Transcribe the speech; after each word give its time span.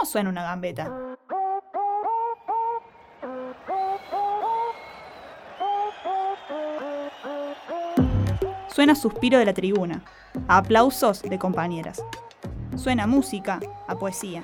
¿Cómo 0.00 0.10
suena 0.10 0.30
una 0.30 0.44
gambeta? 0.44 0.90
Suena 8.68 8.94
suspiro 8.94 9.38
de 9.38 9.44
la 9.44 9.52
tribuna, 9.52 10.02
a 10.48 10.56
aplausos 10.56 11.20
de 11.20 11.38
compañeras. 11.38 12.02
Suena 12.76 13.06
música, 13.06 13.60
a 13.88 13.94
poesía. 13.96 14.42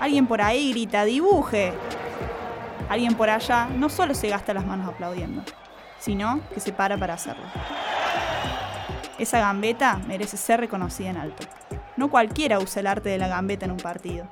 Alguien 0.00 0.26
por 0.26 0.42
ahí 0.42 0.72
grita, 0.72 1.04
dibuje. 1.04 1.72
Alguien 2.88 3.14
por 3.14 3.30
allá 3.30 3.68
no 3.72 3.88
solo 3.88 4.14
se 4.14 4.28
gasta 4.30 4.52
las 4.52 4.66
manos 4.66 4.88
aplaudiendo, 4.88 5.44
sino 6.00 6.40
que 6.52 6.58
se 6.58 6.72
para 6.72 6.98
para 6.98 7.14
hacerlo. 7.14 7.44
Esa 9.18 9.40
gambeta 9.40 9.98
merece 10.06 10.36
ser 10.36 10.60
reconocida 10.60 11.08
en 11.08 11.16
alto. 11.16 11.46
No 11.96 12.10
cualquiera 12.10 12.58
usa 12.58 12.80
el 12.80 12.86
arte 12.86 13.08
de 13.08 13.16
la 13.16 13.28
gambeta 13.28 13.64
en 13.64 13.70
un 13.70 13.78
partido, 13.78 14.26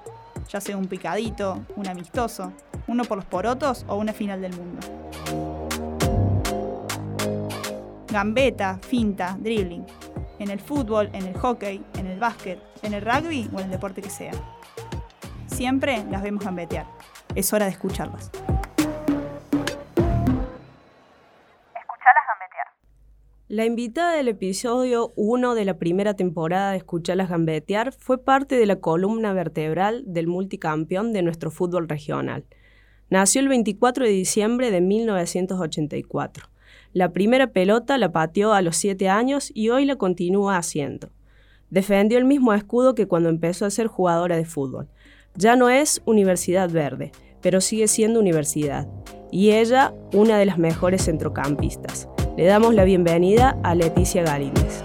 ya 0.51 0.61
sea 0.61 0.77
un 0.77 0.89
picadito, 0.89 1.65
un 1.77 1.89
amistoso, 1.89 2.53
uno 2.87 3.05
por 3.05 3.17
los 3.17 3.25
porotos 3.25 3.87
o 3.89 3.97
una 3.97 4.13
final 4.13 4.43
del 4.43 4.53
mundo. 4.55 4.87
Gambeta, 8.09 8.79
finta, 8.87 9.37
dribbling. 9.41 9.87
En 10.39 10.51
el 10.51 10.61
fútbol, 10.61 11.09
en 11.15 11.27
el 11.27 11.39
hockey, 11.39 11.83
en 11.97 12.07
el 12.07 12.19
básquet, 12.19 12.61
en 12.83 12.93
el 12.93 13.01
rugby 13.01 13.49
o 13.55 13.61
en 13.61 13.67
el 13.67 13.71
deporte 13.71 14.03
que 14.03 14.11
sea. 14.11 14.33
Siempre 15.47 16.05
las 16.11 16.23
vemos 16.23 16.45
gambetear. 16.45 16.87
Es 17.35 17.53
hora 17.55 17.65
de 17.65 17.71
escucharlas. 17.71 18.31
La 23.55 23.65
invitada 23.65 24.17
del 24.17 24.27
episodio 24.27 25.13
1 25.15 25.55
de 25.55 25.65
la 25.65 25.79
primera 25.79 26.15
temporada 26.15 26.73
de 26.73 26.79
Escuchalas 26.79 27.29
Gambetear 27.29 27.93
fue 27.93 28.19
parte 28.19 28.57
de 28.57 28.67
la 28.67 28.81
columna 28.81 29.33
vertebral 29.33 30.03
del 30.09 30.27
multicampeón 30.27 31.13
de 31.13 31.23
nuestro 31.23 31.53
fútbol 31.53 31.89
regional. 31.89 32.47
Nació 33.11 33.41
el 33.43 33.47
24 33.47 34.07
de 34.07 34.11
diciembre 34.11 34.73
de 34.73 34.81
1984. 34.81 36.49
La 36.93 37.13
primera 37.13 37.53
pelota 37.53 37.97
la 37.97 38.11
pateó 38.11 38.55
a 38.55 38.61
los 38.61 38.77
7 38.77 39.09
años 39.09 39.53
y 39.55 39.69
hoy 39.69 39.85
la 39.85 39.95
continúa 39.95 40.57
haciendo. 40.57 41.11
Defendió 41.71 42.19
el 42.19 42.25
mismo 42.25 42.55
escudo 42.55 42.97
que 42.97 43.07
cuando 43.07 43.29
empezó 43.29 43.67
a 43.67 43.71
ser 43.71 43.87
jugadora 43.87 44.37
de 44.37 44.47
fútbol. 44.47 44.89
Ya 45.37 45.55
no 45.55 45.71
es 45.71 46.03
Universidad 46.07 46.71
Verde, 46.71 47.13
pero 47.41 47.61
sigue 47.61 47.87
siendo 47.87 48.19
universidad. 48.19 48.89
Y 49.31 49.53
ella, 49.53 49.95
una 50.13 50.39
de 50.39 50.47
las 50.47 50.59
mejores 50.59 51.05
centrocampistas. 51.05 52.09
Le 52.37 52.47
damos 52.47 52.75
la 52.75 52.83
bienvenida 52.83 53.57
a 53.63 53.77
Leticia 53.77 54.25
Galíndez. 54.25 54.83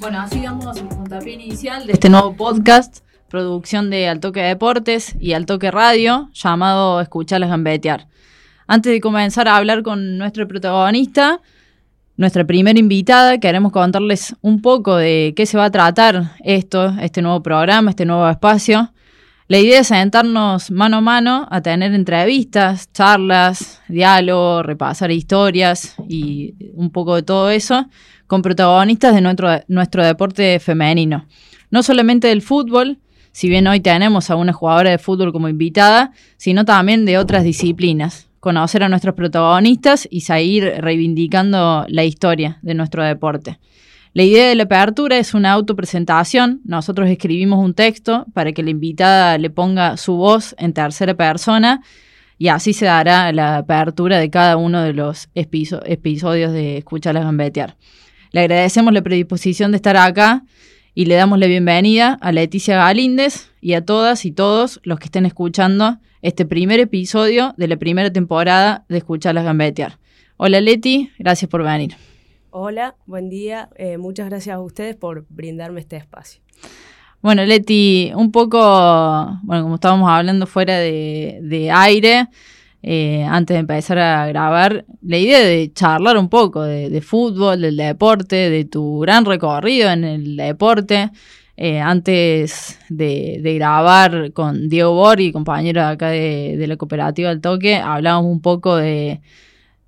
Bueno, 0.00 0.20
así 0.20 0.42
damos 0.42 0.76
el 0.78 0.88
puntapié 0.88 1.34
inicial 1.34 1.86
de 1.86 1.92
este 1.92 2.08
nuevo 2.08 2.34
podcast, 2.34 3.04
producción 3.28 3.88
de 3.88 4.08
Altoque 4.08 4.40
Deportes 4.40 5.14
y 5.20 5.34
Altoque 5.34 5.70
Radio, 5.70 6.28
llamado 6.34 7.00
Escucharlas 7.00 7.50
Gambetear. 7.50 8.08
Antes 8.66 8.92
de 8.92 9.00
comenzar 9.00 9.46
a 9.46 9.56
hablar 9.56 9.84
con 9.84 10.18
nuestro 10.18 10.48
protagonista, 10.48 11.40
nuestra 12.16 12.44
primera 12.44 12.80
invitada, 12.80 13.38
queremos 13.38 13.70
contarles 13.70 14.34
un 14.42 14.60
poco 14.60 14.96
de 14.96 15.34
qué 15.36 15.46
se 15.46 15.56
va 15.56 15.66
a 15.66 15.70
tratar 15.70 16.32
esto, 16.42 16.96
este 17.00 17.22
nuevo 17.22 17.44
programa, 17.44 17.90
este 17.90 18.04
nuevo 18.04 18.28
espacio. 18.28 18.92
La 19.50 19.58
idea 19.58 19.80
es 19.80 19.86
sentarnos 19.86 20.70
mano 20.70 20.98
a 20.98 21.00
mano 21.00 21.48
a 21.50 21.62
tener 21.62 21.94
entrevistas, 21.94 22.92
charlas, 22.92 23.80
diálogo, 23.88 24.62
repasar 24.62 25.10
historias 25.10 25.96
y 26.06 26.54
un 26.74 26.90
poco 26.90 27.14
de 27.14 27.22
todo 27.22 27.48
eso 27.48 27.86
con 28.26 28.42
protagonistas 28.42 29.14
de 29.14 29.22
nuestro, 29.22 29.48
nuestro 29.68 30.04
deporte 30.04 30.60
femenino. 30.60 31.24
No 31.70 31.82
solamente 31.82 32.28
del 32.28 32.42
fútbol, 32.42 32.98
si 33.32 33.48
bien 33.48 33.66
hoy 33.66 33.80
tenemos 33.80 34.28
a 34.28 34.36
una 34.36 34.52
jugadora 34.52 34.90
de 34.90 34.98
fútbol 34.98 35.32
como 35.32 35.48
invitada, 35.48 36.12
sino 36.36 36.66
también 36.66 37.06
de 37.06 37.16
otras 37.16 37.42
disciplinas. 37.42 38.28
Conocer 38.40 38.82
a 38.82 38.90
nuestros 38.90 39.14
protagonistas 39.14 40.06
y 40.10 40.20
seguir 40.20 40.74
reivindicando 40.76 41.86
la 41.88 42.04
historia 42.04 42.58
de 42.60 42.74
nuestro 42.74 43.02
deporte. 43.02 43.58
La 44.18 44.24
idea 44.24 44.48
de 44.48 44.56
la 44.56 44.64
apertura 44.64 45.16
es 45.16 45.32
una 45.32 45.52
autopresentación. 45.52 46.60
Nosotros 46.64 47.08
escribimos 47.08 47.64
un 47.64 47.72
texto 47.72 48.26
para 48.34 48.50
que 48.50 48.64
la 48.64 48.70
invitada 48.70 49.38
le 49.38 49.48
ponga 49.48 49.96
su 49.96 50.16
voz 50.16 50.56
en 50.58 50.72
tercera 50.72 51.14
persona 51.14 51.82
y 52.36 52.48
así 52.48 52.72
se 52.72 52.86
dará 52.86 53.30
la 53.32 53.58
apertura 53.58 54.18
de 54.18 54.28
cada 54.28 54.56
uno 54.56 54.82
de 54.82 54.92
los 54.92 55.28
episodios 55.36 56.52
de 56.52 56.78
Escucharlas 56.78 57.22
Gambetear. 57.22 57.76
Le 58.32 58.40
agradecemos 58.40 58.92
la 58.92 59.02
predisposición 59.02 59.70
de 59.70 59.76
estar 59.76 59.96
acá 59.96 60.42
y 60.96 61.04
le 61.04 61.14
damos 61.14 61.38
la 61.38 61.46
bienvenida 61.46 62.18
a 62.20 62.32
Leticia 62.32 62.76
Galíndez 62.76 63.52
y 63.60 63.74
a 63.74 63.84
todas 63.84 64.24
y 64.24 64.32
todos 64.32 64.80
los 64.82 64.98
que 64.98 65.04
estén 65.04 65.26
escuchando 65.26 65.98
este 66.22 66.44
primer 66.44 66.80
episodio 66.80 67.54
de 67.56 67.68
la 67.68 67.76
primera 67.76 68.12
temporada 68.12 68.84
de 68.88 68.98
Escucharlas 68.98 69.44
Gambetear. 69.44 70.00
Hola 70.38 70.60
Leti, 70.60 71.12
gracias 71.20 71.48
por 71.48 71.62
venir. 71.62 71.94
Hola, 72.50 72.94
buen 73.04 73.28
día. 73.28 73.68
Eh, 73.76 73.98
muchas 73.98 74.30
gracias 74.30 74.56
a 74.56 74.60
ustedes 74.60 74.96
por 74.96 75.26
brindarme 75.28 75.80
este 75.80 75.96
espacio. 75.96 76.40
Bueno, 77.20 77.44
Leti, 77.44 78.10
un 78.14 78.32
poco, 78.32 78.58
bueno, 79.42 79.64
como 79.64 79.74
estábamos 79.74 80.08
hablando 80.08 80.46
fuera 80.46 80.78
de, 80.78 81.70
aire, 81.74 82.28
eh, 82.82 83.22
antes 83.24 83.54
de 83.54 83.58
empezar 83.58 83.98
a 83.98 84.26
grabar, 84.28 84.86
la 85.02 85.18
idea 85.18 85.40
de 85.40 85.70
charlar 85.74 86.16
un 86.16 86.30
poco 86.30 86.62
de, 86.62 87.00
fútbol, 87.02 87.60
del 87.60 87.76
deporte, 87.76 88.48
de 88.48 88.64
tu 88.64 89.00
gran 89.00 89.26
recorrido 89.26 89.90
en 89.90 90.04
el 90.04 90.36
deporte. 90.36 91.10
Eh, 91.54 91.80
antes 91.80 92.78
de, 92.88 93.42
grabar 93.42 94.32
con 94.32 94.70
Diego 94.70 94.94
Borghi, 94.94 95.32
compañero 95.32 95.82
acá 95.82 96.08
de, 96.08 96.56
de 96.56 96.66
la 96.66 96.78
cooperativa 96.78 97.28
del 97.28 97.42
Toque, 97.42 97.76
hablábamos 97.76 98.32
un 98.32 98.40
poco 98.40 98.76
de 98.76 99.20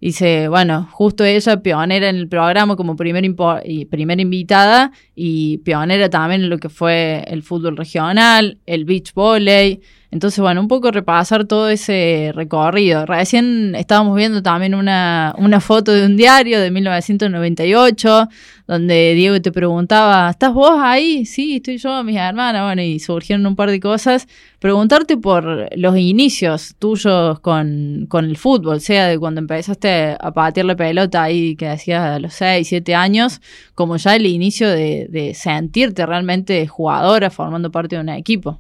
Dice, 0.01 0.49
bueno, 0.49 0.89
justo 0.93 1.25
ella, 1.25 1.63
pionera 1.63 2.09
en 2.09 2.17
el 2.17 2.27
programa 2.27 2.75
como 2.75 2.97
primer 2.97 3.23
y 3.65 3.85
primera 3.85 4.23
invitada 4.23 4.93
y 5.15 5.59
pionera 5.59 6.09
también 6.09 6.43
en 6.43 6.49
lo 6.49 6.57
que 6.57 6.71
fue 6.71 7.23
el 7.27 7.43
fútbol 7.43 7.77
regional, 7.77 8.59
el 8.65 8.87
beach 8.87 9.13
volley, 9.13 9.83
entonces, 10.13 10.41
bueno, 10.41 10.61
un 10.61 10.67
poco 10.67 10.91
repasar 10.91 11.45
todo 11.45 11.69
ese 11.69 12.33
recorrido. 12.35 13.07
Recién 13.07 13.77
estábamos 13.77 14.17
viendo 14.17 14.43
también 14.43 14.75
una, 14.75 15.33
una 15.39 15.61
foto 15.61 15.93
de 15.93 16.05
un 16.05 16.17
diario 16.17 16.61
de 16.61 16.73
1998, 16.73 18.29
donde 18.67 19.15
Diego 19.15 19.41
te 19.41 19.53
preguntaba, 19.53 20.31
¿estás 20.31 20.53
vos 20.53 20.73
ahí? 20.81 21.25
Sí, 21.27 21.57
estoy 21.57 21.79
yo, 21.79 22.03
mis 22.03 22.17
hermanas, 22.17 22.65
bueno, 22.65 22.83
y 22.83 22.99
surgieron 22.99 23.47
un 23.47 23.55
par 23.55 23.71
de 23.71 23.79
cosas. 23.79 24.27
Preguntarte 24.59 25.17
por 25.17 25.69
los 25.77 25.97
inicios 25.97 26.75
tuyos 26.81 27.39
con, 27.39 28.07
con 28.09 28.25
el 28.25 28.37
fútbol, 28.37 28.81
sea 28.81 29.07
de 29.07 29.17
cuando 29.17 29.41
empezaste 29.41 30.17
a 30.19 30.33
patear 30.33 30.67
la 30.67 30.75
pelota 30.75 31.23
ahí 31.23 31.55
que 31.55 31.69
hacías 31.69 32.03
a 32.03 32.19
los 32.19 32.35
6, 32.35 32.67
7 32.67 32.97
años, 32.97 33.41
como 33.77 33.97
ya 33.97 34.17
el 34.17 34.27
inicio 34.27 34.69
de, 34.69 35.07
de 35.09 35.35
sentirte 35.35 36.05
realmente 36.05 36.67
jugadora 36.67 37.31
formando 37.31 37.71
parte 37.71 37.95
de 37.95 38.03
un 38.03 38.09
equipo. 38.09 38.59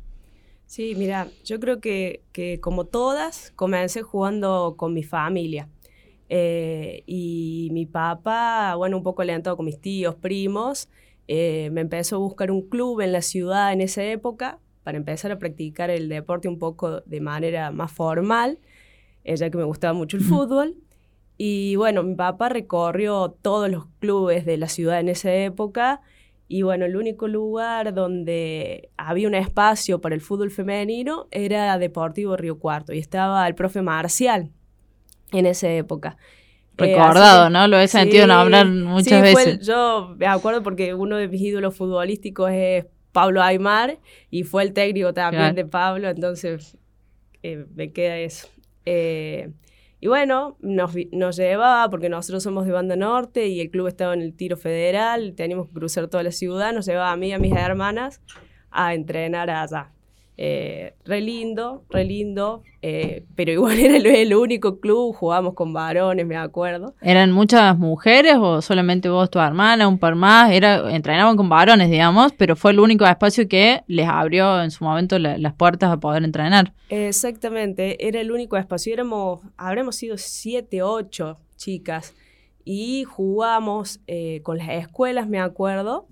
Sí, 0.70 0.94
mira, 0.94 1.26
yo 1.44 1.58
creo 1.58 1.81
que, 1.81 2.22
como 2.60 2.84
todas, 2.84 3.53
comencé 3.56 4.03
jugando 4.03 4.76
con 4.76 4.94
mi 4.94 5.03
familia. 5.03 5.69
Eh, 6.28 7.03
y 7.06 7.70
mi 7.72 7.86
papá, 7.86 8.76
bueno, 8.76 8.97
un 8.97 9.03
poco 9.03 9.22
alentado 9.22 9.56
con 9.56 9.66
mis 9.66 9.81
tíos, 9.81 10.14
primos, 10.14 10.88
eh, 11.26 11.70
me 11.72 11.81
empezó 11.81 12.14
a 12.14 12.19
buscar 12.20 12.53
un 12.53 12.69
club 12.69 13.00
en 13.00 13.10
la 13.10 13.20
ciudad 13.20 13.72
en 13.72 13.81
esa 13.81 14.04
época 14.04 14.60
para 14.84 14.97
empezar 14.97 15.32
a 15.32 15.41
practicar 15.41 15.91
el 15.91 16.08
deporte 16.08 16.47
un 16.47 16.60
poco 16.60 17.00
de 17.00 17.20
manera 17.20 17.72
más 17.72 17.91
formal, 17.91 18.60
eh, 19.25 19.34
ya 19.34 19.50
que 19.50 19.58
me 19.58 19.64
gustaba 19.64 19.92
mucho 19.92 20.19
el 20.19 20.22
fútbol. 20.22 20.76
Y 21.37 21.75
bueno, 21.75 22.05
mi 22.05 22.14
papá 22.14 22.49
recorrió 22.49 23.37
todos 23.43 23.69
los 23.69 23.87
clubes 23.99 24.46
de 24.46 24.56
la 24.56 24.69
ciudad 24.69 25.00
en 25.00 25.08
esa 25.08 25.34
época 25.34 26.00
y 26.52 26.62
bueno, 26.62 26.85
el 26.85 26.97
único 26.97 27.29
lugar 27.29 27.94
donde 27.94 28.91
había 28.97 29.29
un 29.29 29.37
espacio 29.37 30.00
para 30.00 30.17
el 30.17 30.20
fútbol 30.20 30.50
femenino 30.50 31.29
era 31.31 31.79
Deportivo 31.79 32.37
Río 32.37 32.58
Cuarto 32.58 32.93
y 32.93 32.99
estaba 32.99 33.47
el 33.47 33.55
profe 33.55 33.82
Marcial 33.82 34.50
en 35.31 35.47
esa 35.47 35.70
época. 35.70 36.17
Eh, 36.76 36.87
Recordado, 36.87 37.50
¿no? 37.50 37.69
Lo 37.69 37.79
he 37.79 37.87
sentido 37.87 38.25
hablar 38.32 38.67
muchas 38.67 39.23
veces. 39.23 39.64
yo 39.64 40.17
me 40.19 40.26
acuerdo 40.26 40.64
porque 40.64 40.93
uno 40.93 41.19
de 41.19 41.29
mis 41.29 41.41
ídolos 41.41 41.76
futbolísticos 41.76 42.50
es 42.50 42.85
Pablo 43.12 43.44
Aymar 43.44 44.00
y 44.29 44.43
fue 44.43 44.64
el 44.64 44.73
técnico 44.73 45.14
también 45.14 45.55
de 45.55 45.64
Pablo, 45.67 46.08
entonces 46.08 46.76
eh, 47.44 47.64
me 47.76 47.93
queda 47.93 48.19
eso. 48.19 48.49
Eh, 48.87 49.52
y 50.00 50.08
bueno, 50.08 50.56
nos, 50.61 50.93
nos 51.12 51.37
llevaba, 51.37 51.91
porque 51.91 52.08
nosotros 52.08 52.43
somos 52.43 52.64
de 52.67 52.73
Banda 52.73 52.97
Norte 52.97 53.49
y 53.49 53.61
el 53.61 53.70
club 53.70 53.87
estaba 53.87 54.14
en 54.14 54.23
el 54.23 54.35
tiro 54.35 54.56
federal, 54.56 55.35
teníamos 55.35 55.69
que 55.69 55.75
cruzar 55.75 56.08
toda 56.08 56.23
la 56.23 56.32
ciudad, 56.32 56.73
nos 56.73 56.87
llevaba 56.87 57.12
a 57.12 57.17
mí 57.17 57.29
y 57.29 57.32
a 57.32 57.38
mis 57.38 57.55
hermanas 57.55 58.23
a 58.70 58.94
entrenar 58.94 59.50
allá. 59.50 59.93
Eh, 60.42 60.94
re 61.04 61.20
lindo, 61.20 61.84
re 61.90 62.02
lindo, 62.02 62.62
eh, 62.81 63.26
pero 63.37 63.52
igual 63.52 63.78
era 63.78 63.98
el, 63.98 64.06
el, 64.06 64.34
único 64.34 64.81
club, 64.81 65.14
jugábamos 65.14 65.52
con 65.52 65.75
varones, 65.75 66.26
me 66.26 66.38
acuerdo. 66.38 66.94
¿Eran 67.02 67.31
muchas 67.31 67.76
mujeres 67.76 68.37
o 68.40 68.62
solamente 68.62 69.10
vos, 69.10 69.28
tu 69.28 69.38
hermana, 69.38 69.87
un 69.87 69.98
par 69.98 70.14
más? 70.14 70.50
Era, 70.50 70.90
entrenaban 70.94 71.37
con 71.37 71.50
varones, 71.50 71.90
digamos, 71.90 72.32
pero 72.32 72.56
fue 72.56 72.70
el 72.70 72.81
único 72.81 73.04
espacio 73.04 73.46
que 73.48 73.82
les 73.87 74.08
abrió 74.08 74.62
en 74.62 74.70
su 74.70 74.82
momento 74.82 75.19
la, 75.19 75.37
las 75.37 75.52
puertas 75.52 75.92
a 75.92 76.00
poder 76.00 76.25
entrenar. 76.25 76.72
Exactamente, 76.88 78.08
era 78.08 78.19
el 78.22 78.32
único 78.32 78.56
espacio, 78.56 78.94
éramos, 78.94 79.40
habremos 79.58 79.96
sido 79.96 80.16
siete, 80.16 80.82
ocho 80.82 81.37
chicas 81.58 82.14
y 82.64 83.04
jugamos 83.04 84.00
eh, 84.06 84.40
con 84.42 84.56
las 84.56 84.70
escuelas, 84.70 85.28
me 85.28 85.38
acuerdo, 85.38 86.06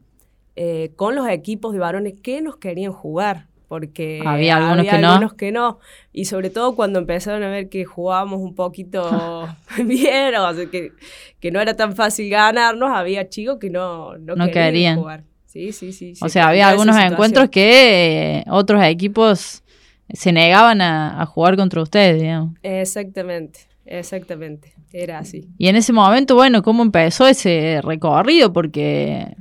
con 0.97 1.15
los 1.15 1.29
equipos 1.29 1.73
de 1.73 1.79
varones 1.79 2.21
que 2.21 2.43
nos 2.43 2.57
querían 2.57 2.93
jugar 2.93 3.48
porque 3.69 4.23
había 4.25 4.57
algunos, 4.57 4.79
había 4.79 4.91
que, 4.91 4.97
algunos 4.97 5.33
no. 5.33 5.37
que 5.37 5.53
no. 5.53 5.79
Y 6.13 6.25
sobre 6.25 6.49
todo 6.49 6.75
cuando 6.75 6.99
empezaron 6.99 7.43
a 7.43 7.51
ver 7.51 7.69
que 7.69 7.85
jugábamos 7.85 8.41
un 8.41 8.55
poquito 8.55 9.49
bien, 9.85 10.35
o 10.35 10.55
sea, 10.55 10.67
que, 10.67 10.93
que, 11.39 11.51
no 11.51 11.61
era 11.61 11.77
tan 11.77 11.95
fácil 11.95 12.31
ganarnos, 12.31 12.91
había 12.91 13.29
chicos 13.29 13.59
que 13.61 13.71
no, 13.71 14.17
no, 14.19 14.35
no 14.35 14.47
querían, 14.47 14.65
querían, 14.65 14.99
jugar. 14.99 15.25
Sí, 15.47 15.73
sí, 15.73 15.93
sí. 15.93 16.15
O 16.21 16.29
sea, 16.29 16.49
había 16.49 16.69
algunos 16.69 16.97
encuentros 16.97 17.49
que 17.49 18.39
eh, 18.39 18.45
otros 18.51 18.83
equipos 18.85 19.63
se 20.11 20.33
negaban 20.33 20.81
a, 20.81 21.21
a, 21.21 21.27
jugar 21.27 21.57
contra 21.57 21.83
ustedes, 21.83 22.21
digamos. 22.21 22.55
Exactamente, 22.63 23.61
exactamente. 23.85 24.73
Era 24.93 25.19
así. 25.19 25.49
Y 25.59 25.69
en 25.69 25.77
ese 25.77 25.93
momento, 25.93 26.35
bueno, 26.35 26.63
¿cómo 26.63 26.83
empezó 26.83 27.27
ese 27.27 27.81
recorrido? 27.83 28.53
Porque 28.53 29.37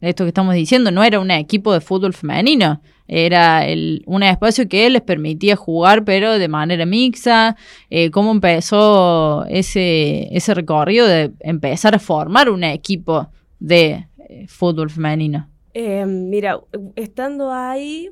esto 0.00 0.24
que 0.24 0.28
estamos 0.28 0.54
diciendo 0.54 0.90
no 0.90 1.02
era 1.02 1.18
un 1.18 1.30
equipo 1.30 1.72
de 1.72 1.80
fútbol 1.80 2.14
femenino 2.14 2.80
era 3.06 3.66
el, 3.66 4.02
un 4.06 4.22
espacio 4.22 4.68
que 4.68 4.88
les 4.88 5.02
permitía 5.02 5.56
jugar, 5.56 6.04
pero 6.04 6.38
de 6.38 6.48
manera 6.48 6.86
mixta. 6.86 7.56
Eh, 7.90 8.10
¿Cómo 8.10 8.30
empezó 8.30 9.44
ese, 9.46 10.28
ese 10.34 10.54
recorrido 10.54 11.06
de 11.06 11.32
empezar 11.40 11.94
a 11.94 11.98
formar 11.98 12.48
un 12.48 12.64
equipo 12.64 13.28
de 13.60 14.06
eh, 14.28 14.46
fútbol 14.48 14.90
femenino? 14.90 15.48
Eh, 15.74 16.06
mira, 16.06 16.60
estando 16.94 17.52
ahí, 17.52 18.10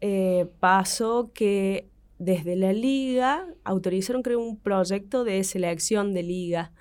eh, 0.00 0.46
pasó 0.58 1.32
que 1.34 1.86
desde 2.18 2.56
la 2.56 2.72
liga 2.72 3.46
autorizaron, 3.62 4.22
creo, 4.22 4.40
un 4.40 4.56
proyecto 4.56 5.22
de 5.22 5.44
selección 5.44 6.14
de 6.14 6.22
liga 6.22 6.72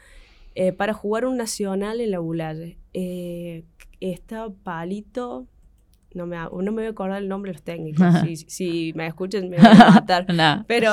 eh, 0.56 0.72
para 0.72 0.94
jugar 0.94 1.26
un 1.26 1.36
nacional 1.36 2.00
en 2.00 2.12
la 2.12 2.20
Bulaye. 2.20 2.78
está 4.00 4.50
Palito, 4.64 5.48
no 6.14 6.26
me, 6.26 6.38
no 6.38 6.72
me 6.72 6.72
voy 6.72 6.86
a 6.86 6.90
acordar 6.90 7.22
el 7.22 7.28
nombre 7.28 7.50
de 7.50 7.54
los 7.54 7.64
técnicos. 7.64 8.06
si, 8.24 8.36
si, 8.36 8.94
me 8.96 9.08
escuchan 9.08 9.50
me 9.50 9.58
van 9.62 9.82
a 9.82 9.92
matar. 9.92 10.34
no. 10.34 10.66
Pero. 10.68 10.92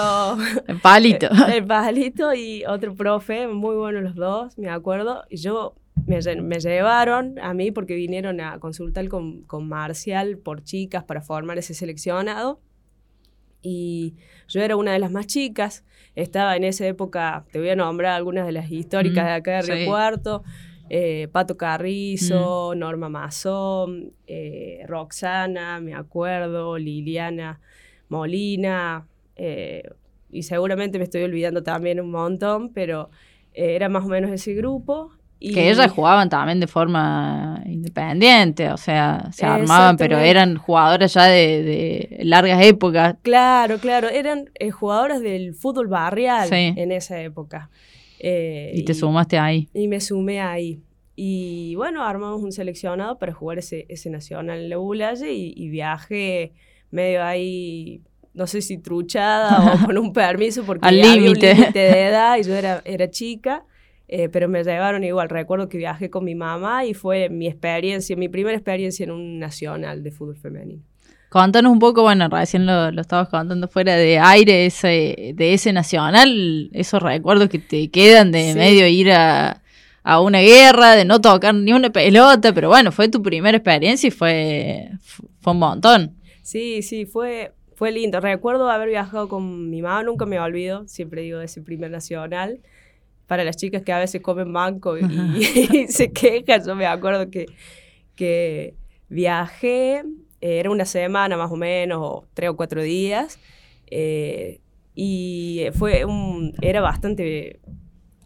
El 0.66 0.80
palito. 0.80 1.28
El 1.52 1.66
palito 1.66 2.34
y 2.34 2.64
otro 2.64 2.94
profe, 2.94 3.46
muy 3.46 3.76
buenos 3.76 4.02
los 4.02 4.14
dos, 4.14 4.58
me 4.58 4.68
acuerdo. 4.68 5.24
Y 5.28 5.36
yo 5.36 5.74
me, 6.06 6.18
me 6.42 6.60
llevaron 6.60 7.38
a 7.40 7.54
mí 7.54 7.70
porque 7.70 7.94
vinieron 7.94 8.40
a 8.40 8.58
consultar 8.58 9.08
con, 9.08 9.42
con 9.42 9.68
Marcial 9.68 10.38
por 10.38 10.62
chicas 10.62 11.04
para 11.04 11.20
formar 11.20 11.58
ese 11.58 11.74
seleccionado. 11.74 12.60
Y 13.62 14.14
yo 14.48 14.62
era 14.62 14.76
una 14.76 14.92
de 14.92 14.98
las 14.98 15.10
más 15.10 15.26
chicas. 15.26 15.84
Estaba 16.14 16.56
en 16.56 16.64
esa 16.64 16.86
época, 16.86 17.44
te 17.52 17.58
voy 17.58 17.68
a 17.68 17.76
nombrar 17.76 18.14
algunas 18.14 18.46
de 18.46 18.52
las 18.52 18.70
históricas 18.70 19.24
mm, 19.24 19.26
de 19.26 19.32
acá 19.32 19.50
de 19.52 19.62
Río 19.62 19.76
sí. 19.76 19.86
Cuarto. 19.86 20.42
Eh, 20.92 21.28
Pato 21.30 21.56
Carrizo, 21.56 22.72
mm. 22.74 22.78
Norma 22.80 23.08
Mazón, 23.08 24.12
eh, 24.26 24.84
Roxana, 24.88 25.78
me 25.78 25.94
acuerdo, 25.94 26.76
Liliana 26.78 27.60
Molina, 28.08 29.06
eh, 29.36 29.88
y 30.32 30.42
seguramente 30.42 30.98
me 30.98 31.04
estoy 31.04 31.22
olvidando 31.22 31.62
también 31.62 32.00
un 32.00 32.10
montón, 32.10 32.72
pero 32.72 33.08
era 33.54 33.88
más 33.88 34.04
o 34.04 34.08
menos 34.08 34.32
ese 34.32 34.52
grupo. 34.54 35.12
Y... 35.38 35.54
Que 35.54 35.70
ellas 35.70 35.92
jugaban 35.92 36.28
también 36.28 36.58
de 36.58 36.66
forma 36.66 37.62
independiente, 37.66 38.72
o 38.72 38.76
sea, 38.76 39.28
se 39.30 39.46
armaban, 39.46 39.96
pero 39.96 40.18
eran 40.18 40.56
jugadoras 40.56 41.14
ya 41.14 41.26
de, 41.26 41.62
de, 41.62 42.18
largas 42.24 42.60
épocas. 42.64 43.14
Claro, 43.22 43.78
claro, 43.78 44.08
eran 44.08 44.50
jugadoras 44.72 45.20
del 45.20 45.54
fútbol 45.54 45.86
barrial 45.86 46.48
sí. 46.48 46.74
en 46.76 46.90
esa 46.90 47.20
época. 47.20 47.70
Eh, 48.20 48.72
y 48.74 48.84
te 48.84 48.92
y, 48.92 48.94
sumaste 48.94 49.38
ahí. 49.38 49.68
Y 49.74 49.88
me 49.88 50.00
sumé 50.00 50.40
ahí. 50.40 50.82
Y 51.16 51.74
bueno, 51.74 52.04
armamos 52.04 52.42
un 52.42 52.52
seleccionado 52.52 53.18
para 53.18 53.32
jugar 53.32 53.58
ese, 53.58 53.86
ese 53.88 54.10
nacional 54.10 54.60
en 54.60 54.68
la 54.70 54.76
Bulaye 54.76 55.32
y, 55.32 55.52
y, 55.56 55.68
viajé 55.68 56.52
medio 56.90 57.22
ahí, 57.24 58.02
no 58.32 58.46
sé 58.46 58.62
si 58.62 58.78
truchada 58.78 59.74
o 59.74 59.86
con 59.86 59.98
un 59.98 60.12
permiso, 60.12 60.64
porque 60.64 60.86
Al 60.86 61.00
había 61.00 61.16
límite. 61.16 61.52
un 61.52 61.58
límite 61.58 61.78
de 61.78 62.02
edad 62.06 62.38
y 62.38 62.42
yo 62.44 62.54
era, 62.54 62.82
era 62.84 63.10
chica. 63.10 63.64
Eh, 64.12 64.28
pero 64.28 64.48
me 64.48 64.64
llevaron 64.64 65.04
igual, 65.04 65.28
recuerdo 65.28 65.68
que 65.68 65.78
viajé 65.78 66.10
con 66.10 66.24
mi 66.24 66.34
mamá 66.34 66.84
y 66.84 66.94
fue 66.94 67.28
mi 67.28 67.46
experiencia, 67.46 68.16
mi 68.16 68.28
primera 68.28 68.56
experiencia 68.56 69.04
en 69.04 69.12
un 69.12 69.38
nacional 69.38 70.02
de 70.02 70.10
fútbol 70.10 70.36
femenino. 70.36 70.82
Contanos 71.30 71.70
un 71.70 71.78
poco, 71.78 72.02
bueno, 72.02 72.28
recién 72.28 72.66
lo, 72.66 72.90
lo 72.90 73.00
estabas 73.00 73.28
contando 73.28 73.68
fuera 73.68 73.94
de 73.94 74.18
aire, 74.18 74.66
ese, 74.66 75.32
de 75.36 75.54
ese 75.54 75.72
nacional, 75.72 76.68
esos 76.72 77.00
recuerdos 77.00 77.48
que 77.48 77.60
te 77.60 77.88
quedan 77.88 78.32
de 78.32 78.52
sí. 78.52 78.58
medio 78.58 78.88
ir 78.88 79.12
a, 79.12 79.62
a, 80.02 80.20
una 80.20 80.40
guerra, 80.40 80.96
de 80.96 81.04
no 81.04 81.20
tocar 81.20 81.54
ni 81.54 81.72
una 81.72 81.90
pelota, 81.90 82.52
pero 82.52 82.68
bueno, 82.68 82.90
fue 82.90 83.08
tu 83.08 83.22
primera 83.22 83.56
experiencia 83.56 84.08
y 84.08 84.10
fue, 84.10 84.90
fue 85.40 85.52
un 85.52 85.60
montón. 85.60 86.16
Sí, 86.42 86.82
sí, 86.82 87.06
fue, 87.06 87.52
fue 87.76 87.92
lindo. 87.92 88.18
Recuerdo 88.18 88.68
haber 88.68 88.88
viajado 88.88 89.28
con 89.28 89.70
mi 89.70 89.82
mamá, 89.82 90.02
nunca 90.02 90.26
me 90.26 90.40
olvido, 90.40 90.88
siempre 90.88 91.22
digo 91.22 91.38
de 91.38 91.44
ese 91.44 91.62
primer 91.62 91.92
nacional. 91.92 92.58
Para 93.28 93.44
las 93.44 93.56
chicas 93.56 93.82
que 93.82 93.92
a 93.92 94.00
veces 94.00 94.20
comen 94.20 94.52
banco 94.52 94.98
y, 94.98 95.02
y 95.38 95.86
se 95.86 96.10
quejan, 96.10 96.66
yo 96.66 96.74
me 96.74 96.86
acuerdo 96.86 97.30
que, 97.30 97.46
que 98.16 98.74
viajé 99.08 100.02
era 100.40 100.70
una 100.70 100.84
semana 100.84 101.36
más 101.36 101.50
o 101.50 101.56
menos, 101.56 101.98
o 102.00 102.24
tres 102.34 102.50
o 102.50 102.56
cuatro 102.56 102.82
días, 102.82 103.38
eh, 103.90 104.60
y 104.94 105.66
fue 105.74 106.04
un, 106.04 106.54
era 106.60 106.80
bastante 106.80 107.60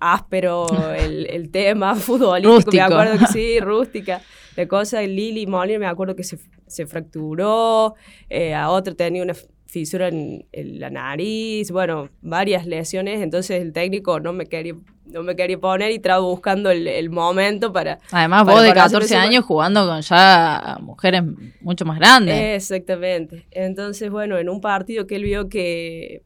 áspero 0.01 0.67
el, 0.97 1.27
el 1.27 1.51
tema 1.51 1.95
futbolístico, 1.97 2.55
Rústico. 2.55 2.77
me 2.77 2.83
acuerdo 2.83 3.19
que 3.19 3.27
sí, 3.27 3.61
rústica, 3.61 4.23
la 4.57 4.69
cosa, 4.69 5.03
Lili 5.03 5.47
Molina 5.47 5.79
me 5.79 5.87
acuerdo 5.87 6.15
que 6.15 6.25
se, 6.25 6.39
se 6.67 6.87
fracturó, 6.87 7.95
eh, 8.29 8.55
a 8.55 8.71
otro 8.71 8.95
tenía 8.95 9.23
una 9.23 9.35
fisura 9.75 10.07
en, 10.07 10.47
en, 10.53 10.79
la 10.79 10.89
nariz, 10.89 11.73
bueno, 11.73 12.09
varias 12.23 12.65
lesiones, 12.65 13.21
entonces 13.21 13.61
el 13.61 13.73
técnico 13.73 14.21
no 14.21 14.33
me 14.33 14.47
quería, 14.47 14.75
no 15.07 15.25
me 15.25 15.35
quería 15.35 15.59
poner 15.59 15.91
y 15.91 15.97
estaba 15.97 16.21
buscando 16.21 16.71
el, 16.71 16.87
el 16.87 17.11
momento 17.11 17.73
para... 17.73 17.99
Además 18.13 18.45
para 18.45 18.55
vos 18.55 18.63
de 18.63 18.73
14 18.73 19.17
años 19.17 19.45
jugando 19.45 19.85
con 19.85 20.01
ya 20.01 20.79
mujeres 20.81 21.25
mucho 21.61 21.85
más 21.85 21.99
grandes. 21.99 22.63
Exactamente. 22.63 23.49
Entonces, 23.51 24.11
bueno, 24.11 24.39
en 24.39 24.49
un 24.49 24.61
partido 24.61 25.09
que 25.09 25.17
él 25.17 25.25
vio 25.25 25.49
que 25.49 26.23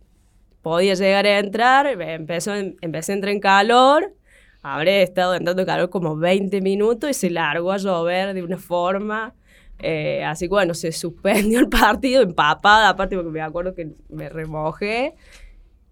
podía 0.60 0.92
llegar 0.92 1.24
a 1.26 1.38
entrar, 1.38 1.86
empezó, 1.86 2.52
empecé 2.54 3.12
a 3.12 3.14
entrar 3.14 3.32
en 3.32 3.40
calor, 3.40 4.14
habré 4.60 5.02
estado 5.02 5.34
entrando 5.34 5.62
en 5.62 5.66
calor 5.66 5.88
como 5.88 6.16
20 6.16 6.60
minutos 6.60 7.08
y 7.08 7.14
se 7.14 7.30
largó 7.30 7.72
a 7.72 7.78
llover 7.78 8.34
de 8.34 8.42
una 8.42 8.58
forma... 8.58 9.34
Eh, 9.80 10.24
así 10.24 10.46
que 10.46 10.50
bueno, 10.50 10.74
se 10.74 10.90
suspendió 10.92 11.60
el 11.60 11.68
partido 11.68 12.22
empapada, 12.22 12.88
aparte 12.88 13.16
porque 13.16 13.30
me 13.30 13.40
acuerdo 13.40 13.74
que 13.74 13.92
me 14.08 14.28
remojé. 14.28 15.14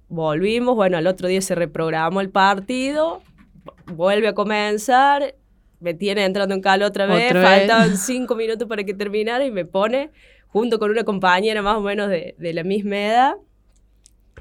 Volvimos, 0.09 0.77
bueno, 0.77 0.97
al 0.97 1.07
otro 1.07 1.29
día 1.29 1.41
se 1.41 1.55
reprogramó 1.55 2.21
el 2.21 2.31
partido, 2.31 3.23
vuelve 3.87 4.29
a 4.29 4.35
comenzar, 4.35 5.35
me 5.81 5.95
tiene 5.95 6.25
entrando 6.25 6.55
en 6.55 6.61
calor 6.61 6.89
otra 6.89 7.07
vez, 7.07 7.31
¿Otra 7.31 7.43
faltaban 7.43 7.91
vez? 7.91 8.01
cinco 8.01 8.37
minutos 8.37 8.69
para 8.69 8.85
que 8.85 8.95
terminara 8.95 9.45
y 9.45 9.51
me 9.51 9.65
pone 9.65 10.11
junto 10.47 10.79
con 10.79 10.91
una 10.91 11.03
compañera 11.05 11.61
más 11.61 11.77
o 11.77 11.81
menos 11.81 12.09
de, 12.09 12.35
de 12.39 12.53
la 12.55 12.63
misma 12.63 12.97
edad. 12.99 13.35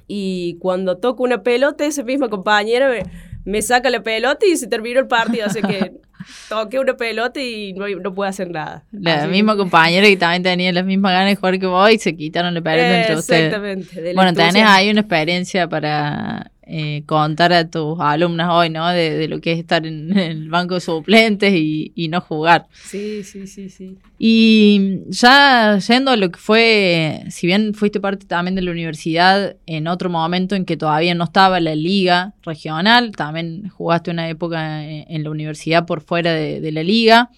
Y 0.08 0.58
cuando 0.60 0.98
toco 0.98 1.24
una 1.24 1.42
pelota, 1.42 1.84
esa 1.86 2.04
misma 2.04 2.30
compañera 2.30 2.88
me, 2.90 3.04
me 3.44 3.62
saca 3.64 3.90
la 3.90 4.04
pelota 4.04 4.46
y 4.46 4.56
se 4.58 4.68
terminó 4.68 5.00
el 5.00 5.08
partido, 5.08 5.48
así 5.48 5.62
que 5.62 5.94
toqué 6.50 6.80
una 6.80 6.96
pelota 6.96 7.40
y 7.42 7.74
no, 7.74 7.88
no 7.88 8.14
pude 8.14 8.28
hacer 8.28 8.50
nada. 8.50 8.84
La 8.92 9.16
Así 9.16 9.28
misma 9.28 9.54
que- 9.54 9.60
compañera 9.60 10.08
que 10.08 10.18
también 10.18 10.44
tenía 10.44 10.72
las 10.74 10.86
mismas 10.86 11.12
ganas 11.14 11.30
de 11.30 11.36
jugar 11.36 11.60
que 11.60 11.66
vos 11.68 11.92
y 11.92 11.98
se 12.00 12.16
quitaron 12.16 12.54
la 12.54 12.62
pelota 12.62 13.00
entre 13.02 13.16
ustedes. 13.18 13.46
Exactamente. 13.46 14.14
Bueno, 14.14 14.34
tenés 14.34 14.64
ahí 14.66 14.90
una 14.90 15.02
experiencia 15.02 15.68
para 15.68 16.52
eh, 16.68 17.04
contar 17.06 17.54
a 17.54 17.70
tus 17.70 18.00
alumnas 18.00 18.50
hoy, 18.52 18.70
¿no? 18.70 18.90
De, 18.90 19.12
de 19.12 19.28
lo 19.28 19.40
que 19.40 19.52
es 19.52 19.60
estar 19.60 19.86
en, 19.86 20.18
el 20.18 20.50
banco 20.50 20.76
de 20.76 20.82
suplentes 20.82 21.54
y, 21.54 21.92
y 21.96 22.08
no 22.08 22.22
jugar. 22.22 22.68
Sí, 22.74 23.24
sí, 23.24 23.46
sí, 23.48 23.70
sí. 23.70 23.98
Y 24.18 25.02
ya 25.10 25.78
yendo 25.78 26.12
a 26.12 26.18
lo 26.18 26.32
que 26.32 26.40
fue, 26.40 27.24
si 27.30 27.48
bien 27.48 27.74
fuiste 27.74 28.00
parte 28.00 28.26
también 28.26 28.56
de 28.56 28.62
la 28.62 28.72
universidad 28.72 29.58
en 29.66 29.88
otro 29.88 30.10
momento 30.10 30.56
en 30.56 30.66
que 30.66 30.78
todavía 30.78 31.14
no 31.14 31.26
estaba 31.26 31.60
la 31.60 31.76
liga 31.76 32.34
regional, 32.44 33.12
también 33.12 33.70
jugaste 33.70 34.12
una 34.12 34.30
época 34.30 34.84
en, 34.84 35.06
en 35.08 35.24
la 35.24 35.30
universidad 35.30 35.86
por 35.86 36.02
fuera 36.02 36.34
de, 36.34 36.62
de 36.62 36.72
la 36.72 36.84
liga. 36.84 37.30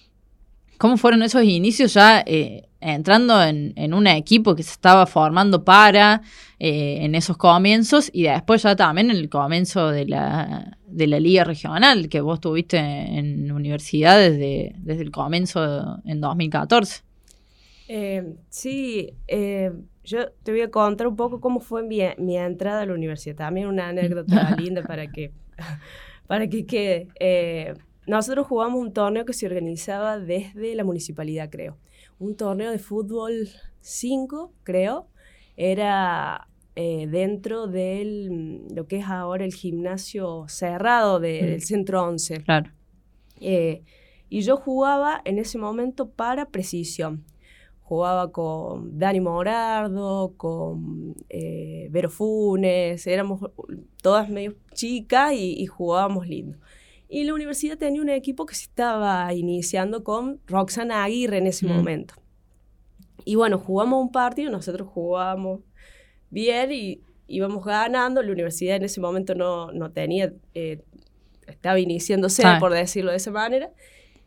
¿Cómo 0.78 0.96
fueron 0.96 1.22
esos 1.24 1.42
inicios 1.42 1.94
ya 1.94 2.22
eh, 2.24 2.67
entrando 2.80 3.42
en, 3.42 3.72
en, 3.76 3.94
un 3.94 4.06
equipo 4.06 4.54
que 4.54 4.62
se 4.62 4.72
estaba 4.72 5.06
formando 5.06 5.64
para 5.64 6.22
eh, 6.58 6.98
en 7.00 7.14
esos 7.14 7.36
comienzos 7.36 8.10
y 8.12 8.24
después 8.24 8.62
ya 8.62 8.76
también 8.76 9.10
en 9.10 9.16
el 9.16 9.28
comienzo 9.28 9.90
de 9.90 10.06
la, 10.06 10.78
de 10.86 11.06
la 11.06 11.20
liga 11.20 11.44
regional 11.44 12.08
que 12.08 12.20
vos 12.20 12.40
tuviste 12.40 12.78
en 12.78 13.50
universidad 13.50 14.18
desde, 14.18 14.74
desde 14.78 15.02
el 15.02 15.10
comienzo 15.10 15.98
en 16.04 16.20
2014? 16.20 17.02
Eh, 17.88 18.34
sí, 18.50 19.14
eh, 19.26 19.72
yo 20.04 20.30
te 20.42 20.52
voy 20.52 20.60
a 20.60 20.70
contar 20.70 21.06
un 21.06 21.16
poco 21.16 21.40
cómo 21.40 21.60
fue 21.60 21.82
mi, 21.82 22.00
mi 22.18 22.36
entrada 22.36 22.82
a 22.82 22.86
la 22.86 22.94
universidad. 22.94 23.36
También 23.36 23.66
una 23.66 23.88
anécdota 23.88 24.54
linda 24.58 24.82
para 24.82 25.10
que, 25.10 25.32
para 26.26 26.48
que 26.48 26.66
quede. 26.66 27.08
Eh, 27.18 27.74
nosotros 28.06 28.46
jugamos 28.46 28.80
un 28.80 28.92
torneo 28.92 29.24
que 29.24 29.32
se 29.32 29.46
organizaba 29.46 30.18
desde 30.18 30.74
la 30.74 30.84
municipalidad, 30.84 31.50
creo. 31.50 31.76
Un 32.18 32.36
torneo 32.36 32.70
de 32.70 32.78
fútbol 32.78 33.48
5, 33.80 34.52
creo. 34.64 35.08
Era 35.56 36.48
eh, 36.74 37.06
dentro 37.08 37.66
de 37.66 38.66
lo 38.70 38.86
que 38.86 38.98
es 38.98 39.06
ahora 39.06 39.44
el 39.44 39.52
gimnasio 39.52 40.44
cerrado 40.48 41.20
de, 41.20 41.42
del 41.42 41.62
Centro 41.62 42.04
11. 42.04 42.42
Claro. 42.44 42.70
Eh, 43.40 43.82
y 44.28 44.42
yo 44.42 44.56
jugaba 44.56 45.20
en 45.24 45.38
ese 45.38 45.58
momento 45.58 46.10
para 46.10 46.50
precisión. 46.50 47.24
Jugaba 47.82 48.30
con 48.30 48.98
Dani 48.98 49.20
Morardo, 49.20 50.34
con 50.36 51.16
eh, 51.30 51.88
Vero 51.90 52.10
Funes, 52.10 53.06
éramos 53.06 53.40
todas 54.02 54.28
medio 54.28 54.54
chicas 54.74 55.32
y, 55.32 55.54
y 55.60 55.66
jugábamos 55.66 56.28
lindo. 56.28 56.58
Y 57.08 57.24
la 57.24 57.34
universidad 57.34 57.78
tenía 57.78 58.02
un 58.02 58.08
equipo 58.10 58.44
que 58.46 58.54
se 58.54 58.64
estaba 58.64 59.32
iniciando 59.32 60.04
con 60.04 60.40
Roxana 60.46 61.04
Aguirre 61.04 61.38
en 61.38 61.46
ese 61.46 61.66
Mm. 61.66 61.70
momento. 61.70 62.14
Y 63.24 63.34
bueno, 63.34 63.58
jugamos 63.58 64.00
un 64.02 64.12
partido, 64.12 64.50
nosotros 64.50 64.88
jugábamos 64.88 65.60
bien 66.30 66.70
y 66.72 67.00
íbamos 67.26 67.64
ganando. 67.64 68.22
La 68.22 68.32
universidad 68.32 68.76
en 68.76 68.84
ese 68.84 69.00
momento 69.00 69.34
no, 69.34 69.72
no 69.72 69.90
tenía, 69.90 70.32
eh, 70.54 70.82
estaba 71.46 71.78
iniciándose, 71.80 72.42
Ah. 72.44 72.58
por 72.60 72.72
decirlo 72.72 73.10
de 73.10 73.16
esa 73.16 73.30
manera. 73.30 73.70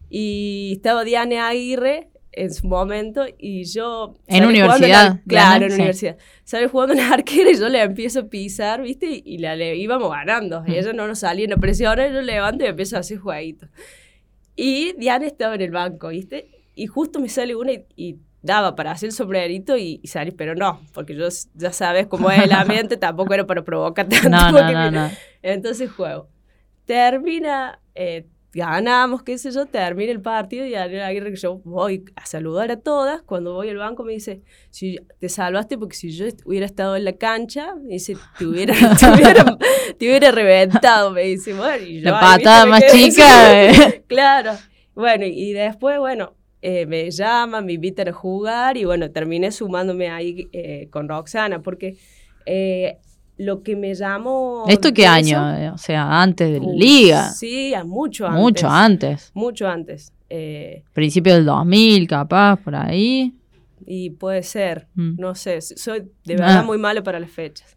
Y 0.10 0.74
estaba 0.76 1.04
Diana 1.04 1.48
Aguirre 1.48 2.10
en 2.34 2.54
su 2.54 2.68
momento 2.68 3.26
y 3.38 3.66
yo... 3.66 4.16
En 4.28 4.46
universidad, 4.46 5.06
ar- 5.08 5.22
Claro, 5.28 5.66
en 5.66 5.72
sí. 5.72 5.76
universidad. 5.76 6.18
Salí 6.44 6.68
jugando 6.68 6.94
en 6.94 7.00
la 7.00 7.14
arquera 7.14 7.52
y 7.52 7.58
yo 7.58 7.68
le 7.70 7.82
empiezo 7.82 8.22
a 8.22 8.24
pisar, 8.24 8.82
¿viste? 8.82 9.08
Y, 9.10 9.24
y 9.26 9.38
la 9.40 9.56
le 9.56 9.76
íbamos 9.76 10.10
ganando. 10.12 10.62
Mm. 10.62 10.72
Y 10.72 10.78
ella 10.78 10.94
no 10.94 11.08
nos 11.08 11.20
salía 11.20 11.44
en 11.46 11.52
la 11.52 11.58
presión, 11.58 11.98
yo 11.98 12.22
levanto 12.22 12.64
y 12.64 12.68
empiezo 12.68 12.96
a 12.96 13.00
hacer 13.00 13.18
jueguitos. 13.18 13.70
Y 14.56 14.94
Diana 14.98 15.26
estaba 15.28 15.56
en 15.56 15.62
el 15.62 15.72
banco, 15.72 16.10
¿viste? 16.10 16.50
Y 16.76 16.88
justo 16.88 17.20
me 17.20 17.30
sale 17.30 17.56
una 17.56 17.74
y, 17.74 17.86
y 17.96 18.16
daba 18.42 18.76
para 18.76 18.92
hacer 18.92 19.08
el 19.10 19.14
sombrerito 19.14 19.78
y, 19.78 20.00
y 20.02 20.08
salir, 20.08 20.36
pero 20.36 20.56
no, 20.56 20.82
porque 20.94 21.16
yo 21.16 21.28
ya 21.56 21.72
sabes 21.74 22.08
cómo 22.08 22.32
es 22.32 22.44
el 22.44 22.52
ambiente, 22.54 22.98
tampoco 22.98 23.34
era 23.34 23.46
para 23.46 23.64
provocar 23.64 24.08
tanto. 24.10 24.30
No, 24.30 24.52
no, 24.52 24.72
no, 24.72 24.80
me- 24.86 24.92
no. 24.92 25.12
Entonces 25.42 25.92
juego. 25.92 26.28
Termina, 26.86 27.80
eh, 27.96 28.26
ganamos, 28.54 29.24
qué 29.24 29.38
sé 29.38 29.52
yo, 29.52 29.66
termina 29.66 30.12
el 30.12 30.22
partido 30.22 30.66
y 30.66 30.72
Daniel 30.72 31.02
Aguirre, 31.04 31.32
que 31.32 31.38
yo 31.38 31.62
voy 31.64 32.04
a 32.16 32.26
saludar 32.26 32.72
a 32.72 32.78
todas. 32.80 33.22
Cuando 33.22 33.54
voy 33.54 33.70
al 33.70 33.78
banco 33.78 34.04
me 34.04 34.14
dice, 34.14 34.42
si 34.70 35.00
te 35.20 35.30
salvaste 35.30 35.78
porque 35.78 35.96
si 35.96 36.12
yo 36.12 36.26
hubiera 36.46 36.66
estado 36.66 36.96
en 36.96 37.06
la 37.06 37.14
cancha, 37.14 37.76
me 37.76 37.94
dice, 37.94 38.18
te 38.38 38.46
hubiera, 38.46 38.74
te 39.00 39.10
hubiera, 39.10 39.58
te 39.98 40.06
hubiera 40.06 40.32
reventado, 40.32 41.12
me 41.12 41.24
dice. 41.24 41.54
Bueno, 41.54 41.86
y 41.86 42.02
yo 42.02 42.12
La 42.12 42.20
patada 42.20 42.66
más 42.66 42.84
chica. 42.92 43.64
eh. 43.70 44.04
Claro. 44.08 44.54
Bueno, 44.94 45.26
y 45.26 45.54
después, 45.54 45.98
bueno, 46.00 46.36
eh, 46.62 46.86
me 46.86 47.10
llaman, 47.10 47.66
me 47.66 47.74
invitan 47.74 48.10
a 48.10 48.14
jugar 48.14 48.76
y 48.78 48.84
bueno, 48.86 49.10
terminé 49.12 49.52
sumándome 49.52 50.10
ahí 50.10 50.50
eh, 50.52 50.90
con 50.92 51.08
Roxana 51.08 51.62
porque 51.62 51.96
eh, 52.46 52.98
lo 53.44 53.64
que 53.64 53.76
me 53.76 53.94
llamó... 53.96 54.66
¿Esto 54.68 54.94
qué 54.94 55.06
año? 55.08 55.56
eso- 55.56 55.74
O 55.74 55.78
sea, 55.78 56.22
antes 56.22 56.52
de 56.52 56.60
la 56.60 56.74
liga. 56.74 57.30
Sí, 57.30 57.74
mucho 57.86 58.26
antes. 58.28 58.40
Mucho 58.42 58.70
antes. 58.70 59.32
Mucho 59.34 59.68
antes. 59.68 60.14
Eh, 60.30 60.84
Principio 60.94 61.34
del 61.34 61.46
2000, 61.46 62.08
capaz, 62.08 62.58
por 62.58 62.76
ahí. 62.76 63.34
y 63.86 64.12
puede 64.12 64.44
ser, 64.44 64.88
Mm. 64.94 65.16
no 65.20 65.34
sé, 65.36 65.60
soy 65.62 66.02
de 66.24 66.36
verdad 66.36 66.60
Ah. 66.60 66.64
muy 66.64 66.78
malo 66.78 67.04
para 67.04 67.20
las 67.20 67.32
fechas. 67.32 67.76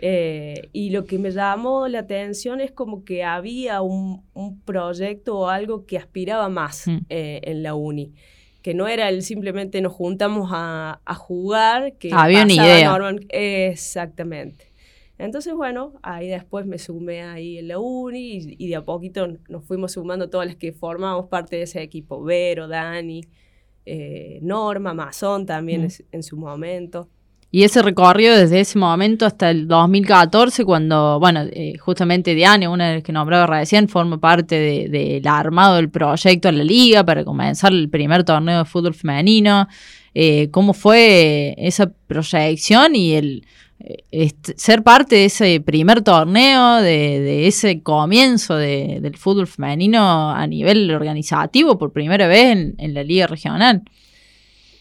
Eh, 0.00 0.68
y 0.72 0.90
lo 0.90 1.04
que 1.06 1.18
me 1.18 1.30
llamó 1.32 1.88
la 1.88 2.00
atención 2.00 2.60
es 2.60 2.70
como 2.70 3.02
que 3.04 3.24
había 3.24 3.80
un, 3.80 4.22
un 4.34 4.60
proyecto 4.60 5.38
o 5.38 5.48
algo 5.48 5.86
que 5.86 5.96
aspiraba 5.98 6.48
más 6.48 6.86
Mm. 6.86 6.98
eh, 7.08 7.40
en 7.44 7.62
la 7.64 7.74
uni. 7.74 8.12
Que 8.62 8.74
no 8.74 8.86
era 8.86 9.08
el 9.08 9.22
simplemente 9.22 9.80
nos 9.80 9.92
juntamos 9.94 10.50
a, 10.52 11.00
a 11.04 11.14
jugar, 11.14 11.94
que 11.98 12.10
Había 12.12 12.44
una 12.44 12.52
idea. 12.52 12.90
normal- 12.90 13.26
Exactamente. 13.30 14.67
Entonces, 15.18 15.52
bueno, 15.54 15.94
ahí 16.02 16.28
después 16.28 16.64
me 16.66 16.78
sumé 16.78 17.22
ahí 17.22 17.58
en 17.58 17.68
la 17.68 17.78
uni 17.78 18.36
y, 18.38 18.56
y 18.58 18.68
de 18.68 18.76
a 18.76 18.84
poquito 18.84 19.26
nos 19.48 19.64
fuimos 19.64 19.92
sumando 19.92 20.30
todas 20.30 20.46
las 20.46 20.56
que 20.56 20.72
formamos 20.72 21.26
parte 21.26 21.56
de 21.56 21.62
ese 21.62 21.82
equipo. 21.82 22.22
Vero, 22.22 22.68
Dani, 22.68 23.22
eh, 23.84 24.38
Norma, 24.42 24.94
Mazón 24.94 25.44
también 25.46 25.82
Mm. 25.82 25.86
es- 25.86 26.04
en 26.12 26.22
su 26.22 26.36
momento. 26.36 27.08
Y 27.50 27.62
ese 27.62 27.80
recorrido 27.80 28.36
desde 28.36 28.60
ese 28.60 28.78
momento 28.78 29.24
hasta 29.24 29.50
el 29.50 29.66
2014, 29.66 30.66
cuando, 30.66 31.18
bueno, 31.18 31.44
eh, 31.50 31.78
justamente 31.78 32.34
Diane, 32.34 32.68
una 32.68 32.88
de 32.88 32.94
las 32.96 33.02
que 33.02 33.10
nombraba 33.12 33.46
recién, 33.46 33.88
forma 33.88 34.20
parte 34.20 34.54
de- 34.56 34.88
del 34.90 35.26
armado 35.26 35.76
del 35.76 35.88
proyecto 35.88 36.48
a 36.48 36.52
la 36.52 36.62
liga 36.62 37.04
para 37.04 37.24
comenzar 37.24 37.72
el 37.72 37.88
primer 37.88 38.22
torneo 38.24 38.58
de 38.58 38.64
fútbol 38.66 38.92
femenino. 38.92 39.66
Eh, 40.14 40.50
¿Cómo 40.50 40.74
fue 40.74 41.54
esa 41.56 41.90
proyección 42.06 42.94
y 42.94 43.14
el 43.14 43.46
ser 44.56 44.82
parte 44.82 45.16
de 45.16 45.24
ese 45.26 45.60
primer 45.60 46.02
torneo, 46.02 46.76
de, 46.76 47.20
de 47.20 47.46
ese 47.46 47.82
comienzo 47.82 48.56
de- 48.56 48.98
del 49.00 49.16
fútbol 49.16 49.46
femenino 49.46 50.30
a 50.30 50.46
nivel 50.46 50.90
organizativo 50.90 51.78
por 51.78 51.92
primera 51.92 52.26
vez 52.26 52.46
en, 52.56 52.74
en 52.78 52.94
la 52.94 53.02
liga 53.04 53.26
regional? 53.26 53.82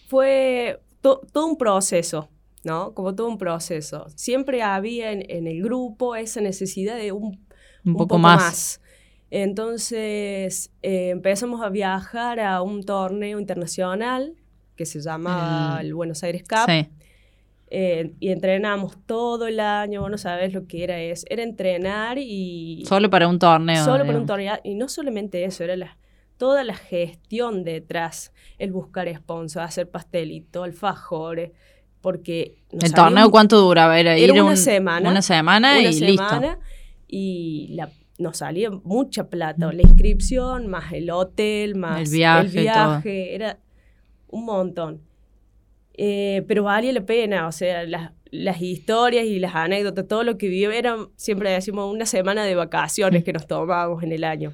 Fue 0.08 0.80
to- 1.02 1.22
todo 1.32 1.48
un 1.48 1.58
proceso, 1.58 2.30
¿no? 2.64 2.94
Como 2.94 3.14
todo 3.14 3.28
un 3.28 3.38
proceso. 3.38 4.08
Siempre 4.16 4.62
había 4.64 5.12
en, 5.12 5.24
en 5.30 5.48
el 5.48 5.62
grupo 5.62 6.16
esa 6.16 6.42
necesidad 6.42 6.96
de 6.98 7.12
un 7.12 7.46
Un, 7.86 7.96
poco, 7.96 8.18
más. 8.18 8.82
Entonces 9.30 10.72
eh, 10.82 11.10
empezamos 11.10 11.62
a 11.62 11.70
viajar 11.70 12.40
a 12.40 12.62
un 12.62 12.84
torneo 12.84 13.40
internacional 13.40 14.34
que 14.76 14.86
se 14.86 15.02
llama 15.02 15.78
El- 15.82 15.88
el 15.88 15.94
Buenos 15.96 16.24
Aires 16.24 16.44
Cup. 16.44 16.66
Sí. 16.68 16.88
Eh, 17.70 18.14
y 18.22 18.30
entrenamos 18.30 18.98
todo 19.06 19.48
el 19.48 19.60
año, 19.60 20.02
vos 20.02 20.10
no 20.12 20.18
sabés 20.18 20.54
lo 20.54 20.68
que 20.68 20.84
era 20.84 21.02
eso. 21.02 21.26
Era 21.30 21.44
entrenar 21.44 22.18
y... 22.18 22.84
Solo 22.88 23.10
para 23.10 23.28
un 23.28 23.40
torneo. 23.40 23.84
Solo 23.84 24.06
para 24.06 24.18
un 24.18 24.26
torneo. 24.26 24.56
Y 24.64 24.76
no 24.76 24.88
solamente 24.88 25.44
eso, 25.44 25.64
era 25.66 25.76
la, 25.76 25.98
toda 26.38 26.64
la 26.64 26.76
gestión 26.76 27.64
detrás. 27.66 28.32
El 28.58 28.72
buscar 28.72 29.14
sponsors, 29.14 29.66
hacer 29.66 29.90
pastelito, 29.90 30.64
alfajores. 30.64 31.52
Porque... 32.00 32.64
¿El 32.72 32.80
salió 32.82 32.96
torneo 32.96 33.32
cuánto 33.32 33.60
duraba? 33.60 34.00
Era, 34.00 34.16
Era 34.16 34.24
ir 34.36 34.42
una 34.42 34.52
un- 34.52 34.58
semana. 34.58 35.10
Una 35.10 35.22
semana 35.22 35.72
una 35.80 35.90
y 35.90 36.00
listo. 36.00 36.42
y 37.08 37.68
la, 37.74 37.90
nos 38.18 38.38
salía 38.38 38.70
mucha 38.72 39.28
plata. 39.30 39.74
La 39.74 39.82
inscripción, 39.82 40.68
más 40.68 40.94
el 40.94 41.10
hotel, 41.10 41.76
más 41.76 42.00
El 42.02 42.10
viaje, 42.16 42.46
el 42.46 42.52
viaje, 42.64 43.36
era 43.36 43.58
un 44.30 44.46
montón. 44.46 45.02
Eh, 45.98 46.44
pero 46.48 46.64
valía 46.64 46.94
la 46.94 47.06
pena, 47.06 47.48
o 47.48 47.52
sea, 47.52 47.84
las, 47.84 48.12
las 48.32 48.62
historias 48.62 49.26
y 49.26 49.40
las 49.40 49.56
anécdotas, 49.56 50.08
todo 50.08 50.24
lo 50.24 50.38
que 50.38 50.48
viví, 50.48 50.66
eran, 50.66 51.08
siempre 51.16 51.50
decimos, 51.50 51.92
una 51.92 52.06
semana 52.06 52.46
de 52.46 52.56
vacaciones 52.56 53.24
que 53.24 53.34
nos 53.34 53.48
tomábamos 53.48 54.04
en 54.04 54.12
el 54.12 54.24
año. 54.24 54.54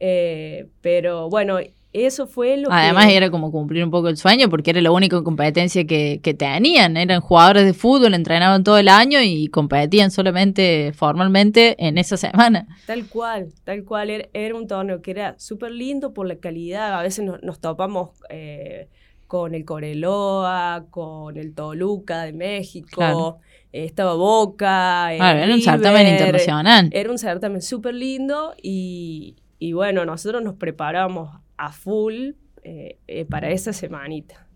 Eh, 0.00 0.68
pero 0.80 1.28
bueno, 1.28 1.58
eso 1.92 2.26
fue 2.26 2.58
lo 2.58 2.70
Además 2.70 3.06
que... 3.06 3.16
era 3.16 3.30
como 3.30 3.50
cumplir 3.50 3.82
un 3.82 3.90
poco 3.90 4.08
el 4.08 4.16
sueño 4.16 4.48
porque 4.48 4.70
era 4.70 4.80
la 4.80 4.90
única 4.90 5.22
competencia 5.22 5.84
que, 5.84 6.20
que 6.22 6.34
tenían. 6.34 6.96
Eran 6.96 7.20
jugadores 7.20 7.64
de 7.64 7.72
fútbol, 7.74 8.14
entrenaban 8.14 8.62
todo 8.62 8.78
el 8.78 8.88
año 8.88 9.20
y 9.22 9.48
competían 9.48 10.10
solamente 10.10 10.92
formalmente 10.92 11.74
en 11.84 11.98
esa 11.98 12.16
semana. 12.16 12.68
Tal 12.86 13.06
cual, 13.06 13.48
tal 13.64 13.84
cual. 13.84 14.10
Era, 14.10 14.28
era 14.34 14.54
un 14.54 14.68
torneo 14.68 15.00
que 15.00 15.10
era 15.10 15.34
súper 15.38 15.72
lindo 15.72 16.12
por 16.12 16.28
la 16.28 16.36
calidad. 16.36 16.92
A 16.92 17.02
veces 17.02 17.24
nos, 17.24 17.42
nos 17.42 17.58
topamos 17.58 18.10
eh, 18.28 18.88
con 19.28 19.54
el 19.54 19.64
Coreloa, 19.64 20.86
con 20.90 21.36
el 21.36 21.54
Toluca 21.54 22.22
de 22.24 22.32
México, 22.32 22.88
Claro. 22.96 23.38
eh, 23.72 23.84
estaba 23.84 24.14
Boca. 24.14 25.10
Claro, 25.16 25.38
era 25.38 25.54
un 25.54 25.60
certamen 25.62 26.08
internacional. 26.08 26.88
Era 26.92 27.10
un 27.10 27.18
certamen 27.18 27.62
súper 27.62 27.94
lindo 27.94 28.54
y, 28.60 29.36
y 29.60 29.72
bueno, 29.74 30.04
nosotros 30.04 30.42
nos 30.42 30.54
preparamos 30.54 31.30
a 31.56 31.72
full 31.72 32.30
eh, 32.64 32.98
eh, 33.06 33.24
para 33.26 33.50
esa 33.50 33.72
semanita, 33.72 34.46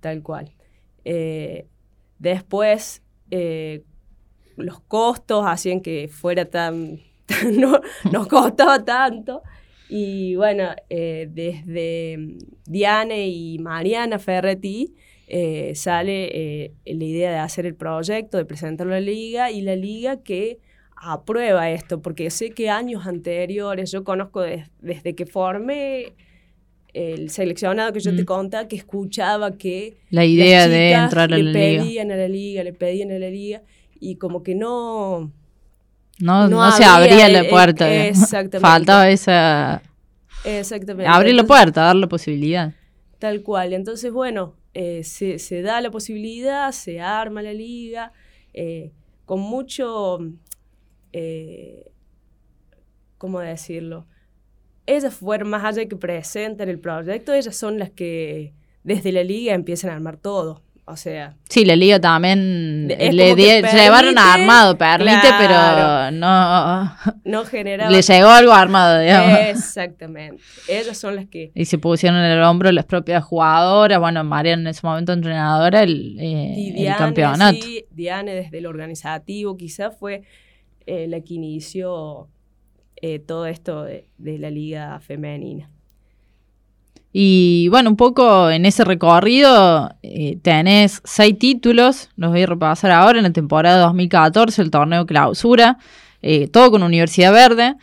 tal 0.00 0.22
cual. 0.22 0.52
Eh, 1.04 1.66
después, 2.18 3.02
los 4.56 4.80
costos 4.80 5.44
hacían 5.46 5.80
que 5.80 6.08
fuera 6.08 6.44
tan, 6.44 7.00
tan- 7.26 7.58
no, 7.58 7.80
nos 8.12 8.26
costaba 8.28 8.84
tanto 8.84 9.42
Y 9.92 10.36
bueno, 10.36 10.68
eh, 10.88 11.28
desde 11.28 12.36
Diane 12.64 13.26
y 13.26 13.58
Mariana 13.58 14.20
Ferretti 14.20 14.94
eh, 15.26 15.72
sale 15.74 16.28
eh, 16.32 16.72
la 16.86 17.04
idea 17.04 17.32
de 17.32 17.38
hacer 17.38 17.66
el 17.66 17.74
proyecto, 17.74 18.38
de 18.38 18.44
presentarlo 18.44 18.94
a 18.94 19.00
la 19.00 19.06
liga 19.06 19.50
y 19.50 19.62
la 19.62 19.74
liga 19.74 20.22
que 20.22 20.60
aprueba 20.94 21.70
esto, 21.70 22.00
porque 22.00 22.30
sé 22.30 22.50
que 22.50 22.70
años 22.70 23.04
anteriores, 23.04 23.90
yo 23.90 24.04
conozco 24.04 24.42
desde 24.80 25.16
que 25.16 25.26
formé 25.26 26.12
el 26.92 27.30
seleccionado 27.30 27.92
que 27.92 28.00
yo 28.00 28.14
te 28.14 28.24
contaba, 28.24 28.68
que 28.68 28.76
escuchaba 28.76 29.56
que 29.56 29.96
la 30.10 30.24
idea 30.24 30.68
de 30.68 30.92
entrar 30.92 31.32
a 31.32 31.36
la 31.36 31.38
liga. 31.38 31.58
Le 31.58 31.78
pedían 31.78 32.12
a 32.12 32.16
la 32.16 32.28
liga, 32.28 32.62
le 32.62 32.72
pedían 32.74 33.10
a 33.10 33.18
la 33.18 33.30
liga, 33.30 33.62
y 33.98 34.16
como 34.16 34.44
que 34.44 34.54
no... 34.54 35.32
No, 36.20 36.48
no, 36.48 36.70
se 36.72 36.84
abría 36.84 37.28
la 37.28 37.48
puerta. 37.48 37.92
exactamente. 38.06 38.60
Faltaba 38.60 39.08
esa... 39.08 39.82
Exactamente. 40.44 41.10
Abrir 41.10 41.34
la 41.34 41.44
puerta, 41.44 41.82
dar 41.82 41.96
la 41.96 42.06
posibilidad. 42.06 42.72
Tal 43.18 43.42
cual. 43.42 43.72
Entonces, 43.72 44.12
bueno, 44.12 44.54
eh, 44.72 45.02
se, 45.04 45.38
se, 45.38 45.62
da 45.62 45.80
la 45.80 45.90
posibilidad, 45.90 46.72
se 46.72 47.00
arma 47.00 47.42
la 47.42 47.52
liga, 47.52 48.12
eh, 48.54 48.92
con 49.24 49.40
mucho... 49.40 50.18
Eh, 51.12 51.90
¿Cómo 53.18 53.40
decirlo? 53.40 54.06
ellas 54.96 55.14
fueron 55.14 55.50
más 55.50 55.64
allá 55.64 55.86
que 55.86 55.96
presenten 55.96 56.68
el 56.68 56.80
proyecto, 56.80 57.32
ellas 57.32 57.56
son 57.56 57.78
las 57.78 57.90
que 57.90 58.54
desde 58.82 59.12
la 59.12 59.22
liga 59.22 59.54
empiezan 59.54 59.90
a 59.90 59.94
armar 59.94 60.16
todo. 60.16 60.62
O 60.90 60.96
sea. 60.96 61.36
Sí, 61.48 61.64
la 61.64 61.76
liga 61.76 62.00
también 62.00 62.88
le 62.88 63.34
llevaron 63.34 64.18
armado, 64.18 64.76
permite, 64.76 65.28
pero 65.38 66.10
no. 66.10 66.92
No 67.24 67.44
generaba. 67.44 67.90
Le 67.90 68.02
llegó 68.02 68.28
algo 68.28 68.52
armado, 68.52 69.00
digamos. 69.00 69.38
Exactamente. 69.38 70.42
Ellas 70.68 70.98
son 70.98 71.16
las 71.16 71.26
que. 71.26 71.52
Y 71.54 71.64
se 71.64 71.78
pusieron 71.78 72.18
en 72.18 72.24
el 72.32 72.42
hombro 72.42 72.72
las 72.72 72.84
propias 72.84 73.24
jugadoras. 73.24 73.98
Bueno, 74.00 74.24
María 74.24 74.54
en 74.54 74.66
ese 74.66 74.80
momento 74.86 75.12
entrenadora, 75.12 75.82
el, 75.82 76.16
eh, 76.20 76.94
campeonato. 76.98 77.62
Sí, 77.62 77.84
Diane 77.90 78.34
desde 78.34 78.58
el 78.58 78.66
organizativo, 78.66 79.56
quizás 79.56 79.96
fue 79.96 80.22
eh, 80.86 81.06
la 81.08 81.20
que 81.20 81.34
inició 81.34 82.28
eh, 83.02 83.18
todo 83.18 83.46
esto 83.46 83.84
de, 83.84 84.06
la 84.18 84.50
liga 84.50 85.00
femenina. 85.00 85.70
Y 87.12 87.68
bueno, 87.70 87.90
un 87.90 87.96
poco 87.96 88.50
en 88.50 88.66
ese 88.66 88.84
recorrido 88.84 89.94
eh, 90.02 90.38
tenés 90.42 91.00
seis 91.04 91.38
títulos, 91.38 92.08
los 92.16 92.30
voy 92.30 92.42
a 92.42 92.46
repasar 92.46 92.92
ahora, 92.92 93.18
en 93.18 93.24
la 93.24 93.32
temporada 93.32 93.80
2014, 93.80 94.62
el 94.62 94.70
torneo 94.70 95.06
clausura, 95.06 95.78
eh, 96.22 96.46
todo 96.48 96.70
con 96.70 96.82
Universidad 96.82 97.32
Verde 97.32 97.76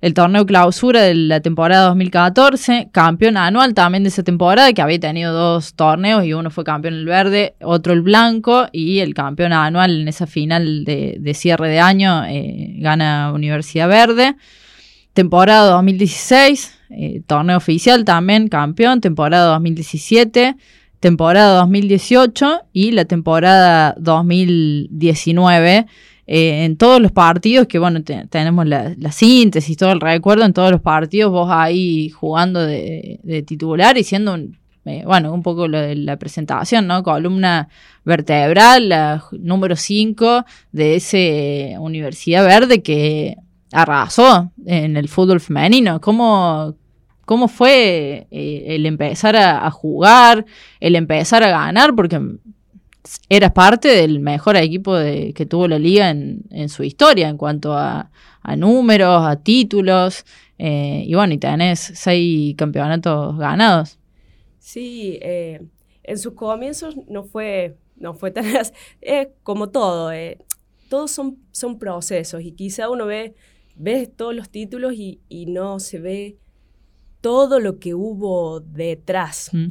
el 0.00 0.14
torneo 0.14 0.44
clausura 0.44 1.02
de 1.02 1.14
la 1.14 1.40
temporada 1.40 1.86
2014, 1.86 2.90
campeón 2.92 3.36
anual 3.36 3.74
también 3.74 4.02
de 4.02 4.10
esa 4.10 4.22
temporada, 4.22 4.72
que 4.72 4.82
había 4.82 5.00
tenido 5.00 5.32
dos 5.32 5.74
torneos 5.74 6.24
y 6.24 6.34
uno 6.34 6.50
fue 6.50 6.64
campeón 6.64 6.94
el 6.94 7.06
verde, 7.06 7.54
otro 7.60 7.92
el 7.92 8.02
blanco, 8.02 8.66
y 8.72 8.98
el 8.98 9.14
campeón 9.14 9.52
anual 9.52 10.02
en 10.02 10.08
esa 10.08 10.26
final 10.26 10.84
de, 10.84 11.32
cierre 11.34 11.68
de 11.68 11.80
año 11.80 12.24
eh, 12.24 12.74
gana 12.78 13.32
Universidad 13.32 13.88
Verde. 13.88 14.36
Temporada 15.16 15.70
2016, 15.70 16.78
eh, 16.90 17.22
torneo 17.26 17.56
oficial 17.56 18.04
también, 18.04 18.48
campeón, 18.48 19.00
temporada 19.00 19.46
2017, 19.52 20.56
temporada 21.00 21.56
2018 21.60 22.64
y 22.74 22.90
la 22.90 23.06
temporada 23.06 23.94
2019 23.98 25.86
eh, 26.26 26.64
en 26.66 26.76
todos 26.76 27.00
los 27.00 27.12
partidos, 27.12 27.66
que 27.66 27.78
bueno, 27.78 28.02
tenemos 28.02 28.66
la, 28.66 28.94
síntesis, 29.10 29.78
todo 29.78 29.92
el 29.92 30.02
recuerdo, 30.02 30.44
en 30.44 30.52
todos 30.52 30.70
los 30.70 30.82
partidos 30.82 31.32
vos 31.32 31.48
ahí 31.50 32.10
jugando 32.10 32.66
de, 32.66 33.42
titular 33.46 33.96
y 33.96 34.04
siendo 34.04 34.34
un, 34.34 34.58
eh, 34.84 35.02
bueno, 35.06 35.32
un 35.32 35.42
poco 35.42 35.66
lo 35.66 35.80
de 35.80 35.96
la 35.96 36.18
presentación, 36.18 36.86
¿no? 36.86 37.02
Columna 37.02 37.70
vertebral, 38.04 38.90
la 38.90 39.24
número 39.32 39.76
5 39.76 40.44
de 40.72 40.96
ese 40.96 41.76
Universidad 41.78 42.44
Verde 42.44 42.82
que 42.82 43.38
arrasó 43.72 44.52
en 44.64 44.96
el 44.96 45.08
fútbol 45.08 45.40
femenino. 45.40 46.00
¿Cómo, 46.00 46.74
cómo 47.24 47.48
fue 47.48 48.26
eh, 48.30 48.64
el 48.68 48.86
empezar 48.86 49.36
a, 49.36 49.70
jugar, 49.70 50.46
el 50.80 50.96
empezar 50.96 51.42
a 51.42 51.50
ganar? 51.50 51.94
Porque 51.94 52.20
eras 53.28 53.52
parte 53.52 53.88
del 53.88 54.20
mejor 54.20 54.56
equipo 54.56 54.94
que 54.94 55.46
tuvo 55.48 55.68
la 55.68 55.78
liga 55.78 56.10
en, 56.10 56.68
su 56.68 56.82
historia 56.82 57.28
en 57.28 57.36
cuanto 57.36 57.74
a, 57.74 58.10
números, 58.56 59.26
a 59.26 59.36
títulos. 59.36 60.24
Eh, 60.58 61.04
y 61.06 61.14
bueno, 61.14 61.34
y 61.34 61.38
tenés 61.38 61.80
seis 61.94 62.54
campeonatos 62.56 63.36
ganados. 63.38 63.98
Sí, 64.58 65.18
eh, 65.22 65.60
en 66.02 66.18
sus 66.18 66.34
comienzos 66.34 66.96
no 67.08 67.24
fue, 67.24 67.76
no 67.96 68.14
fue 68.14 68.30
tan... 68.30 68.44
Es 69.00 69.28
como 69.42 69.68
todo, 69.68 70.12
eh, 70.12 70.38
todos 70.88 71.10
son, 71.10 71.38
son 71.50 71.78
procesos 71.78 72.42
y 72.42 72.52
quizá 72.52 72.88
uno 72.88 73.06
ve, 73.06 73.34
ve 73.76 74.06
todos 74.06 74.34
los 74.34 74.50
títulos 74.50 74.94
y, 74.94 75.20
no 75.48 75.78
se 75.78 76.00
ve 76.00 76.38
todo 77.20 77.60
lo 77.60 77.78
que 77.78 77.94
hubo 77.94 78.60
detrás. 78.60 79.50
Mm 79.52 79.68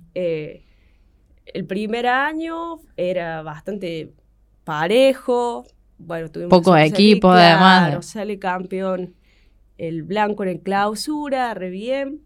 el 1.45 1.65
primer 1.65 2.07
año 2.07 2.79
era 2.97 3.41
bastante 3.41 4.13
parejo. 4.63 5.65
Bueno, 5.97 6.29
tuvimos 6.29 6.49
pocos 6.49 6.77
equipos 6.79 7.35
además. 7.35 8.05
Sale 8.05 8.39
campeón 8.39 9.15
el 9.77 10.03
blanco 10.03 10.43
en 10.43 10.57
clausura, 10.57 11.53
re 11.53 11.69
bien. 11.69 12.21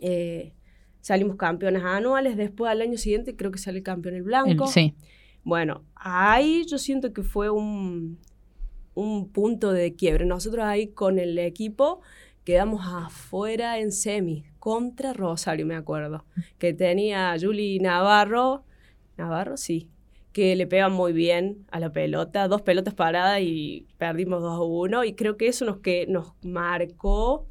Eh, 0.00 0.54
salimos 1.00 1.36
campeones 1.36 1.82
anuales. 1.84 2.36
Después 2.36 2.70
al 2.70 2.80
año 2.80 2.96
siguiente 2.96 3.36
creo 3.36 3.50
que 3.50 3.58
sale 3.58 3.82
campeón 3.82 4.14
el 4.14 4.22
blanco. 4.22 4.66
sí. 4.66 4.94
Bueno, 5.44 5.82
ahí 5.96 6.64
yo 6.68 6.78
siento 6.78 7.12
que 7.12 7.24
fue 7.24 7.50
un, 7.50 8.20
un 8.94 9.28
punto 9.28 9.72
de 9.72 9.94
quiebre. 9.94 10.24
Nosotros 10.24 10.64
ahí 10.64 10.88
con 10.88 11.18
el 11.18 11.38
equipo 11.38 12.00
quedamos 12.44 12.84
afuera 12.86 13.78
en 13.78 13.92
semi 13.92 14.44
contra 14.58 15.12
Rosario, 15.12 15.66
me 15.66 15.74
acuerdo, 15.74 16.24
que 16.58 16.72
tenía 16.72 17.34
Julie 17.40 17.80
Navarro, 17.80 18.64
Navarro, 19.16 19.56
sí, 19.56 19.88
que 20.32 20.56
le 20.56 20.66
pega 20.66 20.88
muy 20.88 21.12
bien 21.12 21.66
a 21.70 21.80
la 21.80 21.92
pelota, 21.92 22.48
dos 22.48 22.62
pelotas 22.62 22.94
paradas 22.94 23.40
y 23.42 23.86
perdimos 23.98 24.42
2 24.42 24.58
a 24.58 24.62
1 24.62 25.04
y 25.04 25.14
creo 25.14 25.36
que 25.36 25.48
eso 25.48 25.64
nos, 25.64 25.78
que, 25.78 26.06
nos 26.06 26.32
marcó 26.42 27.46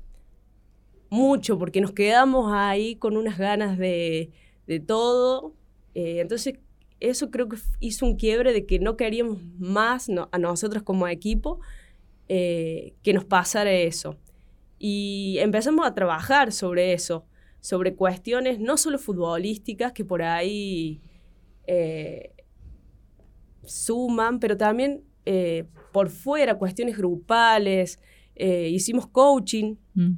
mucho 1.10 1.60
porque 1.60 1.82
nos 1.82 1.92
quedamos 1.92 2.52
ahí 2.54 2.96
con 2.96 3.18
unas 3.18 3.38
ganas 3.38 3.78
de, 3.78 4.32
de 4.68 4.80
todo. 4.80 5.54
Eh, 5.94 6.22
entonces, 6.22 6.56
eso 7.02 7.32
creo 7.32 7.50
que 7.50 7.58
hizo 7.80 8.06
un 8.06 8.16
quiebre 8.16 8.54
de 8.54 8.66
que 8.66 8.80
no 8.80 8.96
queríamos 8.96 9.44
más 9.58 10.08
a 10.32 10.38
nosotros 10.38 10.84
como 10.84 11.08
equipo 11.08 11.60
eh, 12.30 12.94
que 13.02 13.12
nos 13.14 13.26
pasara 13.26 13.72
eso. 13.72 14.18
Y 14.80 15.38
empezamos 15.40 15.86
a 15.86 15.94
trabajar 15.94 16.52
sobre 16.52 16.94
eso, 16.94 17.26
sobre 17.60 17.96
cuestiones 17.96 18.60
no 18.60 18.78
solo 18.78 18.98
futbolísticas 19.00 19.92
que 19.92 20.06
por 20.06 20.22
ahí 20.22 21.02
eh, 21.68 22.32
suman, 23.66 24.40
pero 24.40 24.56
también 24.56 25.04
eh, 25.26 25.66
por 25.92 26.10
fuera, 26.10 26.58
cuestiones 26.58 26.98
grupales. 26.98 28.00
Hicimos 28.36 29.08
coaching. 29.08 29.76
Mm. 29.94 30.14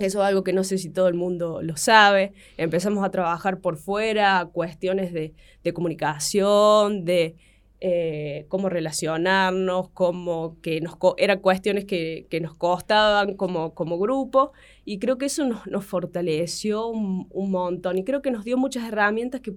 Eso 0.00 0.20
es 0.20 0.26
algo 0.26 0.42
que 0.42 0.52
no 0.52 0.64
sé 0.64 0.78
si 0.78 0.90
todo 0.90 1.08
el 1.08 1.14
mundo 1.14 1.60
lo 1.62 1.76
sabe. 1.76 2.32
Empezamos 2.56 3.04
a 3.04 3.10
trabajar 3.10 3.60
por 3.60 3.76
fuera, 3.76 4.48
cuestiones 4.52 5.12
de, 5.12 5.34
de 5.62 5.72
comunicación, 5.72 7.04
de 7.04 7.36
eh, 7.82 8.44
cómo 8.48 8.68
relacionarnos, 8.68 9.88
cómo 9.90 10.58
que 10.60 10.80
nos 10.80 10.96
eran 11.16 11.38
cuestiones 11.38 11.86
que, 11.86 12.26
que, 12.28 12.40
nos 12.40 12.54
costaban 12.54 13.36
como, 13.36 13.72
como 13.72 13.98
grupo 13.98 14.52
y 14.84 14.98
creo 14.98 15.16
que 15.16 15.26
eso 15.26 15.46
nos, 15.46 15.66
nos 15.66 15.86
fortaleció 15.86 16.88
un, 16.88 17.26
un, 17.30 17.50
montón 17.50 17.96
y 17.96 18.04
creo 18.04 18.20
que 18.20 18.30
nos 18.30 18.44
dio 18.44 18.58
muchas 18.58 18.86
herramientas 18.86 19.40
que, 19.40 19.54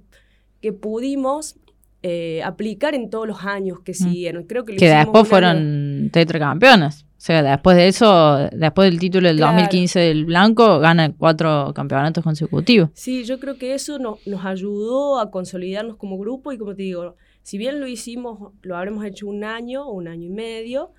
que 0.62 0.72
pudimos 0.72 1.58
eh, 2.02 2.42
aplicar 2.44 2.96
en 2.96 3.10
todos 3.10 3.28
los 3.28 3.44
años 3.44 3.82
que 3.82 3.92
mm. 3.92 3.96
siguieron. 3.96 4.44
Creo 4.44 4.64
que, 4.64 4.78
que 4.78 4.90
después 4.90 5.28
fueron 5.28 6.10
tetracampeones. 6.12 7.06
O 7.24 7.26
sea, 7.26 7.42
después 7.42 7.78
de 7.78 7.88
eso, 7.88 8.50
después 8.52 8.92
del 8.92 9.00
título 9.00 9.30
del 9.30 9.38
2015 9.38 9.98
del 9.98 10.26
Blanco, 10.26 10.80
gana 10.80 11.14
cuatro 11.18 11.72
campeonatos 11.74 12.22
consecutivos. 12.22 12.90
Sí, 12.96 13.24
yo 13.24 13.40
creo 13.40 13.58
que 13.58 13.74
eso 13.74 13.98
nos 13.98 14.46
ayudó 14.46 15.22
a 15.22 15.32
consolidarnos 15.32 15.96
como 15.96 16.18
grupo 16.18 16.52
y 16.52 16.58
como 16.58 16.76
te 16.76 16.84
digo, 16.84 17.16
si 17.42 17.58
bien 17.58 17.80
lo 17.80 17.88
hicimos, 17.88 18.52
lo 18.62 18.76
habremos 18.76 19.06
hecho 19.06 19.26
un 19.28 19.46
año, 19.46 19.90
un 19.90 20.10
año 20.10 20.26
y 20.26 20.32
medio, 20.32 20.92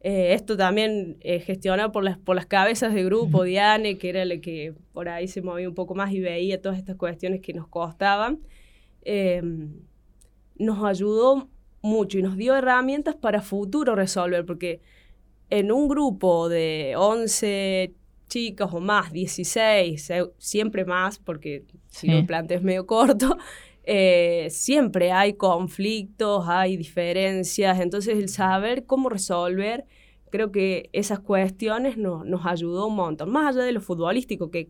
eh, 0.00 0.32
esto 0.32 0.56
también 0.56 1.18
eh, 1.20 1.40
gestionado 1.40 1.92
por 1.92 2.04
las, 2.04 2.16
por 2.16 2.36
las 2.36 2.46
cabezas 2.46 2.94
de 2.94 3.04
grupo, 3.04 3.42
Diane, 3.42 3.98
que 3.98 4.08
era 4.08 4.24
la 4.24 4.38
que 4.38 4.72
por 4.94 5.10
ahí 5.10 5.28
se 5.28 5.42
movía 5.42 5.68
un 5.68 5.74
poco 5.74 5.94
más 5.94 6.10
y 6.10 6.20
veía 6.20 6.62
todas 6.62 6.78
estas 6.78 6.96
cuestiones 6.96 7.42
que 7.42 7.52
nos 7.52 7.68
costaban, 7.68 8.38
em, 9.02 9.74
nos 10.58 10.82
ayudó 10.86 11.50
mucho 11.82 12.16
y 12.16 12.22
nos 12.22 12.38
dio 12.38 12.56
herramientas 12.56 13.14
para 13.14 13.42
futuro 13.42 13.94
resolver, 13.94 14.46
porque 14.46 14.80
en 15.50 15.70
un 15.72 15.88
grupo 15.88 16.48
de 16.48 16.94
11 16.96 17.94
chicas 18.28 18.70
o 18.72 18.80
más, 18.80 19.12
16, 19.12 20.10
eh, 20.10 20.24
siempre 20.38 20.84
más, 20.84 21.18
porque 21.18 21.64
si 21.90 22.08
lo 22.08 22.26
planteas 22.26 22.62
medio 22.62 22.86
corto, 22.86 23.36
eh, 23.84 24.48
siempre 24.50 25.12
hay 25.12 25.34
conflictos, 25.34 26.44
hay 26.48 26.76
diferencias, 26.76 27.78
entonces 27.80 28.16
el 28.18 28.28
saber 28.28 28.84
cómo 28.84 29.08
resolver, 29.08 29.84
creo 30.30 30.50
que 30.50 30.90
esas 30.92 31.20
cuestiones 31.20 31.96
no- 31.96 32.24
nos 32.24 32.44
ayudó 32.46 32.88
un 32.88 32.96
montón, 32.96 33.30
más 33.30 33.54
allá 33.54 33.64
de 33.64 33.72
lo 33.72 33.80
futbolístico, 33.80 34.50
que, 34.50 34.68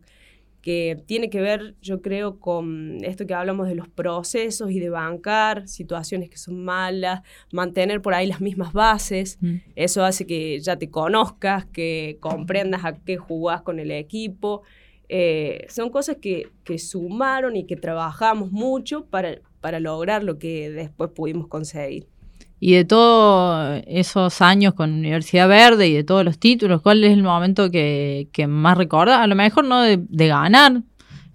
que 0.67 1.01
tiene 1.07 1.31
que 1.31 1.41
ver, 1.41 1.77
yo 1.81 2.03
creo, 2.03 2.41
con 2.41 2.99
esto 3.05 3.25
que 3.25 3.35
hablamos 3.35 3.69
de 3.69 3.77
los 3.77 3.87
procesos 3.87 4.73
y 4.73 4.81
de 4.81 4.91
bancar 4.91 5.69
situaciones 5.69 6.29
que 6.29 6.39
son 6.39 6.65
malas, 6.65 7.23
mantener 7.53 8.03
por 8.03 8.15
ahí 8.15 8.27
las 8.27 8.41
mismas 8.41 8.73
bases. 8.73 9.39
Mm. 9.41 9.59
Eso 9.77 10.05
hace 10.05 10.27
que 10.27 10.59
ya 10.59 10.77
te 10.77 10.91
conozcas, 10.91 11.67
que 11.67 12.17
comprendas 12.19 12.85
a 12.85 12.95
qué 12.95 13.17
jugás 13.17 13.63
con 13.63 13.79
el 13.79 13.93
equipo. 13.93 14.63
Eh, 15.09 15.67
son 15.69 15.89
cosas 15.91 16.17
que, 16.21 16.49
que 16.65 16.81
sumaron 16.81 17.55
y 17.55 17.65
que 17.65 17.77
trabajamos 17.77 18.51
mucho 18.51 19.07
para, 19.07 19.39
para 19.61 19.79
lograr 19.79 20.25
lo 20.25 20.37
que 20.41 20.69
después 20.69 21.11
pudimos 21.13 21.47
conseguir. 21.47 22.09
Y 22.59 22.73
de 22.73 22.85
todos 22.85 23.83
esos 23.87 24.40
años 24.40 24.75
con 24.75 24.92
Universidad 24.92 25.49
Verde 25.49 25.88
y 25.88 25.95
de 25.95 26.05
todos 26.05 26.25
los 26.25 26.38
títulos, 26.38 26.81
¿cuál 26.81 27.05
es 27.05 27.12
el 27.12 27.23
momento 27.23 27.71
que, 27.71 28.29
más 28.49 28.79
recordás? 28.79 29.21
A 29.21 29.27
lo 29.27 29.35
mejor 29.35 29.64
no 29.64 29.83
de, 29.83 30.27
ganar, 30.27 30.83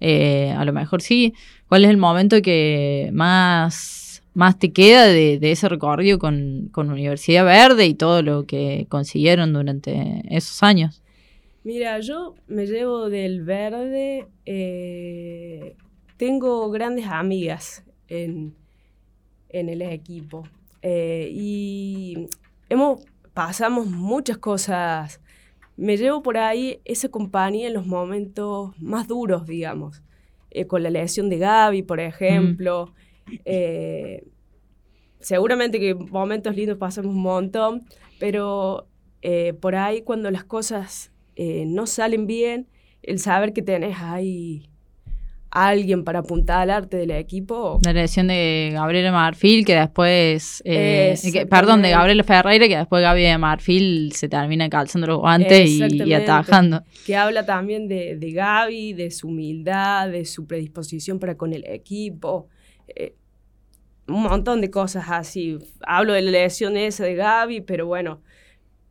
eh, 0.00 0.52
a 0.56 0.64
lo 0.64 0.72
mejor 0.72 1.00
sí. 1.00 1.34
¿Cuál 1.68 1.84
es 1.84 1.90
el 1.90 1.96
momento 1.96 2.42
que 2.42 3.10
más, 3.12 4.22
más 4.34 4.58
te 4.58 4.72
queda 4.72 5.06
de, 5.06 5.38
de 5.38 5.52
ese 5.52 5.68
recorrido 5.68 6.18
con, 6.18 6.68
con 6.72 6.90
Universidad 6.90 7.44
Verde 7.44 7.86
y 7.86 7.94
todo 7.94 8.22
lo 8.22 8.44
que 8.44 8.86
consiguieron 8.88 9.52
durante 9.52 10.22
esos 10.28 10.62
años? 10.64 11.02
Mira, 11.64 12.00
yo 12.00 12.34
me 12.48 12.66
llevo 12.66 13.08
del 13.08 13.44
verde, 13.44 14.26
eh, 14.44 15.76
tengo 16.16 16.68
grandes 16.72 17.06
amigas 17.06 17.84
en, 18.08 18.56
en 19.50 19.68
el 19.68 19.82
equipo 19.82 20.42
eh, 20.82 21.30
y 21.32 22.26
hemos, 22.68 23.04
pasamos 23.32 23.86
muchas 23.86 24.38
cosas. 24.38 25.20
Me 25.76 25.96
llevo 25.96 26.22
por 26.22 26.36
ahí 26.36 26.80
esa 26.84 27.08
compañía 27.08 27.68
en 27.68 27.74
los 27.74 27.86
momentos 27.86 28.72
más 28.78 29.08
duros, 29.08 29.46
digamos, 29.46 30.02
eh, 30.50 30.66
con 30.66 30.82
la 30.82 30.90
lesión 30.90 31.30
de 31.30 31.38
Gaby, 31.38 31.82
por 31.82 32.00
ejemplo. 32.00 32.92
Eh, 33.44 34.26
seguramente 35.20 35.78
que 35.78 35.94
momentos 35.94 36.56
lindos 36.56 36.76
pasamos 36.78 37.14
un 37.14 37.22
montón, 37.22 37.86
pero 38.18 38.88
por 39.60 39.76
ahí 39.76 40.02
cuando 40.02 40.32
las 40.32 40.42
cosas 40.42 41.12
no 41.36 41.86
salen 41.86 42.26
bien, 42.26 42.66
el 43.02 43.20
saber 43.20 43.52
que 43.52 43.62
tenés 43.62 43.98
ahí 44.00 44.71
alguien 45.54 46.02
para 46.02 46.20
apuntalarte 46.20 46.96
del 46.96 47.10
equipo. 47.10 47.78
La 47.84 47.92
lesión 47.92 48.28
de 48.28 48.70
Gabriela 48.72 49.12
Marfil, 49.12 49.64
que 49.66 49.74
después. 49.74 50.62
eh, 50.64 51.14
que- 51.32 51.46
perdón, 51.46 51.82
de 51.82 51.90
Gabriela 51.90 52.24
Ferreira, 52.24 52.66
que 52.68 52.76
después 52.78 53.02
Gaby 53.02 53.22
de 53.22 53.36
Marfil 53.38 54.12
se 54.12 54.28
termina 54.28 54.68
calzando 54.70 55.06
los 55.06 55.18
guantes 55.18 55.68
y, 55.68 56.02
y 56.02 56.14
atajando. 56.14 56.82
que 57.06 57.16
habla 57.16 57.44
también 57.44 57.86
de, 57.86 58.16
de 58.16 58.32
Gaby, 58.32 58.94
de 58.94 59.10
su 59.10 59.28
humildad, 59.28 60.08
de 60.08 60.24
su 60.24 60.46
predisposición 60.46 61.18
para 61.18 61.36
con 61.36 61.52
el 61.52 61.64
equipo. 61.66 62.48
eh, 62.96 63.14
un 64.08 64.22
montón 64.24 64.60
de 64.60 64.70
cosas 64.70 65.04
así. 65.08 65.58
Hablo 65.86 66.12
de 66.14 66.22
la 66.22 66.30
lesión 66.32 66.76
esa 66.76 67.04
de 67.04 67.14
Gaby, 67.14 67.60
pero 67.60 67.86
bueno, 67.86 68.20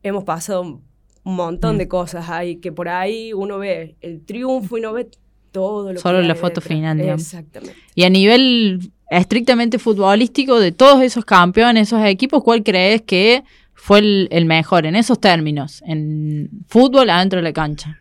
hemos 0.04 0.24
pasado 0.24 0.62
un 0.62 0.82
montón 1.24 1.76
Mm. 1.76 1.80
de 1.80 1.88
cosas 1.88 2.30
ahí, 2.30 2.56
que 2.58 2.72
por 2.72 2.88
ahí 2.88 3.34
uno 3.34 3.58
ve 3.60 3.98
el 4.02 4.24
triunfo 4.26 4.78
y 4.78 4.82
no 4.82 4.94
ve 4.94 5.10
todo 5.52 5.94
lo 5.94 6.00
Solo 6.00 6.22
que 6.22 6.28
la 6.28 6.36
foto 6.36 6.62
detrás. 6.62 6.68
final, 6.68 6.98
digamos. 6.98 7.22
Exactamente. 7.22 7.76
Y 7.96 8.04
a 8.04 8.10
nivel 8.10 8.92
estrictamente 9.10 9.78
futbolístico, 9.80 10.60
de 10.60 10.72
todos 10.72 11.02
esos 11.02 11.26
campeones, 11.26 11.90
esos 11.90 12.04
equipos, 12.06 12.44
¿cuál 12.44 12.64
crees 12.64 13.02
que 13.02 13.44
fue 13.74 14.00
el, 14.00 14.28
el 14.32 14.46
mejor 14.46 14.86
en 14.86 14.96
esos 14.96 15.20
términos? 15.20 15.84
En 15.86 16.50
fútbol 16.68 17.10
adentro 17.10 17.38
de 17.38 17.44
la 17.44 17.54
cancha. 17.54 18.00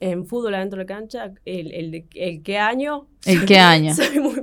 En 0.00 0.24
fútbol 0.26 0.54
adentro 0.54 0.78
de 0.78 0.84
la 0.84 0.86
cancha, 0.86 1.32
el, 1.44 1.72
el, 1.72 2.06
el 2.14 2.42
qué 2.42 2.58
año. 2.58 3.08
¿El 3.26 3.44
qué 3.44 3.58
año? 3.58 3.94
soy, 3.96 4.20
muy, 4.20 4.34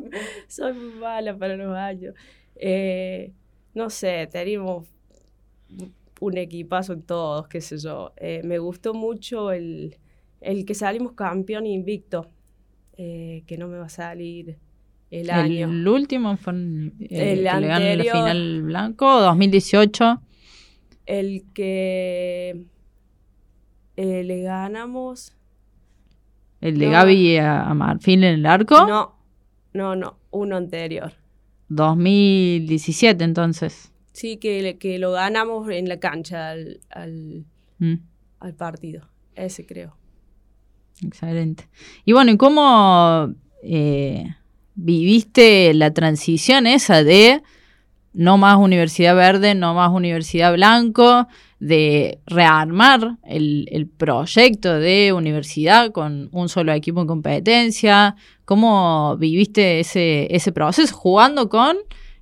soy 0.49 0.73
muy 0.73 0.99
mala 0.99 1.37
para 1.37 1.55
los 1.55 1.75
años. 1.75 2.13
Eh, 2.57 3.31
no 3.73 3.89
sé, 3.89 4.27
teníamos 4.31 4.85
un 6.19 6.37
equipazo 6.37 6.93
en 6.93 7.03
todos, 7.03 7.47
qué 7.47 7.61
sé 7.61 7.77
yo. 7.77 8.11
Eh, 8.17 8.41
me 8.43 8.57
gustó 8.59 8.93
mucho 8.93 9.51
el, 9.51 9.97
el 10.45 10.65
que 10.65 10.73
salimos 10.75 11.13
campeón 11.13 11.65
invicto, 11.65 12.29
eh, 12.97 13.43
que 13.47 13.57
no 13.57 13.67
me 13.67 13.77
va 13.77 13.85
a 13.85 13.89
salir 13.89 14.57
el 15.11 15.29
año. 15.29 15.69
El 15.69 15.87
último 15.87 16.37
fue 16.37 16.53
eh, 16.53 16.91
El 16.99 17.09
que 17.09 17.35
le 17.35 17.43
ganó 17.43 17.67
la 17.67 17.75
anterior. 17.75 18.15
final 18.17 18.61
blanco, 18.63 19.21
2018. 19.21 20.21
El 21.05 21.43
que 21.53 22.65
eh, 23.97 24.23
le 24.23 24.41
ganamos. 24.41 25.33
El 26.61 26.77
de 26.79 26.85
No. 26.87 26.91
Gaby 26.93 27.37
a, 27.37 27.63
a 27.69 27.73
Marfil 27.73 28.23
en 28.23 28.33
el 28.35 28.45
arco. 28.45 28.87
No, 28.87 29.15
no, 29.73 29.95
no, 29.95 30.17
uno 30.31 30.57
anterior. 30.57 31.13
2017 31.69 33.23
entonces. 33.23 33.91
Sí, 34.13 34.37
que, 34.37 34.77
que 34.79 34.97
lo 34.99 35.11
ganamos 35.11 35.69
en 35.69 35.89
la 35.89 35.99
cancha 35.99 36.51
al, 36.51 36.79
al, 36.89 37.45
Mm, 37.77 37.95
al 38.39 38.53
partido. 38.55 39.09
Ese 39.35 39.65
creo. 39.65 39.97
Excelente. 41.03 41.67
Y 42.05 42.13
bueno, 42.13 42.31
¿y 42.31 42.37
cómo 42.37 43.33
eh, 43.63 44.35
viviste 44.75 45.73
la 45.73 45.93
transición 45.93 46.67
esa 46.67 47.03
de 47.03 47.41
no 48.13 48.37
más 48.37 48.57
Universidad 48.57 49.15
Verde, 49.15 49.55
no 49.55 49.73
más 49.73 49.91
Universidad 49.91 50.53
Blanco, 50.53 51.27
de 51.59 52.19
rearmar 52.25 53.17
el, 53.23 53.67
el 53.71 53.87
proyecto 53.87 54.79
de 54.79 55.13
universidad 55.13 55.91
con 55.91 56.29
un 56.31 56.49
solo 56.49 56.71
equipo 56.73 57.01
en 57.01 57.07
competencia? 57.07 58.15
¿Cómo 58.45 59.17
viviste 59.17 59.79
ese, 59.79 60.33
ese 60.33 60.51
proceso 60.51 60.95
jugando 60.95 61.49
con, 61.49 61.77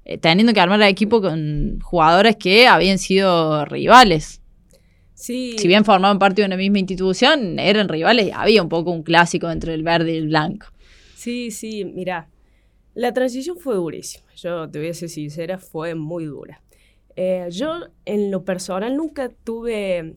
eh, 0.06 0.18
teniendo 0.18 0.54
que 0.54 0.62
armar 0.62 0.82
el 0.82 0.88
equipo 0.88 1.22
con 1.22 1.80
jugadores 1.82 2.38
que 2.38 2.68
habían 2.68 2.98
sido 2.98 3.66
rivales? 3.66 4.43
Sí, 5.16 5.56
Si 5.58 5.68
bien 5.68 5.86
formaban 5.86 6.20
parte 6.20 6.42
de 6.42 6.48
una 6.48 6.58
misma 6.58 6.80
institución, 6.80 7.60
eran 7.60 7.88
rivales 7.88 8.28
y 8.28 8.32
había 8.32 8.62
un 8.64 8.70
poco 8.70 8.92
un 8.92 9.04
clásico 9.04 9.50
entre 9.52 9.74
el 9.74 9.84
verde 9.84 10.14
y 10.14 10.18
el 10.18 10.28
blanco. 10.28 10.68
sí, 11.16 11.52
sí, 11.52 11.86
mira. 11.86 12.28
La 12.96 13.12
transición 13.14 13.58
fue 13.58 13.76
durísima. 13.76 14.26
Yo 14.36 14.70
te 14.70 14.78
voy 14.80 14.90
a 14.90 14.94
ser 14.94 15.10
sincera, 15.10 15.58
fue 15.58 15.96
muy 15.96 16.26
dura. 16.26 16.62
Eh, 17.16 17.48
yo, 17.52 17.80
en 18.06 18.30
lo 18.32 18.44
personal, 18.44 18.96
nunca 18.96 19.30
tuve 19.44 20.14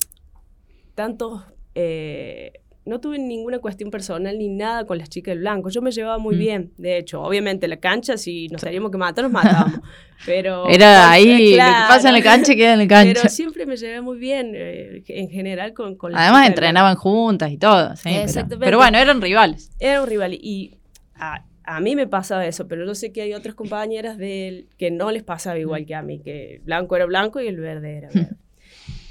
tantos. 0.95 1.43
eh, 1.75 2.53
no 2.87 3.01
tuve 3.01 3.19
ninguna 3.19 3.59
cuestión 3.59 3.91
personal 3.91 4.39
ni 4.39 4.49
nada 4.49 4.87
con 4.87 4.97
las 4.99 5.09
chicas 5.11 5.33
del 5.33 5.41
blanco. 5.41 5.69
Yo 5.71 5.83
me 5.83 5.91
llevaba 5.91 6.19
muy 6.19 6.37
Mm. 6.37 6.39
bien. 6.39 6.73
De 6.79 6.97
hecho, 6.99 7.21
obviamente, 7.23 7.69
la 7.69 7.77
cancha, 7.79 8.17
si 8.17 8.49
nos 8.49 8.63
teníamos 8.63 8.91
que 8.91 8.97
matar, 8.99 9.25
nos 9.25 9.33
matábamos. 9.33 9.81
Pero. 10.25 10.69
Era 10.69 11.11
ahí, 11.11 11.27
lo 11.33 11.37
que 11.39 11.55
Claro. 11.55 11.89
pasa 11.89 12.09
en 12.09 12.15
la 12.15 12.23
cancha 12.23 12.55
queda 12.55 12.73
en 12.73 12.79
la 12.79 12.89
cancha. 12.89 13.13
Pero 13.23 13.29
siempre 13.29 13.67
me 13.67 13.77
llevé 13.77 14.01
muy 14.01 14.17
bien, 14.19 14.53
eh, 14.55 15.03
en 15.09 15.29
general, 15.29 15.75
con, 15.75 15.97
con 15.97 16.13
las 16.13 16.23
Además 16.23 16.49
entrenaban 16.49 16.95
juntas 16.97 17.51
y 17.51 17.59
todo. 17.59 17.95
sí, 17.97 18.09
Exactamente. 18.11 18.65
Pero, 18.65 18.79
bueno, 18.79 18.97
eran 18.99 19.21
rivales. 19.21 19.71
Era 19.79 20.01
un 20.03 20.09
rival 20.09 20.33
y 20.35 20.79
a, 21.17 21.45
a 21.65 21.81
mí 21.81 21.97
me 21.97 22.07
pasaba 22.07 22.47
eso, 22.47 22.69
pero 22.69 22.87
yo 22.87 22.95
sé 22.95 23.11
que 23.13 23.23
hay 23.23 23.35
otras 23.35 23.55
compañeras 23.57 24.17
de 24.17 24.67
que 24.79 24.91
no 24.93 25.11
les 25.11 25.25
pasaba 25.25 25.59
igual 25.59 25.85
que 25.85 25.95
a 25.97 26.03
mí, 26.03 26.21
que 26.21 26.61
blanco 26.65 26.95
era 26.95 27.07
blanco 27.07 27.41
y 27.41 27.49
el 27.49 27.57
verde 27.61 27.99
era 27.99 28.09
verde. 28.15 28.37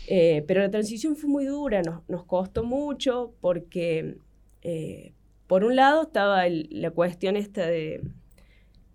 Eh, 0.08 0.44
pero 0.48 0.62
la 0.62 0.70
transición 0.70 1.16
fue 1.16 1.30
muy 1.30 1.46
dura, 1.46 1.82
nos, 1.82 2.08
nos 2.08 2.24
costó 2.26 2.64
mucho 2.64 3.34
porque, 3.42 4.18
eh, 4.62 5.14
por 5.48 5.64
un 5.64 5.76
lado, 5.76 6.04
estaba 6.04 6.46
el- 6.48 6.68
la 6.72 6.92
cuestión 6.92 7.36
esta 7.36 7.66
de, 7.66 8.02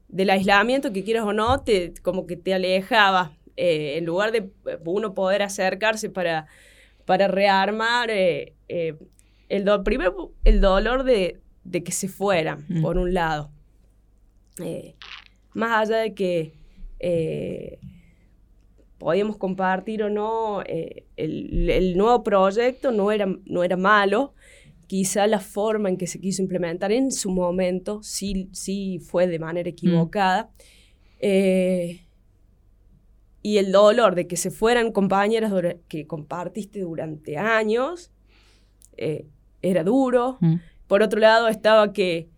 del 0.09 0.31
aislamiento, 0.31 0.92
que 0.92 1.03
quieras 1.05 1.25
o 1.25 1.33
no, 1.33 1.62
te, 1.62 1.92
como 2.03 2.27
que 2.27 2.37
te 2.37 2.55
alejaba. 2.55 3.37
Eh, 3.57 3.99
en 3.99 4.05
lugar 4.07 4.31
de 4.33 4.51
uno 4.85 5.12
poder 5.14 5.42
acercarse 5.42 6.09
para, 6.11 6.46
para 7.05 7.29
rearmar, 7.29 8.09
el 8.11 9.64
do- 9.64 9.83
primero 9.85 10.33
el 10.44 10.61
dolor 10.61 11.03
de, 11.05 11.40
de 11.64 11.83
que 11.83 11.92
se 11.92 12.09
fueran, 12.09 12.64
Mm. 12.68 12.83
por 12.83 12.96
un 12.99 13.12
lado. 13.12 13.51
Más 15.55 15.73
allá 15.88 15.99
de 15.99 16.14
que 16.14 16.53
podíamos 19.00 19.38
compartir 19.38 20.02
o 20.02 20.10
no, 20.10 20.62
eh, 20.66 21.06
el, 21.16 21.70
el 21.70 21.96
nuevo 21.96 22.22
proyecto 22.22 22.92
no 22.92 23.10
era, 23.10 23.26
no 23.46 23.64
era 23.64 23.78
malo. 23.78 24.34
Quizá 24.86 25.26
la 25.26 25.40
forma 25.40 25.88
en 25.88 25.96
que 25.96 26.06
se 26.06 26.20
quiso 26.20 26.42
implementar 26.42 26.92
en 26.92 27.10
su 27.10 27.30
momento 27.30 28.02
sí, 28.02 28.50
sí 28.52 28.98
fue 28.98 29.26
de 29.26 29.38
manera 29.38 29.70
equivocada. 29.70 30.50
Eh, 31.18 32.02
y 33.42 33.56
el 33.56 33.72
dolor 33.72 34.14
de 34.14 34.26
que 34.26 34.36
se 34.36 34.50
fueran 34.50 34.92
compañeras 34.92 35.50
que 35.88 36.06
compartiste 36.06 36.80
durante 36.80 37.38
años, 37.38 38.10
eh, 38.98 39.26
era 39.62 39.82
duro. 39.82 40.36
Mm. 40.40 40.56
Por 40.86 41.02
otro 41.02 41.20
lado 41.20 41.48
estaba 41.48 41.94
que 41.94 42.28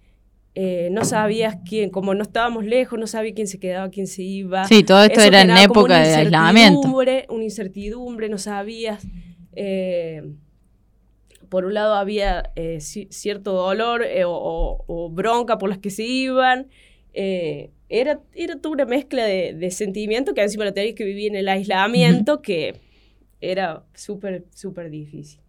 eh, 0.55 0.88
no 0.93 1.05
sabías 1.05 1.57
quién, 1.67 1.91
como 1.91 2.15
no 2.15 2.23
estábamos 2.23 2.65
lejos, 2.67 2.99
no 2.99 3.07
sabía 3.07 3.33
quién 3.35 3.47
se 3.47 3.59
quedaba, 3.59 3.88
quién 3.91 4.07
se 4.07 4.23
iba. 4.23 4.65
Sí, 4.67 4.83
todo 4.83 5.03
esto 5.03 5.21
Eso 5.21 5.29
era 5.29 5.43
en 5.43 5.51
época 5.57 6.03
de 6.03 6.15
aislamiento. 6.15 6.81
Una 7.31 7.45
incertidumbre, 7.45 8.29
no 8.29 8.38
sabías. 8.38 9.07
eh, 9.55 10.23
por 11.49 11.65
un 11.67 11.75
lado 11.75 11.95
había 11.95 12.51
eh, 12.57 12.77
ci- 12.79 13.09
cierto 13.11 13.53
dolor 13.53 14.03
eh, 14.05 14.23
o, 14.27 15.11
bronca 15.12 15.59
por 15.59 15.69
las 15.69 15.79
que 15.79 15.91
se 15.91 16.05
iban. 16.05 16.69
eh, 17.12 17.71
era, 17.91 18.21
era 18.35 18.57
toda 18.57 18.73
una 18.75 18.85
mezcla 18.87 19.25
de, 19.25 19.53
de 19.53 19.71
sentimientos 19.71 20.33
que 20.35 20.41
encima 20.43 20.65
lo 20.65 20.73
tenías 20.73 20.95
que 20.95 21.05
vivir 21.05 21.29
en 21.29 21.37
el 21.37 21.49
aislamiento, 21.51 22.41
que 22.41 22.77
era 23.43 23.85
súper, 23.95 24.47
súper 24.55 24.88
difícil. 24.88 25.41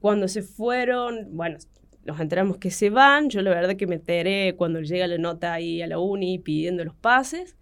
Cuando 0.00 0.26
se 0.26 0.42
fueron, 0.42 1.28
bueno, 1.36 1.58
nos 2.08 2.18
enteramos 2.20 2.56
que 2.56 2.70
se 2.72 2.90
van. 2.90 3.28
Yo 3.30 3.40
la 3.42 3.50
verdad 3.50 3.76
que 3.76 3.86
me 3.86 3.94
enteré 3.96 4.54
cuando 4.56 4.80
llega 4.80 5.06
la 5.06 5.18
nota 5.18 5.52
ahí 5.52 5.80
a 5.82 5.86
la 5.86 5.98
uni 6.00 6.38
pidiendo 6.40 6.84
los 6.84 6.94
pases. 6.96 7.54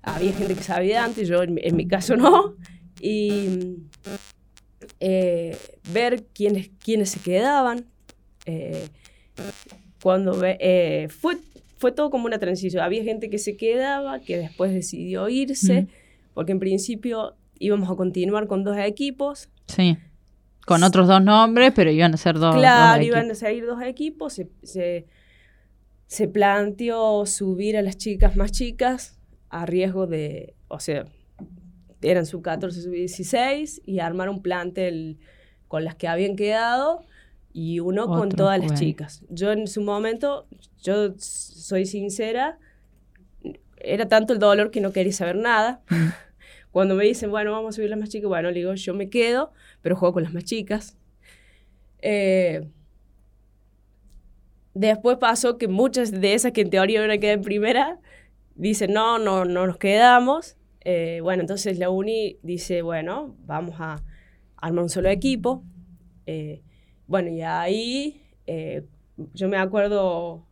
Había 0.00 0.32
gente 0.32 0.54
que 0.54 0.62
sabía 0.62 1.04
antes, 1.04 1.28
yo 1.28 1.42
en, 1.42 1.54
mi- 1.54 1.60
en 1.64 1.76
mi 1.76 1.86
caso 1.86 2.16
no. 2.16 2.54
Y 3.00 3.76
eh, 5.00 5.56
ver 5.92 6.24
quiénes, 6.32 6.70
quiénes 6.82 7.10
se 7.10 7.20
quedaban. 7.20 7.84
eh, 8.46 8.88
cuando 10.02 10.40
eh, 10.44 11.08
fue, 11.10 11.36
fue 11.76 11.92
todo 11.92 12.08
como 12.10 12.26
una 12.26 12.38
transición. 12.38 12.82
Había 12.82 13.02
gente 13.04 13.28
que 13.30 13.38
se 13.38 13.56
quedaba, 13.56 14.20
que 14.20 14.38
después 14.38 14.72
decidió 14.72 15.28
irse, 15.28 15.82
Mm. 15.82 15.86
porque 16.34 16.52
en 16.52 16.60
principio 16.60 17.34
íbamos 17.58 17.90
a 17.90 17.96
continuar 17.96 18.46
con 18.46 18.62
dos 18.64 18.76
equipos. 18.78 19.48
Sí. 19.66 19.96
Con 20.68 20.82
otros 20.82 21.08
dos 21.08 21.22
nombres, 21.22 21.72
pero 21.74 21.90
iban 21.90 22.14
a 22.14 22.16
ser 22.16 22.38
dos. 22.38 22.54
Claro, 22.54 22.98
dos 22.98 23.06
iban 23.06 23.30
a 23.30 23.34
salir 23.34 23.66
dos 23.66 23.82
equipos. 23.82 24.34
Se, 24.34 24.48
se, 24.62 25.06
se 26.06 26.28
planteó 26.28 27.26
subir 27.26 27.76
a 27.76 27.82
las 27.82 27.96
chicas 27.96 28.36
más 28.36 28.52
chicas 28.52 29.18
a 29.50 29.66
riesgo 29.66 30.06
de, 30.06 30.54
o 30.68 30.78
sea, 30.78 31.06
eran 32.02 32.26
sub 32.26 32.42
14, 32.42 32.82
sub 32.82 32.92
16 32.92 33.82
y 33.84 34.00
armar 34.00 34.28
un 34.28 34.42
plantel 34.42 35.18
con 35.68 35.84
las 35.84 35.94
que 35.94 36.08
habían 36.08 36.36
quedado 36.36 37.00
y 37.52 37.80
uno 37.80 38.06
con 38.06 38.28
todas 38.28 38.58
las 38.60 38.78
chicas. 38.78 39.24
Yo 39.28 39.52
en 39.52 39.66
su 39.66 39.82
momento, 39.82 40.46
yo 40.82 41.14
soy 41.18 41.86
sincera, 41.86 42.58
era 43.78 44.08
tanto 44.08 44.32
el 44.32 44.38
dolor 44.38 44.70
que 44.70 44.80
no 44.80 44.92
quería 44.92 45.12
saber 45.12 45.36
nada. 45.36 45.82
Cuando 46.70 46.94
me 46.94 47.04
dicen, 47.04 47.30
bueno, 47.30 47.52
vamos 47.52 47.74
a 47.74 47.76
subir 47.76 47.90
las 47.90 47.98
más 47.98 48.10
chicas, 48.10 48.28
bueno, 48.28 48.50
le 48.50 48.58
digo, 48.58 48.74
yo 48.74 48.94
me 48.94 49.08
quedo, 49.08 49.52
pero 49.82 49.96
juego 49.96 50.14
con 50.14 50.22
las 50.22 50.32
más 50.32 50.44
chicas. 50.44 50.96
Eh, 52.00 52.68
después 54.74 55.18
pasó 55.18 55.58
que 55.58 55.68
muchas 55.68 56.10
de 56.10 56.34
esas 56.34 56.52
que 56.52 56.62
en 56.62 56.70
teoría 56.70 56.98
iban 56.98 57.10
a 57.10 57.18
quedar 57.18 57.38
en 57.38 57.42
primera, 57.42 57.98
dicen, 58.54 58.92
no, 58.92 59.18
no, 59.18 59.44
no 59.44 59.66
nos 59.66 59.78
quedamos. 59.78 60.56
Eh, 60.82 61.20
bueno, 61.22 61.42
entonces 61.42 61.78
la 61.78 61.90
uni 61.90 62.38
dice, 62.42 62.82
bueno, 62.82 63.36
vamos 63.46 63.76
a 63.78 64.02
armar 64.56 64.84
un 64.84 64.90
solo 64.90 65.08
equipo. 65.08 65.62
Eh, 66.26 66.62
bueno, 67.06 67.30
y 67.30 67.42
ahí 67.42 68.22
yo 69.34 69.48
me 69.48 69.58
acuerdo, 69.58 70.46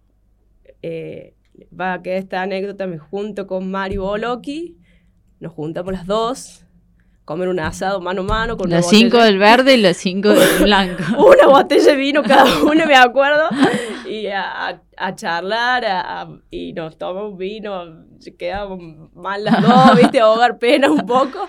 va 0.85 1.95
a 1.95 2.03
quedar 2.03 2.19
esta 2.19 2.43
anécdota, 2.43 2.87
me 2.87 2.99
junto 2.99 3.47
con 3.47 3.71
Mario 3.71 4.03
Boloki, 4.03 4.77
nos 5.41 5.53
juntamos 5.53 5.93
las 5.93 6.07
dos, 6.07 6.66
comer 7.27 7.49
un 7.49 7.61
asado 7.61 8.01
mano 8.01 8.23
a 8.23 8.25
mano 8.25 8.57
con 8.57 8.71
Los 8.71 8.89
cinco 8.89 9.19
del 9.23 9.39
verde 9.39 9.75
y 9.75 9.83
los 9.83 9.97
cinco 9.99 10.31
del 10.31 10.49
blanco. 10.63 11.03
una 11.23 11.49
botella 11.49 11.85
de 11.91 11.97
vino 11.97 12.23
cada 12.23 12.45
uno, 12.63 12.87
me 12.87 12.95
acuerdo, 12.97 13.49
y 14.09 14.29
a, 14.29 14.81
a- 14.97 15.15
charlar, 15.17 15.85
a- 15.85 16.29
y 16.51 16.73
nos 16.73 16.97
tomamos 16.97 17.37
vino, 17.37 18.07
quedamos 18.39 18.81
mal 19.15 19.43
las 19.45 19.61
dos, 19.61 19.97
viste, 20.01 20.21
a 20.21 20.25
ahogar 20.25 20.59
pena 20.59 20.89
un 20.91 21.05
poco, 21.05 21.49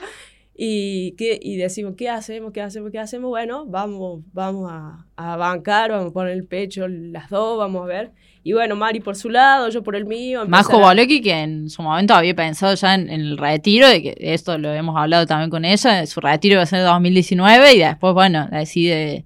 y, 0.58 1.12
¿qué- 1.18 1.40
y 1.42 1.56
decimos, 1.58 1.94
¿qué 1.96 2.10
hacemos? 2.10 2.52
¿Qué 2.52 2.62
hacemos? 2.62 2.92
¿Qué 2.92 3.00
hacemos? 3.00 3.30
Bueno, 3.30 3.66
vamos, 3.68 4.22
vamos 4.34 4.70
a, 4.72 5.06
a 5.16 5.36
bancar, 5.38 5.92
vamos 5.92 6.10
a 6.10 6.14
poner 6.14 6.34
el 6.34 6.46
pecho 6.46 6.88
las 6.88 7.30
dos, 7.30 7.58
vamos 7.60 7.84
a 7.84 7.86
ver. 7.86 8.12
Y 8.44 8.54
bueno, 8.54 8.76
Mari 8.76 9.00
por 9.02 9.16
su 9.16 9.30
lado, 9.30 9.70
yo 9.70 9.84
por 9.84 9.96
el 9.96 10.06
mío. 10.06 10.46
Majo 10.48 10.80
Boloki, 10.80 11.22
que 11.22 11.34
en 11.34 11.70
su 11.70 11.82
momento 11.84 12.14
había 12.16 12.34
pensado 12.34 12.74
ya 12.76 12.96
en, 12.96 13.10
en 13.10 13.22
el 13.22 13.38
retiro, 13.38 13.88
de 13.88 14.02
que 14.02 14.16
esto 14.20 14.58
lo 14.58 14.74
hemos 14.74 14.96
hablado 14.98 15.26
también 15.28 15.50
con 15.50 15.64
ella, 15.66 16.06
su 16.06 16.22
retiro 16.22 16.54
iba 16.54 16.64
a 16.64 16.66
ser 16.66 16.80
en 16.80 16.86
2019 16.86 17.74
y 17.74 17.80
después, 17.80 18.14
bueno, 18.14 18.48
decide 18.52 19.26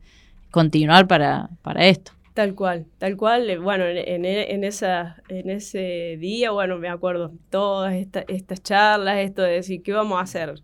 continuar 0.49 1.07
para, 1.07 1.49
para 1.61 1.85
esto. 1.85 2.11
Tal 2.33 2.55
cual, 2.55 2.85
tal 2.97 3.15
cual. 3.17 3.49
eh, 3.49 3.57
Bueno, 3.57 3.85
en, 3.85 3.97
en- 3.97 4.25
en 4.25 4.63
esa, 4.63 5.17
en 5.29 5.49
ese 5.49 6.17
día, 6.19 6.51
bueno, 6.51 6.77
me 6.77 6.89
acuerdo 6.89 7.31
todas 7.49 7.93
esta- 7.93 8.23
estas 8.27 8.63
charlas, 8.63 9.17
esto 9.19 9.41
de 9.43 9.51
decir, 9.51 9.83
¿qué 9.83 9.91
vamos 9.93 10.17
a 10.17 10.21
hacer? 10.23 10.55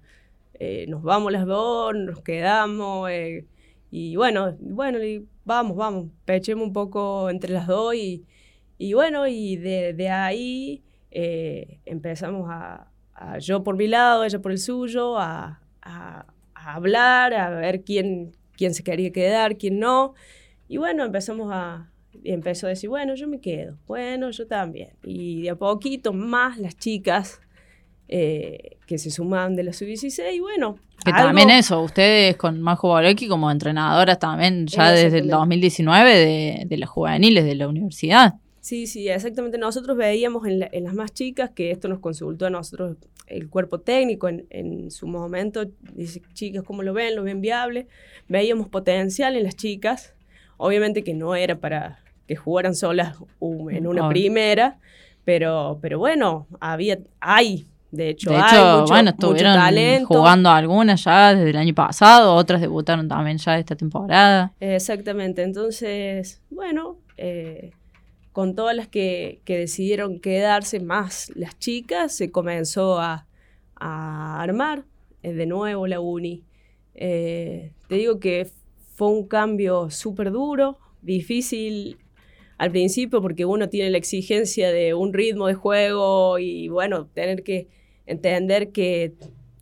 Eh, 0.60 0.86
nos 0.88 1.04
vamos 1.04 1.32
las 1.32 1.46
dos, 1.46 1.94
nos 1.96 2.22
quedamos, 2.22 3.10
eh, 3.12 3.46
y 3.92 4.16
bueno, 4.16 4.56
bueno, 4.60 4.98
vamos, 5.46 5.78
vamos, 5.78 6.08
pechemos 6.26 6.66
un 6.68 6.74
poco 6.74 7.30
entre 7.30 7.54
las 7.54 7.68
dos 7.68 7.94
y, 7.96 8.26
y 8.78 8.94
bueno, 8.94 9.28
y 9.28 9.56
de, 9.58 9.94
de 9.94 10.10
ahí 10.10 10.84
eh, 11.12 11.80
empezamos 11.86 12.50
a, 12.50 12.92
a- 13.14 13.38
yo 13.40 13.64
por 13.64 13.76
mi 13.78 13.88
lado, 13.88 14.24
ella 14.24 14.40
por 14.40 14.52
el 14.52 14.60
suyo, 14.60 15.18
a, 15.18 15.62
a- 15.82 16.26
hablar, 16.56 17.34
a 17.34 17.50
ver 17.52 17.84
quién, 17.84 18.32
quién 18.54 18.74
se 18.74 18.84
quería 18.84 19.12
quedar, 19.12 19.58
quién 19.58 19.80
no. 19.80 20.14
Y 20.68 20.78
bueno, 20.78 21.06
empezamos 21.06 21.50
a, 21.54 21.92
empezó 22.24 22.68
a 22.68 22.70
decir, 22.72 22.90
bueno, 22.90 23.16
yo 23.16 23.28
me 23.28 23.40
quedo, 23.40 23.78
bueno, 23.88 24.30
yo 24.32 24.48
también. 24.48 24.96
Y 25.04 25.44
de 25.44 25.52
a 25.52 25.56
poquito 25.56 26.14
más 26.14 26.58
las 26.58 26.76
chicas 26.78 27.40
eh, 28.10 28.78
que 28.86 28.98
se 28.98 29.12
suman 29.12 29.56
de 29.56 29.64
la 29.64 29.74
sub-16, 29.74 30.34
y 30.36 30.40
bueno. 30.40 30.78
Que 31.04 31.12
algo- 31.12 31.28
también 31.28 31.50
eso, 31.50 31.82
ustedes 31.82 32.36
con 32.38 32.62
Majo 32.62 32.88
Boloki 32.90 33.28
como 33.28 33.52
entrenadoras 33.52 34.18
también 34.20 34.66
ya 34.68 34.92
desde 34.92 35.08
el 35.20 35.26
Exactamente. 35.26 35.36
2019 35.36 36.16
de, 36.16 36.64
de 36.66 36.78
las 36.78 36.90
juveniles 36.90 37.46
de 37.46 37.56
la 37.56 37.68
universidad. 37.68 38.36
Sí, 38.62 38.88
sí, 38.88 39.08
exactamente. 39.08 39.58
Nosotros 39.58 39.96
veíamos 39.96 40.46
en, 40.46 40.60
la- 40.60 40.70
en 40.72 40.84
las 40.86 40.94
más 40.94 41.14
chicas 41.14 41.52
que 41.52 41.72
esto 41.72 41.88
nos 41.88 42.00
consultó 42.00 42.48
a 42.48 42.50
nosotros 42.50 42.98
el 43.28 43.50
cuerpo 43.50 43.80
técnico 43.80 44.28
en, 44.28 44.46
en 44.50 44.90
su 44.92 45.08
momento. 45.08 45.66
Dice, 45.94 46.22
chicas, 46.34 46.64
¿cómo 46.64 46.84
lo 46.84 46.94
ven? 46.94 47.16
¿Lo 47.16 47.24
ven 47.24 47.40
viable? 47.42 47.88
Veíamos 48.28 48.68
potencial 48.68 49.36
en 49.38 49.44
las 49.44 49.56
chicas. 49.56 50.16
Obviamente 50.58 51.04
que 51.04 51.14
no 51.14 51.36
era 51.36 51.60
para 51.60 52.00
que 52.28 52.36
jugaran 52.36 52.74
solas 52.76 53.16
en 53.70 53.88
una 53.88 54.10
primera, 54.10 54.80
pero, 55.24 55.78
pero 55.82 56.00
bueno, 56.00 56.48
había, 56.60 57.00
hay, 57.22 57.68
de 57.98 58.10
hecho, 58.10 58.30
De 58.30 58.38
hay 58.38 58.56
hecho, 58.56 58.80
mucho, 58.82 58.94
bueno, 58.94 59.10
estuvieron 59.10 59.54
talento. 59.56 60.08
jugando 60.08 60.50
algunas 60.50 61.04
ya 61.04 61.36
desde 61.36 61.50
el 61.50 61.58
año 61.58 61.74
pasado, 61.74 62.36
otras 62.36 62.62
debutaron 62.62 63.08
también 63.08 63.38
ya 63.38 63.58
esta 63.60 63.76
temporada. 63.76 64.54
Exactamente, 64.60 65.44
entonces, 65.44 66.42
bueno, 66.50 66.98
eh, 67.18 67.72
con 68.32 68.56
todas 68.56 68.76
las 68.76 68.88
que, 68.88 69.42
que 69.44 69.58
decidieron 69.58 70.20
quedarse 70.20 70.80
más 70.80 71.32
las 71.36 71.58
chicas, 71.60 72.16
se 72.16 72.32
comenzó 72.32 73.00
a, 73.00 73.26
a 73.76 74.42
armar 74.42 74.86
eh, 75.24 75.34
de 75.34 75.46
nuevo 75.48 75.88
la 75.88 76.00
uni. 76.00 76.44
Eh, 76.94 77.74
te 77.88 77.96
digo 77.96 78.20
que 78.20 78.48
fue 78.94 79.10
un 79.10 79.28
cambio 79.28 79.90
súper 79.90 80.32
duro, 80.32 80.78
difícil 81.02 81.98
al 82.58 82.72
principio 82.72 83.22
porque 83.22 83.46
uno 83.46 83.70
tiene 83.70 83.92
la 83.92 84.00
exigencia 84.00 84.72
de 84.72 84.96
un 84.96 85.14
ritmo 85.14 85.46
de 85.46 85.54
juego 85.54 86.40
y 86.40 86.70
bueno, 86.70 87.06
tener 87.14 87.44
que 87.44 87.68
entender 88.08 88.72
que 88.72 89.14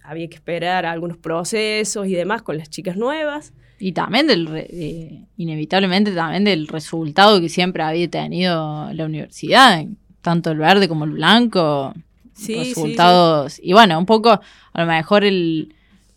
había 0.03 0.27
que 0.29 0.35
esperar 0.35 0.85
algunos 0.85 1.17
procesos 1.17 2.07
y 2.07 2.13
demás 2.13 2.41
con 2.43 2.57
las 2.57 2.69
chicas 2.69 2.95
nuevas. 2.95 3.53
Y 3.79 3.91
también 3.91 4.27
del, 4.27 4.45
re- 4.47 4.67
eh, 4.69 5.23
inevitablemente 5.35 6.11
también 6.13 6.45
del 6.45 6.67
resultado 6.67 7.41
que 7.41 7.49
siempre 7.49 7.83
había 7.83 8.09
tenido 8.09 8.93
la 8.93 9.05
universidad, 9.05 9.83
tanto 10.21 10.51
el 10.51 10.59
verde 10.59 10.87
como 10.87 11.03
el 11.05 11.11
blanco, 11.11 11.93
Sí, 12.33 12.53
sí, 12.53 12.53
sí. 12.53 12.69
resultados. 12.69 13.59
Y 13.63 13.73
bueno, 13.73 13.97
un 13.97 14.05
poco, 14.05 14.29
a 14.73 14.81
lo 14.81 14.85
mejor 14.87 15.23
el, 15.23 15.73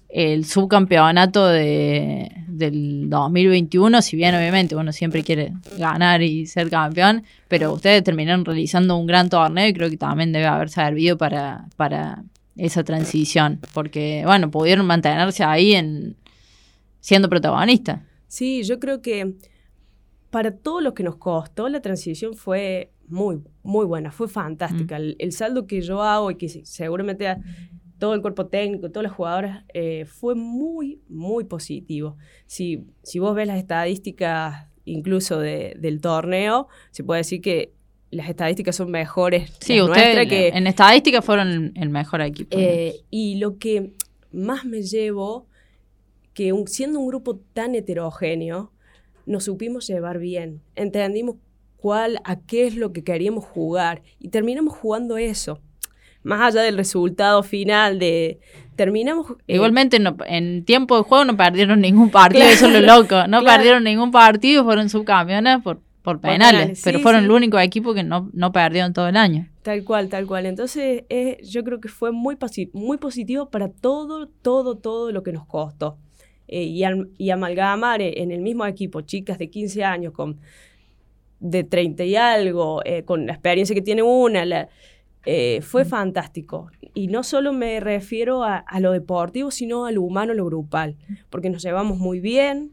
el 0.08 0.44
subcampeonato 0.44 1.46
de, 1.46 2.30
del 2.58 3.08
2021, 3.08 4.02
si 4.02 4.16
bien 4.16 4.34
obviamente 4.34 4.76
uno 4.76 4.92
siempre 4.92 5.22
quiere 5.24 5.52
ganar 5.78 6.22
y 6.22 6.46
ser 6.46 6.68
campeón, 6.70 7.22
pero 7.48 7.72
ustedes 7.72 8.02
terminaron 8.04 8.44
realizando 8.44 8.96
un 8.96 9.06
gran 9.06 9.28
torneo 9.28 9.66
y 9.68 9.72
creo 9.72 9.88
que 9.90 9.96
también 9.96 10.32
debe 10.32 10.46
haber 10.46 10.68
servido 10.70 11.16
para, 11.16 11.66
para 11.76 12.22
esa 12.56 12.82
transición, 12.84 13.60
porque 13.72 14.22
bueno, 14.26 14.50
pudieron 14.50 14.84
mantenerse 14.86 15.44
ahí 15.44 15.72
en 15.74 16.16
siendo 17.00 17.28
protagonistas. 17.28 18.00
Sí, 18.26 18.62
yo 18.64 18.78
creo 18.78 19.00
que 19.00 19.34
para 20.30 20.50
todo 20.50 20.80
lo 20.80 20.92
que 20.92 21.02
nos 21.02 21.16
costó, 21.16 21.68
la 21.68 21.80
transición 21.80 22.34
fue 22.34 22.90
muy, 23.08 23.40
muy 23.62 23.86
buena, 23.86 24.10
fue 24.10 24.28
fantástica. 24.28 24.96
El, 24.96 25.16
el 25.18 25.32
saldo 25.32 25.66
que 25.66 25.80
yo 25.80 26.02
hago 26.02 26.30
y 26.30 26.34
que 26.34 26.48
se- 26.50 26.66
seguramente 26.66 27.34
todo 27.98 28.14
el 28.14 28.22
cuerpo 28.22 28.46
técnico, 28.46 28.90
todas 28.90 29.04
las 29.04 29.12
jugadoras, 29.12 29.64
eh, 29.74 30.04
fue 30.06 30.34
muy, 30.34 31.00
muy 31.08 31.44
positivo. 31.44 32.16
Si, 32.46 32.86
si 33.02 33.18
vos 33.18 33.34
ves 33.34 33.46
las 33.46 33.58
estadísticas 33.58 34.68
incluso 34.84 35.38
del 35.38 36.00
torneo, 36.00 36.68
se 36.90 37.04
puede 37.04 37.20
decir 37.20 37.40
que 37.40 37.72
las 38.10 38.28
estadísticas 38.28 38.76
son 38.76 38.90
mejores. 38.90 39.52
Sí, 39.60 39.80
ustedes 39.80 40.28
que, 40.28 40.48
en 40.48 40.66
estadística 40.66 41.20
fueron 41.20 41.72
el 41.76 41.90
mejor 41.90 42.22
equipo. 42.22 42.56
Eh, 42.58 43.00
y 43.10 43.36
lo 43.36 43.58
que 43.58 43.92
más 44.32 44.64
me 44.64 44.82
llevo, 44.82 45.46
que 46.32 46.52
siendo 46.66 47.00
un 47.00 47.08
grupo 47.08 47.36
tan 47.52 47.74
heterogéneo, 47.74 48.72
nos 49.26 49.44
supimos 49.44 49.86
llevar 49.86 50.18
bien, 50.18 50.62
entendimos 50.74 51.36
cuál, 51.76 52.20
a 52.24 52.40
qué 52.40 52.66
es 52.66 52.76
lo 52.76 52.92
que 52.92 53.04
queríamos 53.04 53.44
jugar 53.44 54.02
y 54.18 54.28
terminamos 54.28 54.74
jugando 54.74 55.18
eso. 55.18 55.60
Más 56.28 56.40
allá 56.54 56.62
del 56.62 56.76
resultado 56.76 57.42
final 57.42 57.98
de 57.98 58.38
terminamos 58.76 59.32
eh, 59.48 59.54
igualmente 59.54 59.98
en 60.26 60.64
tiempo 60.64 60.96
de 60.96 61.02
juego 61.02 61.24
no 61.24 61.36
perdieron 61.36 61.80
ningún 61.80 62.10
partido, 62.10 62.44
eso 62.44 62.66
es 62.66 62.72
lo 62.72 62.80
loco, 62.80 63.26
no 63.26 63.42
perdieron 63.44 63.82
ningún 63.82 64.12
partido, 64.12 64.62
fueron 64.62 64.88
subcampeones 64.88 65.62
por 65.62 65.80
por 66.02 66.20
penales, 66.20 66.80
pero 66.84 67.00
fueron 67.00 67.24
el 67.24 67.30
único 67.30 67.58
equipo 67.58 67.92
que 67.92 68.02
no, 68.02 68.30
no 68.32 68.50
perdieron 68.50 68.94
todo 68.94 69.08
el 69.08 69.16
año. 69.16 69.46
Tal 69.60 69.84
cual, 69.84 70.08
tal 70.08 70.26
cual. 70.26 70.46
Entonces, 70.46 71.02
yo 71.44 71.64
creo 71.64 71.80
que 71.80 71.88
fue 71.88 72.12
muy, 72.12 72.38
muy 72.72 72.96
positivo 72.96 73.50
para 73.50 73.68
todo, 73.68 74.26
todo, 74.26 74.76
todo 74.76 75.12
lo 75.12 75.22
que 75.22 75.32
nos 75.32 75.44
costó. 75.44 75.98
Eh, 76.46 76.62
y, 76.62 76.82
y, 77.18 77.28
amalgamar 77.28 78.00
en 78.00 78.30
el 78.30 78.40
mismo 78.40 78.64
equipo 78.64 79.02
chicas 79.02 79.36
de 79.36 79.50
15 79.50 79.84
años 79.84 80.14
con 80.14 80.38
de 81.40 81.62
30 81.62 82.04
y 82.04 82.16
algo, 82.16 82.80
eh, 82.84 83.04
con 83.04 83.26
la 83.26 83.34
experiencia 83.34 83.74
que 83.74 83.82
tiene 83.82 84.02
una, 84.02 84.68
eh, 85.26 85.60
fue 85.62 85.84
fantástico. 85.84 86.70
Y 86.94 87.08
no 87.08 87.22
solo 87.22 87.52
me 87.52 87.80
refiero 87.80 88.44
a, 88.44 88.56
a, 88.56 88.80
lo 88.80 88.92
deportivo, 88.92 89.50
sino 89.50 89.86
a 89.86 89.92
lo 89.92 90.02
humano, 90.02 90.32
a 90.32 90.34
lo 90.34 90.44
grupal, 90.46 90.96
porque 91.30 91.50
nos 91.50 91.62
llevamos 91.62 91.98
muy 91.98 92.20
bien, 92.20 92.72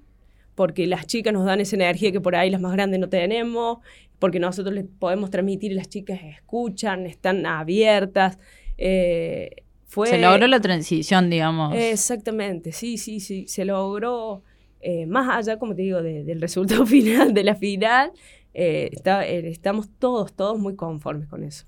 porque 0.55 0.87
las 0.87 1.05
chicas 1.05 1.33
nos 1.33 1.45
dan 1.45 1.59
esa 1.59 1.75
energía 1.75 2.11
que 2.11 2.21
por 2.21 2.35
ahí 2.35 2.49
las 2.49 2.61
más 2.61 2.71
grandes 2.71 2.99
no 2.99 3.09
tenemos, 3.09 3.79
porque 4.19 4.39
nosotros 4.39 4.73
les 4.73 4.85
podemos 4.85 5.29
transmitir 5.29 5.71
y 5.71 5.75
las 5.75 5.89
chicas 5.89 6.19
escuchan, 6.23 7.05
están 7.05 7.45
abiertas. 7.45 8.39
Eh, 8.77 9.63
fue, 9.85 10.07
se 10.07 10.17
logró 10.17 10.47
la 10.47 10.61
transición, 10.61 11.29
digamos. 11.29 11.75
Exactamente, 11.75 12.71
sí, 12.71 12.97
sí, 12.97 13.19
sí, 13.19 13.47
se 13.47 13.65
logró, 13.65 14.43
eh, 14.81 15.05
más 15.05 15.29
allá, 15.29 15.59
como 15.59 15.75
te 15.75 15.81
digo, 15.81 16.01
del 16.01 16.41
resultado 16.41 16.85
final, 16.85 17.33
de 17.33 17.43
la 17.43 17.55
final, 17.55 18.11
estamos 18.53 19.89
todos, 19.99 20.33
todos 20.33 20.57
muy 20.57 20.75
conformes 20.75 21.27
con 21.27 21.43
eso. 21.43 21.65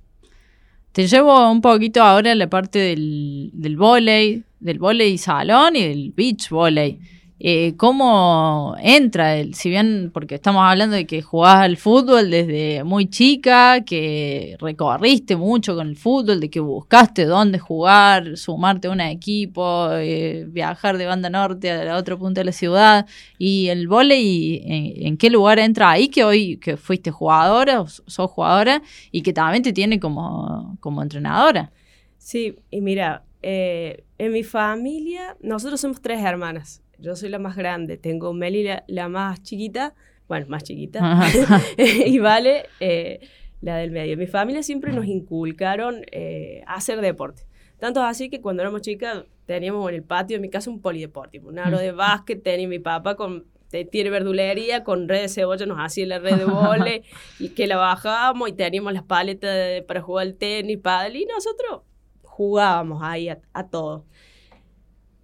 Te 0.97 1.05
llevo 1.05 1.51
un 1.51 1.61
poquito 1.61 2.01
ahora 2.01 2.31
a 2.31 2.35
la 2.35 2.49
parte 2.49 2.79
del, 2.79 3.51
del 3.53 3.77
volei, 3.77 4.43
del 4.59 4.79
volei 4.79 5.19
salón 5.19 5.75
y 5.75 5.83
del 5.83 6.11
beach 6.11 6.49
volley 6.49 6.97
eh, 7.39 7.75
cómo 7.77 8.75
entra 8.81 9.35
él, 9.35 9.53
si 9.53 9.69
bien, 9.69 10.09
porque 10.11 10.35
estamos 10.35 10.63
hablando 10.63 10.95
de 10.95 11.05
que 11.05 11.21
jugás 11.21 11.57
al 11.57 11.77
fútbol 11.77 12.31
desde 12.31 12.83
muy 12.83 13.09
chica, 13.09 13.83
que 13.85 14.57
recorriste 14.59 15.35
mucho 15.35 15.75
con 15.75 15.89
el 15.89 15.97
fútbol, 15.97 16.39
de 16.39 16.49
que 16.49 16.59
buscaste 16.59 17.25
dónde 17.25 17.59
jugar, 17.59 18.37
sumarte 18.37 18.87
a 18.87 18.91
un 18.91 19.01
equipo, 19.01 19.89
eh, 19.91 20.45
viajar 20.47 20.97
de 20.97 21.05
banda 21.05 21.29
norte 21.29 21.69
a 21.69 21.85
la 21.85 21.97
otra 21.97 22.17
punta 22.17 22.41
de 22.41 22.45
la 22.45 22.51
ciudad, 22.51 23.05
y 23.37 23.67
el 23.67 23.87
volei, 23.87 24.63
¿en, 24.65 25.07
¿en, 25.07 25.17
qué 25.17 25.29
lugar 25.29 25.59
entra 25.59 25.91
ahí 25.91 26.07
que 26.07 26.23
hoy 26.23 26.57
que 26.57 26.75
fuiste 26.75 27.11
jugadora, 27.11 27.81
o 27.81 27.87
sos 27.87 28.31
jugadora, 28.31 28.81
y 29.11 29.21
que 29.21 29.31
también 29.31 29.61
te 29.61 29.73
tiene 29.73 29.99
como, 29.99 30.75
como 30.79 31.03
entrenadora? 31.03 31.71
Sí, 32.17 32.55
y 32.71 32.81
mira, 32.81 33.23
eh, 33.43 34.03
en 34.17 34.31
mi 34.31 34.43
familia, 34.43 35.37
nosotros 35.39 35.79
somos 35.79 36.01
tres 36.01 36.19
hermanas 36.21 36.81
yo 36.99 37.15
soy 37.15 37.29
la 37.29 37.39
más 37.39 37.55
grande, 37.55 37.97
tengo 37.97 38.33
Meli 38.33 38.67
la, 38.87 39.09
más 39.09 39.41
chiquita, 39.43 39.93
bueno, 40.27 40.45
más 40.49 40.63
chiquita, 40.63 41.21
y 41.77 42.19
Vale 42.19 42.65
eh, 42.79 43.19
la 43.61 43.77
del 43.77 43.91
medio. 43.91 44.17
Mi 44.17 44.27
familia 44.27 44.63
siempre 44.63 44.91
nos 44.93 45.05
inculcaron 45.05 46.03
eh, 46.11 46.63
hacer 46.67 47.01
deporte. 47.01 47.43
Tanto 47.79 48.01
así 48.01 48.29
que 48.29 48.41
cuando 48.41 48.63
éramos 48.63 48.81
chicas 48.81 49.25
teníamos 49.45 49.87
en 49.89 49.95
el 49.95 50.03
patio 50.03 50.37
de 50.37 50.41
mi 50.41 50.49
casa 50.49 50.69
un 50.69 50.81
polideportivo, 50.81 51.49
un 51.49 51.59
aro 51.59 51.77
de 51.77 51.91
básquet, 51.91 52.41
tenía 52.41 52.67
mi 52.67 52.79
papá 52.79 53.15
con 53.15 53.45
tiene 53.91 54.09
verdulería, 54.09 54.83
con 54.83 55.09
red 55.09 55.23
de 55.23 55.29
cebolla 55.29 55.65
nos 55.65 55.77
hacía 55.79 56.05
la 56.05 56.19
red 56.19 56.37
de 56.37 56.45
vole 56.45 57.03
y 57.39 57.49
que 57.49 57.67
la 57.67 57.77
bajábamos 57.77 58.49
y 58.49 58.53
teníamos 58.53 58.93
las 58.93 59.03
paletas 59.03 59.83
para 59.83 60.01
jugar 60.01 60.27
al 60.27 60.35
tenis, 60.35 60.77
padre, 60.77 61.19
y 61.19 61.25
nosotros 61.25 61.81
jugábamos 62.23 63.01
ahí 63.03 63.29
a, 63.29 63.39
a 63.53 63.67
todo. 63.67 64.05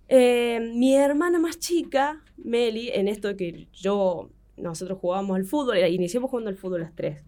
Eh, 0.08 0.60
mi 0.76 0.96
hermana 0.96 1.40
más 1.40 1.60
chica, 1.60 2.22
Meli, 2.38 2.90
en 2.90 3.08
esto 3.08 3.36
que 3.36 3.68
yo, 3.74 4.30
nosotros 4.58 5.00
jugábamos 5.00 5.38
al 5.38 5.46
fútbol, 5.46 5.78
iniciamos 5.88 6.30
jugando 6.30 6.50
al 6.50 6.58
fútbol 6.58 6.82
las 6.82 6.96
tres, 6.96 7.24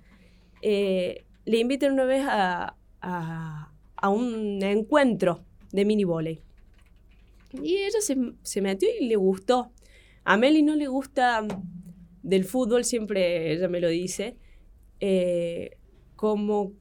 eh, 0.62 1.26
le 1.46 1.60
invité 1.60 1.90
una 1.90 2.06
vez 2.06 2.26
a, 2.28 2.76
a, 3.02 4.10
un 4.10 4.62
encuentro 4.64 5.44
de 5.72 5.86
mini 5.86 6.04
volley. 6.04 6.42
Y 7.62 7.78
ella 7.78 8.02
se, 8.02 8.18
se, 8.42 8.62
metió 8.62 8.90
y 9.00 9.08
le 9.08 9.16
gustó. 9.16 9.72
A 10.24 10.38
Meli 10.38 10.62
no 10.64 10.76
le 10.76 10.88
gusta 10.88 11.46
del 12.24 12.44
fútbol, 12.44 12.84
siempre 12.84 13.52
ella 13.52 13.68
me 13.68 13.80
lo 13.80 13.88
dice, 13.88 14.38
eh, 15.00 15.78
como 16.16 16.74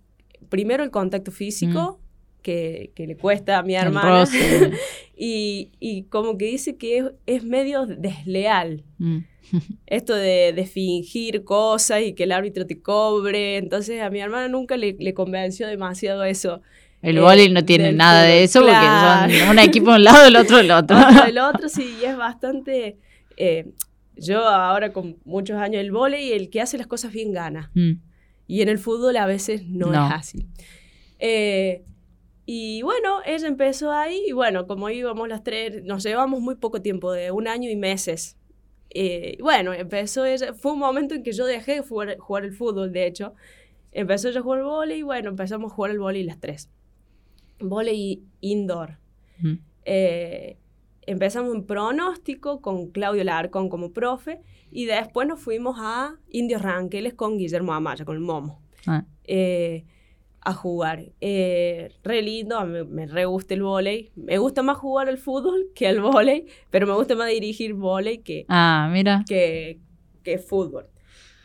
primero 0.48 0.82
el 0.82 0.90
contacto 0.90 1.30
físico, 1.30 2.00
mm 2.44 2.94
que, 2.94 3.06
le 3.06 3.16
cuesta 3.16 3.58
a 3.58 3.62
mi 3.62 3.74
hermana. 3.74 4.24
y, 5.16 5.70
y, 5.80 6.02
como 6.04 6.38
que 6.38 6.44
dice 6.44 6.76
que 6.76 7.10
es, 7.26 7.44
medio 7.44 7.86
desleal. 7.86 8.84
Mm. 8.98 9.18
Esto 9.86 10.14
de, 10.14 10.68
fingir 10.72 11.42
cosas 11.42 12.02
y 12.02 12.12
que 12.12 12.24
el 12.24 12.32
árbitro 12.32 12.66
te 12.66 12.80
cobre. 12.80 13.56
Entonces 13.56 14.00
a 14.02 14.10
mi 14.10 14.20
hermana 14.20 14.48
nunca 14.48 14.76
le, 14.76 15.14
convenció 15.14 15.66
demasiado 15.66 16.22
eso. 16.24 16.60
El 17.02 17.18
eh, 17.18 17.48
no 17.50 17.64
tiene 17.64 17.92
nada 17.92 18.22
de 18.22 18.44
eso 18.44 18.60
porque 18.60 19.40
son 19.40 19.50
un 19.50 19.58
equipo 19.58 19.90
de 19.90 19.96
un 19.96 20.04
lado, 20.04 20.26
el 20.26 20.36
otro 20.36 20.58
del 20.58 20.70
otro. 20.70 20.96
el 21.26 21.38
otro 21.38 21.68
sí, 21.68 21.96
y 22.00 22.04
es 22.04 22.16
bastante... 22.16 22.98
Eh, 23.36 23.72
yo 24.16 24.46
ahora 24.46 24.92
con 24.92 25.16
muchos 25.24 25.56
años 25.56 25.80
el 25.80 25.90
y 26.20 26.32
el 26.32 26.48
que 26.48 26.60
hace 26.60 26.78
las 26.78 26.86
cosas 26.86 27.12
bien 27.12 27.32
gana. 27.32 27.72
Mm. 27.74 27.94
Y 28.46 28.62
en 28.62 28.68
el 28.68 28.78
fútbol 28.78 29.16
a 29.16 29.26
veces 29.26 29.66
no, 29.66 29.92
es 29.92 30.12
así. 30.12 30.46
Eh, 31.18 31.82
y 32.46 32.82
bueno, 32.82 33.20
ella 33.24 33.48
empezó 33.48 33.92
ahí 33.92 34.22
y 34.28 34.32
bueno, 34.32 34.66
como 34.66 34.90
íbamos 34.90 35.28
las 35.28 35.42
tres, 35.42 35.82
nos 35.84 36.02
llevamos 36.02 36.40
muy 36.40 36.56
poco 36.56 36.82
tiempo, 36.82 37.12
de 37.12 37.30
un 37.30 37.48
año 37.48 37.70
y 37.70 37.76
meses. 37.76 38.36
Eh, 38.90 39.38
bueno, 39.40 39.72
empezó 39.72 40.24
ella, 40.24 40.52
fue 40.54 40.72
un 40.72 40.78
momento 40.78 41.14
en 41.14 41.22
que 41.22 41.32
yo 41.32 41.46
dejé 41.46 41.76
de 41.76 41.80
jugar, 41.80 42.18
jugar 42.18 42.44
el 42.44 42.52
fútbol, 42.52 42.92
de 42.92 43.06
hecho. 43.06 43.34
Empezó 43.92 44.28
ella 44.28 44.40
a 44.40 44.42
jugar 44.42 44.62
vóley 44.62 44.98
y 44.98 45.02
bueno, 45.02 45.30
empezamos 45.30 45.72
a 45.72 45.74
jugar 45.74 45.92
el 45.92 45.98
vóley 45.98 46.22
las 46.22 46.38
tres. 46.38 46.70
Vóley 47.60 48.22
indoor. 48.40 48.98
Eh, 49.84 50.58
empezamos 51.02 51.54
en 51.54 51.64
pronóstico 51.64 52.60
con 52.60 52.88
Claudio 52.88 53.24
Larcón 53.24 53.68
como 53.68 53.92
profe 53.92 54.40
y 54.70 54.84
después 54.86 55.26
nos 55.26 55.40
fuimos 55.40 55.76
a 55.78 56.16
Indios 56.30 56.62
Ranqueles 56.62 57.14
con 57.14 57.38
Guillermo 57.38 57.72
Amaya, 57.72 58.04
con 58.04 58.16
el 58.16 58.22
Momo. 58.22 58.60
Ah. 58.86 59.04
Eh, 59.24 59.84
a 60.44 60.52
jugar. 60.52 61.06
Eh, 61.20 61.90
re 62.02 62.22
lindo, 62.22 62.58
a 62.58 62.66
mí 62.66 62.84
me 62.84 63.06
re 63.06 63.24
gusta 63.24 63.54
el 63.54 63.62
volei. 63.62 64.12
Me 64.14 64.38
gusta 64.38 64.62
más 64.62 64.76
jugar 64.76 65.08
al 65.08 65.18
fútbol 65.18 65.70
que 65.74 65.88
al 65.88 66.00
volei, 66.00 66.46
pero 66.70 66.86
me 66.86 66.94
gusta 66.94 67.14
más 67.14 67.28
dirigir 67.28 67.74
volei 67.74 68.18
que, 68.18 68.44
ah, 68.48 68.88
mira. 68.92 69.24
que, 69.26 69.80
que 70.22 70.38
fútbol. 70.38 70.86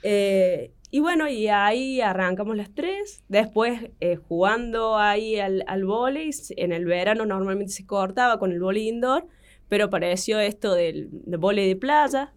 Eh, 0.04 0.74
y 0.92 1.00
bueno, 1.00 1.28
y 1.30 1.48
ahí 1.48 2.02
arrancamos 2.02 2.58
las 2.58 2.74
tres. 2.74 3.24
Después, 3.30 3.90
eh, 4.02 4.18
jugando 4.18 4.98
ahí 4.98 5.40
al, 5.40 5.64
al 5.68 5.86
volei, 5.86 6.32
en 6.58 6.74
el 6.74 6.86
verano 6.86 7.26
normalmente 7.26 7.72
se 7.72 7.86
cortaba 7.86 8.38
con 8.38 8.52
el 8.52 8.60
volei 8.60 8.90
indoor, 8.90 9.28
pero 9.70 9.86
apareció 9.86 10.40
esto 10.40 10.74
del, 10.74 11.10
del 11.12 11.40
volei 11.40 11.68
de 11.68 11.76
playa. 11.76 12.34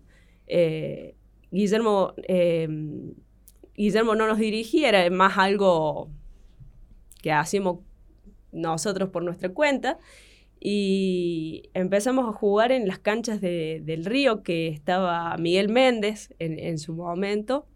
Guillermo, 1.50 2.14
Guillermo 3.74 4.14
no 4.14 4.26
nos 4.26 4.38
dirigía, 4.38 4.90
era 4.90 5.10
más 5.10 5.38
algo 5.38 6.10
que 7.22 7.32
hacíamos 7.32 7.78
nosotros 8.50 9.08
por 9.08 9.22
nuestra 9.22 9.48
cuenta. 9.48 9.98
Y 10.60 11.70
empezamos 11.74 12.28
a 12.28 12.32
jugar 12.32 12.70
en 12.70 12.86
las 12.86 12.98
canchas 12.98 13.40
del 13.40 14.04
río 14.04 14.44
que 14.44 14.68
estaba 14.68 15.36
Miguel 15.36 15.68
Méndez 15.68 16.32
en, 16.38 16.78
su 16.78 16.94
momento. 16.94 17.66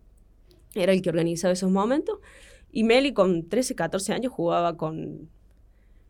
Era 0.74 0.92
el 0.92 1.02
que 1.02 1.08
organizaba 1.08 1.52
esos 1.52 1.70
momentos. 1.70 2.18
Y 2.70 2.84
Meli 2.84 3.12
con 3.12 3.48
13, 3.48 3.74
14 3.74 4.12
años 4.12 4.32
jugaba 4.32 4.76
con 4.76 5.28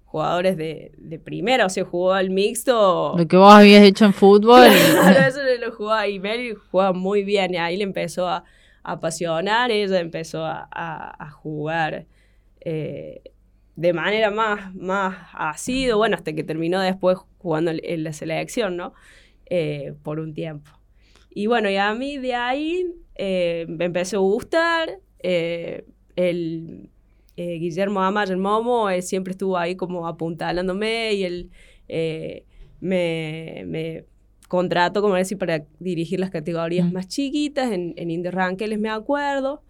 jugadores 0.04 0.56
de, 0.58 1.20
primera, 1.24 1.64
o 1.64 1.70
sea, 1.70 1.84
jugó 1.84 2.12
al 2.12 2.28
mixto. 2.28 3.14
Lo 3.16 3.26
que 3.26 3.36
vos 3.38 3.54
habías 3.54 3.82
hecho 3.82 4.04
en 4.04 4.12
fútbol. 4.12 4.66
eso 4.66 5.40
lo 5.58 5.72
jugaba. 5.72 6.08
Y 6.08 6.18
Meli 6.18 6.54
jugaba 6.70 6.92
muy 6.92 7.24
bien 7.24 7.54
y 7.54 7.56
ahí 7.56 7.78
le 7.78 7.84
empezó 7.84 8.28
a, 8.28 8.44
apasionar, 8.82 9.72
ella 9.72 9.98
empezó 9.98 10.44
a, 10.44 10.68
a 10.70 11.30
jugar 11.30 12.06
eh, 12.68 13.22
de 13.76 13.92
manera 13.92 14.32
más, 14.32 14.74
más 14.74 15.28
asido, 15.34 15.98
bueno, 15.98 16.16
hasta 16.16 16.32
que 16.32 16.42
terminó 16.42 16.80
después 16.80 17.16
jugando 17.38 17.70
en 17.70 18.02
la 18.02 18.12
selección, 18.12 18.76
¿no? 18.76 18.92
Eh, 19.48 19.94
por 20.02 20.18
un 20.18 20.34
tiempo. 20.34 20.72
Y 21.30 21.46
bueno, 21.46 21.70
y 21.70 21.76
a 21.76 21.94
mí 21.94 22.18
de 22.18 22.34
ahí 22.34 22.86
eh, 23.14 23.66
me 23.68 23.84
empezó 23.84 24.16
a 24.16 24.20
gustar. 24.20 24.98
El 25.20 26.90
Guillermo 27.36 28.02
Amar, 28.02 28.30
el 28.30 28.36
Momo, 28.38 28.90
él 28.90 29.04
siempre 29.04 29.30
estuvo 29.30 29.56
ahí 29.56 29.76
como 29.76 30.08
apuntalándome 30.08 31.12
y 31.12 31.22
él 31.22 31.50
me, 32.80 33.62
me 33.64 34.06
contrató, 34.48 35.02
como 35.02 35.14
decir, 35.14 35.38
para 35.38 35.64
dirigir 35.78 36.18
las 36.18 36.30
categorías 36.30 36.90
más 36.90 37.06
chiquitas 37.06 37.70
en, 37.70 37.94
en 37.96 38.10
Indy 38.10 38.30
Rankeles, 38.30 38.80
me 38.80 38.90
acuerdo. 38.90 39.62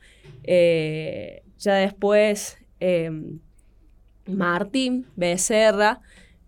ya 0.46 1.74
después 1.74 2.58
em, 2.80 3.38
Martín 4.26 5.06
Becerra 5.16 6.00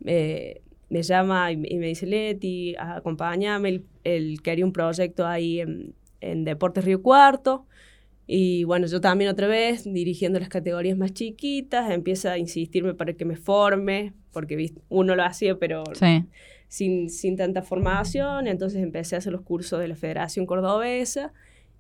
eh, 0.05 0.63
me 0.89 1.03
llama 1.03 1.53
y, 1.53 1.57
me 1.57 1.87
dice, 1.87 2.07
Leti, 2.07 2.75
acompáñame, 2.79 3.83
él, 4.05 4.41
quería 4.43 4.65
un 4.65 4.73
proyecto 4.73 5.27
ahí 5.27 5.61
en, 5.61 5.95
Deportes 6.45 6.85
Río 6.85 7.03
Cuarto. 7.03 7.67
Y 8.27 8.65
bueno, 8.65 8.87
yo 8.87 9.01
también 9.01 9.31
otra 9.31 9.47
vez, 9.47 9.85
dirigiendo 9.85 10.39
las 10.41 10.49
categorías 10.49 10.99
más 10.99 11.13
chiquitas, 11.13 11.91
empieza 11.91 12.33
a 12.33 12.39
insistirme 12.39 12.95
para 12.95 13.13
que 13.13 13.25
me 13.25 13.37
forme, 13.37 14.15
porque 14.33 14.75
uno 14.89 15.15
lo 15.15 15.25
hacía, 15.25 15.59
pero 15.59 15.85
sin, 16.69 17.09
sin 17.09 17.37
tanta 17.37 17.63
formación. 17.63 18.47
Entonces 18.47 18.83
empecé 18.83 19.15
a 19.15 19.19
hacer 19.19 19.33
los 19.33 19.43
cursos 19.43 19.79
de 19.81 19.89
la 19.89 19.97
Federación 19.97 20.45
Cordobesa. 20.47 21.33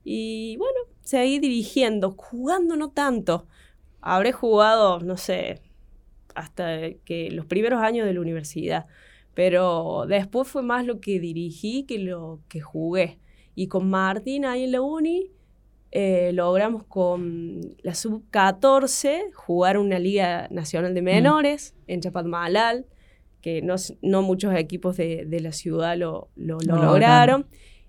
Y 0.05 0.57
bueno, 0.59 0.78
seguí 1.01 1.38
dirigiendo, 1.38 2.12
jugando 2.12 2.76
no 2.76 2.90
tanto. 2.90 3.46
Habré 4.14 4.32
jugado, 4.32 5.00
no 5.00 5.16
sé, 5.16 5.61
hasta 6.34 6.90
que 7.04 7.30
los 7.30 7.46
primeros 7.46 7.82
años 7.82 8.06
de 8.06 8.14
la 8.14 8.20
universidad. 8.20 8.86
Pero 9.34 10.06
después 10.09 10.48
fue 10.48 10.62
más 10.62 10.84
lo 10.84 11.00
que 11.00 11.20
dirigí 11.20 11.84
que 11.84 11.98
lo 11.98 12.40
que 12.48 12.61
jugué. 12.61 13.18
Y 13.54 13.68
con 13.68 13.90
Martín 13.90 14.44
ahí 14.44 14.64
en 14.64 14.72
la 14.72 14.80
uni 14.80 15.30
eh, 15.90 16.32
logramos 16.34 16.84
con 16.84 17.76
la 17.82 17.94
sub-14 17.94 19.32
jugar 19.32 19.78
una 19.78 19.98
liga 19.98 20.46
nacional 20.50 20.94
de 20.94 21.02
mm. 21.02 21.04
menores 21.04 21.74
en 21.86 22.00
Chapadmalal, 22.00 22.86
que 23.40 23.62
no, 23.62 23.76
no 24.02 24.22
muchos 24.22 24.54
equipos 24.54 24.96
de, 24.96 25.24
de 25.24 25.40
la 25.40 25.52
ciudad 25.52 25.96
lo, 25.96 26.28
lo, 26.36 26.59
lograron. 26.61 27.46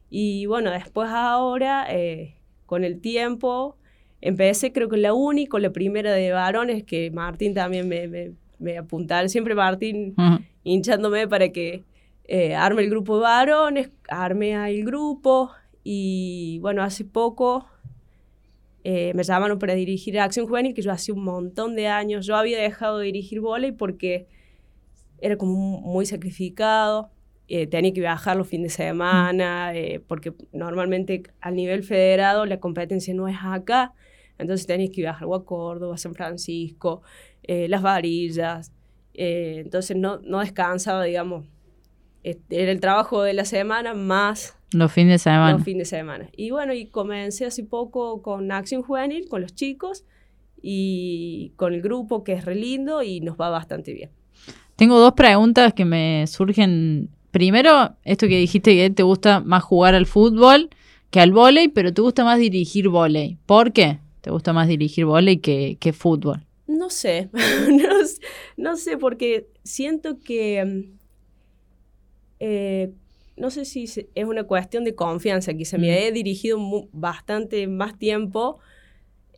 Y 0.10 0.46
bueno, 0.46 0.72
después 0.72 1.10
ahora, 1.10 1.88
eh, 1.90 2.36
con 2.66 2.84
el 2.84 3.02
tiempo, 3.02 3.78
Empecé 4.22 4.72
creo 4.72 4.90
que 4.90 4.98
la 4.98 5.14
uni, 5.14 5.48
con 5.48 5.62
la 5.62 5.72
primera 5.72 6.14
de 6.14 6.32
varones, 6.32 6.84
que 6.84 7.10
Martín 7.12 7.54
también 7.54 7.88
me, 7.88 8.08
me, 8.08 8.32
me 8.60 8.78
apuntaba, 8.78 9.28
siempre 9.28 9.56
Martín 9.56 10.16
hinchándome 10.64 11.28
para 11.28 11.50
que 11.50 11.84
eh, 12.26 12.54
arme 12.54 12.84
el 12.84 12.90
grupo 12.90 13.16
de 13.16 13.24
varones, 13.24 13.90
arme 14.08 14.54
el 14.70 14.86
grupo. 14.86 15.50
Y 15.84 16.60
bueno, 16.62 16.84
hace 16.84 17.06
poco 17.06 17.66
eh, 18.84 19.14
me 19.16 19.24
llamaron 19.24 19.58
para 19.58 19.74
dirigir 19.74 20.20
Acción 20.20 20.46
Juvenil, 20.46 20.74
que 20.74 20.82
yo 20.82 20.92
hace 20.92 21.12
un 21.12 21.24
montón 21.24 21.76
de 21.76 21.88
años, 21.88 22.26
yo 22.26 22.36
había 22.36 22.62
dejado 22.62 23.00
de 23.00 23.06
dirigir 23.06 23.40
volei 23.40 23.72
porque 23.72 24.28
era 25.22 25.38
como 25.38 25.82
muy 25.82 26.06
sacrificado, 26.06 27.10
eh, 27.48 27.66
tenía 27.66 27.92
que 27.94 28.00
viajar 28.00 28.38
los 28.38 28.48
fines 28.48 28.78
de 28.78 28.84
semana, 28.84 29.74
porque 30.08 30.34
normalmente 30.54 31.24
al 31.42 31.56
nivel 31.56 31.84
federado 31.84 32.46
la 32.46 32.60
competencia 32.60 33.14
no 33.14 33.28
es 33.28 33.38
acá, 33.42 33.94
entonces 34.40 34.66
tenías 34.66 34.90
que 34.90 35.02
viajar 35.02 35.28
a 35.32 35.40
Córdoba, 35.40 35.96
a 35.96 35.98
San 35.98 36.16
Francisco, 36.16 37.02
eh, 37.44 37.68
las 37.68 37.82
varillas. 37.82 38.72
Eh, 39.14 39.62
entonces 39.64 39.98
no, 39.98 40.20
no 40.24 40.40
descansaba, 40.40 41.04
digamos. 41.04 41.46
Era 42.24 42.72
el 42.72 42.80
trabajo 42.80 43.22
de 43.22 43.34
la 43.34 43.46
semana 43.46 43.94
más... 43.94 44.56
Los 44.72 44.92
fines 44.92 45.14
de 45.14 45.20
semana. 45.20 45.54
Los 45.54 45.64
fines 45.64 45.90
de 45.90 45.98
semana. 45.98 46.30
Y 46.36 46.52
bueno, 46.52 46.74
y 46.74 46.86
comencé 46.86 47.46
hace 47.46 47.64
poco 47.64 48.22
con 48.22 48.52
Acción 48.52 48.82
Juvenil, 48.82 49.28
con 49.28 49.42
los 49.42 49.54
chicos 49.56 50.06
y 50.62 51.54
con 51.56 51.74
el 51.74 51.82
grupo 51.82 52.24
que 52.24 52.34
es 52.34 52.46
re 52.46 52.56
lindo 52.56 53.04
y 53.04 53.22
nos 53.22 53.36
va 53.36 53.50
bastante 53.50 53.94
bien. 53.94 54.12
Tengo 54.76 55.00
dos 55.00 55.14
preguntas 55.14 55.74
que 55.74 55.86
me 55.86 56.26
surgen. 56.28 57.10
Primero, 57.32 57.96
esto 58.04 58.28
que 58.28 58.38
dijiste 58.38 58.76
que 58.76 58.90
te 58.90 59.04
gusta 59.04 59.40
más 59.40 59.64
jugar 59.64 59.96
al 59.96 60.06
fútbol 60.06 60.70
que 61.10 61.20
al 61.20 61.32
vóley, 61.32 61.70
pero 61.70 61.94
te 61.94 62.02
gusta 62.02 62.24
más 62.24 62.40
dirigir 62.40 62.90
vóley. 62.90 63.38
¿Por 63.46 63.74
qué? 63.74 64.00
¿Te 64.22 64.32
gusta 64.32 64.54
más 64.54 64.68
dirigir 64.68 65.06
volei 65.06 65.38
que, 65.38 65.78
que 65.80 65.94
fútbol? 65.94 66.46
No 66.68 66.90
sé. 66.90 67.30
no, 68.58 68.78
sé, 68.78 68.98
porque 68.98 69.48
siento 69.64 70.20
que. 70.20 70.64
Mm, 70.64 70.98
eh, 72.40 72.92
no 73.36 73.50
sé 73.50 73.66
si 73.66 73.86
es 73.86 74.26
una 74.26 74.44
cuestión 74.44 74.84
de 74.84 74.96
confianza. 74.96 75.54
Quizá 75.54 75.78
me 75.78 75.88
mm. 75.88 75.94
he 75.94 76.12
dirigido 76.12 76.60
bastante 76.92 77.68
más 77.68 77.98
tiempo 77.98 78.60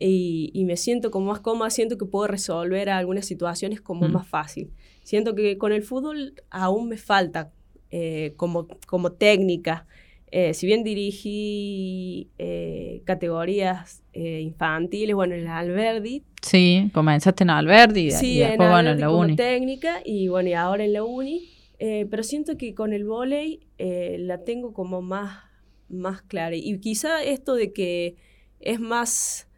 y, 0.03 0.63
me 0.65 0.77
siento 0.77 1.11
como 1.11 1.27
más 1.27 1.41
cómoda, 1.41 1.69
siento 1.69 1.97
que 1.97 2.05
puedo 2.05 2.25
resolver 2.27 2.89
algunas 2.89 3.25
situaciones 3.25 3.81
como 3.81 4.07
mm. 4.07 4.11
más 4.11 4.27
fácil. 4.27 4.71
Siento 5.03 5.35
que 5.35 5.57
con 5.57 5.71
el 5.71 5.83
fútbol 5.83 6.33
aún 6.49 6.89
me 6.89 6.97
falta 6.97 7.51
eh, 7.91 8.33
como, 8.37 8.67
como 8.87 9.11
técnica. 9.11 9.85
Eh, 10.33 10.53
si 10.53 10.65
bien 10.65 10.85
dirigí 10.85 12.29
eh, 12.37 13.01
categorías 13.03 14.01
eh, 14.13 14.39
infantiles, 14.39 15.13
bueno, 15.13 15.35
en 15.35 15.43
la 15.43 15.57
Alberdi. 15.57 16.23
Sí, 16.41 16.89
comenzaste 16.93 17.43
en 17.43 17.49
Alberdi 17.49 18.11
sí, 18.11 18.35
y 18.35 18.39
después, 18.39 18.67
en 18.67 18.71
bueno, 18.71 18.89
en 18.91 18.99
la 19.01 19.11
uni. 19.11 19.35
técnica 19.35 20.01
y 20.05 20.29
bueno, 20.29 20.47
y 20.47 20.53
ahora 20.53 20.85
en 20.85 20.93
la 20.93 21.03
uni. 21.03 21.49
pero 21.77 22.23
siento 22.23 22.57
que 22.57 22.73
con 22.73 22.93
el 22.93 23.03
volei 23.03 23.59
la 23.77 24.43
tengo 24.45 24.73
como 24.73 25.01
más, 25.01 25.43
más 25.89 26.21
clara. 26.21 26.55
Y 26.55 26.79
quizá 26.79 27.21
esto 27.23 27.55
de 27.55 27.73
que 27.73 28.15
es 28.61 28.79
más... 28.79 29.49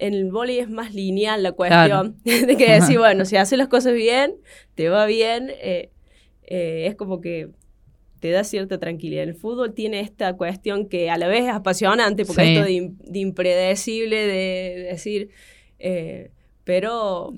En 0.00 0.14
el 0.14 0.30
volei 0.30 0.58
es 0.58 0.70
más 0.70 0.92
lineal 0.92 1.42
la 1.42 1.52
cuestión. 1.52 2.16
de 2.24 2.56
que 2.56 2.72
decir, 2.72 2.98
bueno, 2.98 3.24
si 3.24 3.36
haces 3.36 3.56
las 3.56 3.68
cosas 3.68 3.94
bien, 3.94 4.34
te 4.74 4.88
va 4.88 5.06
bien. 5.06 5.52
es 6.42 6.96
como 6.96 7.20
que 7.20 7.50
te 8.20 8.30
da 8.30 8.44
cierta 8.44 8.78
tranquilidad. 8.78 9.24
El 9.24 9.34
fútbol 9.34 9.74
tiene 9.74 10.00
esta 10.00 10.34
cuestión 10.34 10.88
que 10.88 11.10
a 11.10 11.18
la 11.18 11.28
vez 11.28 11.44
es 11.44 11.50
apasionante, 11.50 12.24
porque 12.24 12.54
esto 12.54 12.64
de, 12.64 13.18
impredecible, 13.18 14.16
de, 14.16 14.88
decir, 14.90 15.30
eh, 15.78 16.30
pero... 16.64 17.32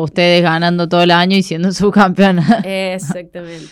ustedes 0.00 0.42
ganando 0.42 0.88
todo 0.88 1.02
el 1.02 1.10
año 1.10 1.36
y 1.36 1.42
siendo 1.42 1.72
subcampeona. 1.72 2.62
Exactamente. 2.64 3.66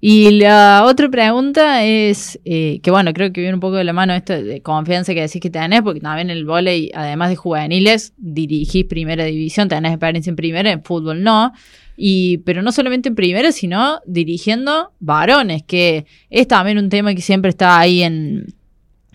Y 0.00 0.30
la 0.30 0.84
otra 0.86 1.10
pregunta 1.10 1.84
es, 1.84 2.40
eh, 2.46 2.80
que 2.82 2.90
bueno, 2.90 3.12
creo 3.12 3.32
que 3.32 3.42
viene 3.42 3.54
un 3.54 3.60
poco 3.60 3.76
de 3.76 3.84
la 3.84 3.92
mano 3.92 4.14
esto 4.14 4.32
de 4.32 4.62
confianza 4.62 5.12
que 5.12 5.20
decís 5.20 5.42
que 5.42 5.50
tenés, 5.50 5.82
porque 5.82 6.00
también 6.00 6.30
el 6.30 6.46
volei, 6.46 6.90
además 6.94 7.28
de 7.28 7.36
juveniles, 7.36 8.14
dirigís 8.16 8.86
primera 8.86 9.24
división, 9.24 9.68
tenés 9.68 9.92
experiencia 9.92 10.30
en 10.30 10.36
primera, 10.36 10.70
en 10.70 10.82
fútbol 10.82 11.22
no. 11.22 11.52
Y, 11.98 12.38
pero 12.38 12.62
no 12.62 12.72
solamente 12.72 13.10
en 13.10 13.14
primera, 13.14 13.52
sino 13.52 14.00
dirigiendo 14.06 14.92
varones, 15.00 15.62
que 15.64 16.06
es 16.30 16.48
también 16.48 16.78
un 16.78 16.88
tema 16.88 17.14
que 17.14 17.20
siempre 17.20 17.50
está 17.50 17.78
ahí 17.78 18.02
en, 18.02 18.46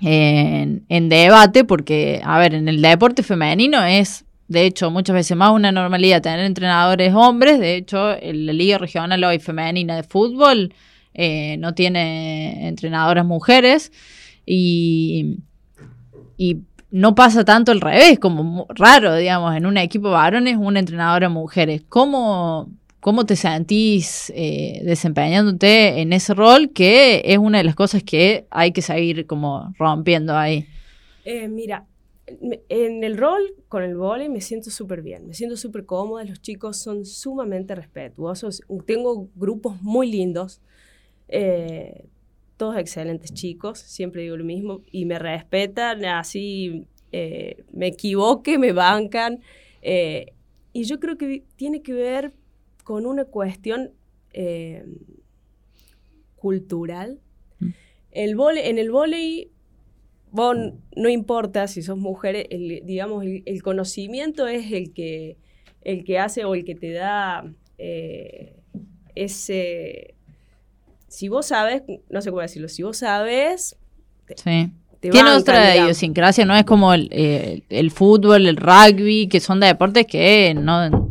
en, 0.02 1.10
debate, 1.10 1.64
porque, 1.64 2.22
a 2.24 2.38
ver, 2.38 2.54
en 2.54 2.68
el 2.68 2.82
deporte 2.82 3.24
femenino 3.24 3.84
es, 3.84 4.25
de 4.48 4.66
hecho, 4.66 4.91
muchas 4.91 5.16
veces 5.16 5.36
más 5.36 5.52
una 5.52 5.72
normalidad 5.72 6.22
tener 6.22 6.41
entrenadores 6.41 7.14
hombres. 7.14 7.60
De 7.60 7.76
hecho, 7.76 8.16
la 8.22 8.54
Liga 8.54 8.78
Regional 8.78 9.24
hoy 9.24 9.39
femenina 9.39 9.96
de 9.96 10.04
fútbol 10.04 10.74
eh, 11.14 11.58
no 11.58 11.74
tiene 11.74 12.68
entrenadoras 12.68 13.26
mujeres. 13.26 13.91
Y, 14.46 15.39
y 16.38 16.58
no 16.91 17.16
pasa 17.16 17.43
tanto 17.43 17.72
al 17.72 17.82
revés, 17.82 18.20
como 18.20 18.68
raro, 18.70 19.16
digamos, 19.16 19.56
en 19.56 19.66
un 19.66 19.78
equipo 19.78 20.12
varones, 20.12 20.58
una 20.58 20.80
entrenadora 20.80 21.28
mujeres. 21.28 21.82
¿Cómo, 21.89 22.70
cómo 23.00 23.26
te 23.26 23.36
sentís 23.36 24.32
eh, 24.36 24.82
desempeñándote 24.84 26.02
en 26.02 26.14
ese 26.14 26.36
rol 26.36 26.72
que 26.72 27.24
es 27.26 27.39
una 27.39 27.58
de 27.58 27.64
las 27.64 27.76
cosas 27.76 28.04
que 28.04 28.46
hay 28.52 28.72
que 28.72 28.84
seguir 28.84 29.26
como 29.26 29.74
rompiendo 29.80 30.38
ahí? 30.38 30.68
Eh, 31.26 31.48
mira, 31.48 31.86
en 32.28 33.04
el 33.04 33.18
rol 33.18 33.56
con 33.68 33.84
el 33.84 33.96
vóley 33.96 34.30
me 34.30 34.42
siento 34.42 34.72
súper 34.72 35.02
bien, 35.02 35.28
me 35.28 35.34
siento 35.34 35.58
súper 35.58 35.86
cómoda, 35.86 36.24
los 36.24 36.42
chicos 36.42 36.78
son 36.78 37.06
sumamente 37.06 37.76
respetuosos, 37.76 38.62
tengo 38.86 39.30
grupos 39.36 39.82
muy 39.82 40.12
lindos, 40.12 40.62
eh, 41.28 42.06
todos 42.58 42.78
excelentes 42.78 43.34
chicos, 43.34 43.80
siempre 43.80 44.24
digo 44.24 44.38
lo 44.38 44.44
mismo, 44.44 44.82
y 44.92 45.06
me 45.06 45.20
respetan, 45.20 46.04
así 46.06 46.88
eh, 47.12 47.64
me 47.72 47.88
equivoque, 47.88 48.58
me 48.58 48.72
bancan. 48.72 49.42
Eh, 49.82 50.34
y 50.74 50.86
yo 50.86 51.00
creo 51.00 51.18
que 51.18 51.44
tiene 51.58 51.82
que 51.82 51.94
ver 51.94 52.34
con 52.84 53.06
una 53.06 53.26
cuestión 53.26 53.92
cultural. 56.36 57.20
Mm. 57.60 57.70
El 58.12 58.38
en 58.58 58.80
el 58.80 58.92
volei, 60.36 60.74
no 60.96 61.10
importa 61.10 61.68
si 61.68 61.82
sos 61.82 61.98
mujer, 61.98 62.48
digamos, 62.84 63.24
el, 63.24 63.64
conocimiento 63.64 64.48
es 64.48 64.72
el 64.72 64.94
que 64.94 65.38
el 65.82 66.04
que 66.04 66.20
hace 66.20 66.44
o 66.44 66.56
el 66.56 66.66
que 66.66 66.76
te 66.76 66.92
da 66.92 67.46
eh, 67.78 68.56
ese... 69.14 70.16
Si 71.08 71.30
vos 71.30 71.46
sabes, 71.46 71.84
no 72.10 72.22
sé 72.22 72.32
cómo 72.32 72.42
decirlo, 72.42 72.68
si 72.68 72.84
vos 72.84 72.98
sabes... 72.98 73.78
Sí. 74.36 74.72
Tiene 75.00 75.32
otra 75.34 75.76
idiosincrasia, 75.78 76.46
no 76.46 76.56
es 76.56 76.64
como 76.64 76.92
el, 76.92 77.10
eh, 77.12 77.62
el, 77.70 77.92
fútbol, 77.92 78.48
el 78.48 78.58
rugby, 78.58 79.28
que 79.28 79.40
son 79.40 79.60
de 79.60 79.68
deportes 79.68 80.08
que 80.08 80.56
no, 80.56 81.05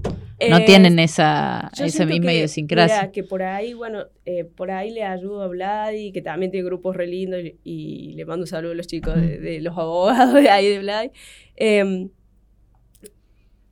no 0.48 0.58
eh, 0.58 0.64
tienen 0.66 0.98
esa, 0.98 1.70
esa 1.78 2.06
misma 2.06 2.32
idiosincrasia. 2.32 3.12
que 3.12 3.22
por 3.22 3.42
ahí, 3.42 3.72
bueno, 3.72 4.04
por 4.56 4.70
ahí 4.70 4.90
le 4.90 5.04
ayudo 5.04 5.42
a 5.42 5.48
Vladi, 5.48 6.12
que 6.12 6.22
también 6.22 6.50
tiene 6.50 6.66
grupos 6.66 6.96
re 6.96 7.06
lindos, 7.06 7.40
y, 7.62 8.14
le 8.14 8.24
mando 8.24 8.44
un 8.44 8.46
saludo 8.48 8.72
a 8.72 8.74
los 8.74 8.86
chicos 8.86 9.14
de, 9.14 9.38
de, 9.38 9.60
los 9.60 9.76
abogados 9.78 10.34
de 10.34 10.50
ahí 10.50 10.68
de 10.68 10.78
Vladi. 10.80 11.10
Eh, 11.56 12.08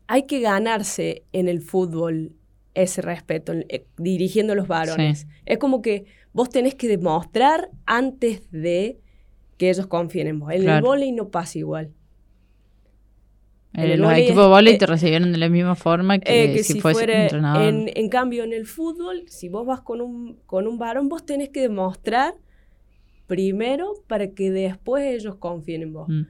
hay 0.07 0.25
que 0.25 0.41
ganarse 0.41 1.25
en 1.33 1.49
el 1.49 1.63
fútbol 1.63 2.33
ese 2.75 3.03
respeto, 3.03 3.53
eh, 3.55 3.87
dirigiendo 3.97 4.53
a 4.53 4.57
los 4.57 4.69
varones. 4.69 5.27
Es 5.47 5.59
como 5.59 5.81
que 5.83 6.05
vos 6.35 6.51
tenés 6.51 6.75
que 6.75 6.89
demostrar 6.89 7.71
antes 7.87 8.51
de 8.51 8.99
que 9.57 9.71
ellos 9.71 9.87
confíen 9.87 10.27
en 10.27 10.39
vos. 10.39 10.53
En 10.53 10.69
el 10.69 10.83
vóley 10.83 11.13
no 11.13 11.31
pasa 11.31 11.59
igual. 11.59 11.93
En 13.75 14.01
los 14.01 14.13
equipos 14.13 14.45
de 14.45 14.49
vóley 14.49 14.79
te 14.79 14.87
recibieron 14.87 15.33
de 15.33 15.39
la 15.39 15.49
misma 15.49 15.75
forma 15.75 16.19
que, 16.19 16.57
eh, 16.57 16.63
si, 16.63 16.81
fuese 16.81 17.05
entrenador. 17.11 17.91
En, 17.95 18.09
cambio, 18.11 18.45
en 18.45 18.53
el 18.53 18.67
fútbol, 18.67 19.25
si 19.29 19.49
vos 19.49 19.67
vas 19.67 19.81
con 19.81 20.01
un, 20.01 20.37
con 20.45 20.67
un 20.67 20.79
varón, 20.79 21.09
vos 21.09 21.25
tenés 21.25 21.49
que 21.49 21.63
demostrar 21.63 22.35
primero 23.27 23.95
para 24.09 24.29
que 24.29 24.51
después 24.51 25.05
ellos 25.05 25.37
confíen 25.37 25.83
en 25.83 25.93
vos. 25.95 26.09
Mm. 26.09 26.23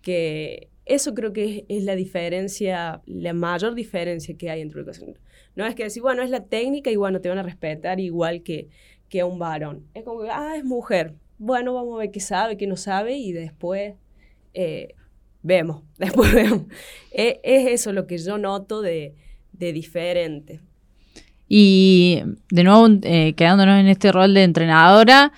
Que 0.00 0.68
eso 0.84 1.14
creo 1.14 1.32
que 1.32 1.64
es, 1.68 1.82
la 1.82 1.96
diferencia, 1.96 3.02
la 3.06 3.32
mayor 3.32 3.74
diferencia 3.74 4.36
que 4.36 4.50
hay 4.50 4.60
entre 4.60 4.80
educación. 4.80 5.18
No 5.56 5.66
es 5.66 5.74
que 5.74 5.82
decir, 5.82 6.02
bueno, 6.02 6.22
es 6.22 6.30
la 6.30 6.44
técnica 6.44 6.90
y 6.90 6.96
bueno, 6.96 7.20
te 7.20 7.28
van 7.28 7.38
a 7.38 7.42
respetar 7.42 7.98
igual 7.98 8.42
que, 8.42 8.68
que 9.08 9.20
a 9.20 9.26
un 9.26 9.40
varón. 9.40 9.86
Es 9.94 10.04
como 10.04 10.22
que, 10.22 10.30
ah, 10.30 10.54
es 10.56 10.64
mujer. 10.64 11.14
Bueno, 11.38 11.74
vamos 11.74 11.94
a 11.96 11.98
ver 11.98 12.10
qué 12.12 12.20
sabe, 12.20 12.56
qué 12.56 12.68
no 12.68 12.76
sabe 12.76 13.16
y 13.16 13.32
después 13.32 13.94
eh, 14.54 14.94
vemos, 15.46 15.82
después 15.98 16.32
vemos. 16.32 16.62
Es, 17.10 17.36
es, 17.42 17.68
eso 17.68 17.92
lo 17.92 18.06
que 18.06 18.18
yo 18.18 18.38
noto 18.38 18.82
de, 18.82 19.14
de 19.52 19.72
diferente. 19.72 20.60
Y 21.48 22.22
de 22.50 22.64
nuevo, 22.64 22.88
eh, 23.02 23.34
quedándonos 23.34 23.78
en 23.78 23.86
este 23.86 24.10
rol 24.10 24.34
de 24.34 24.42
entrenadora, 24.42 25.32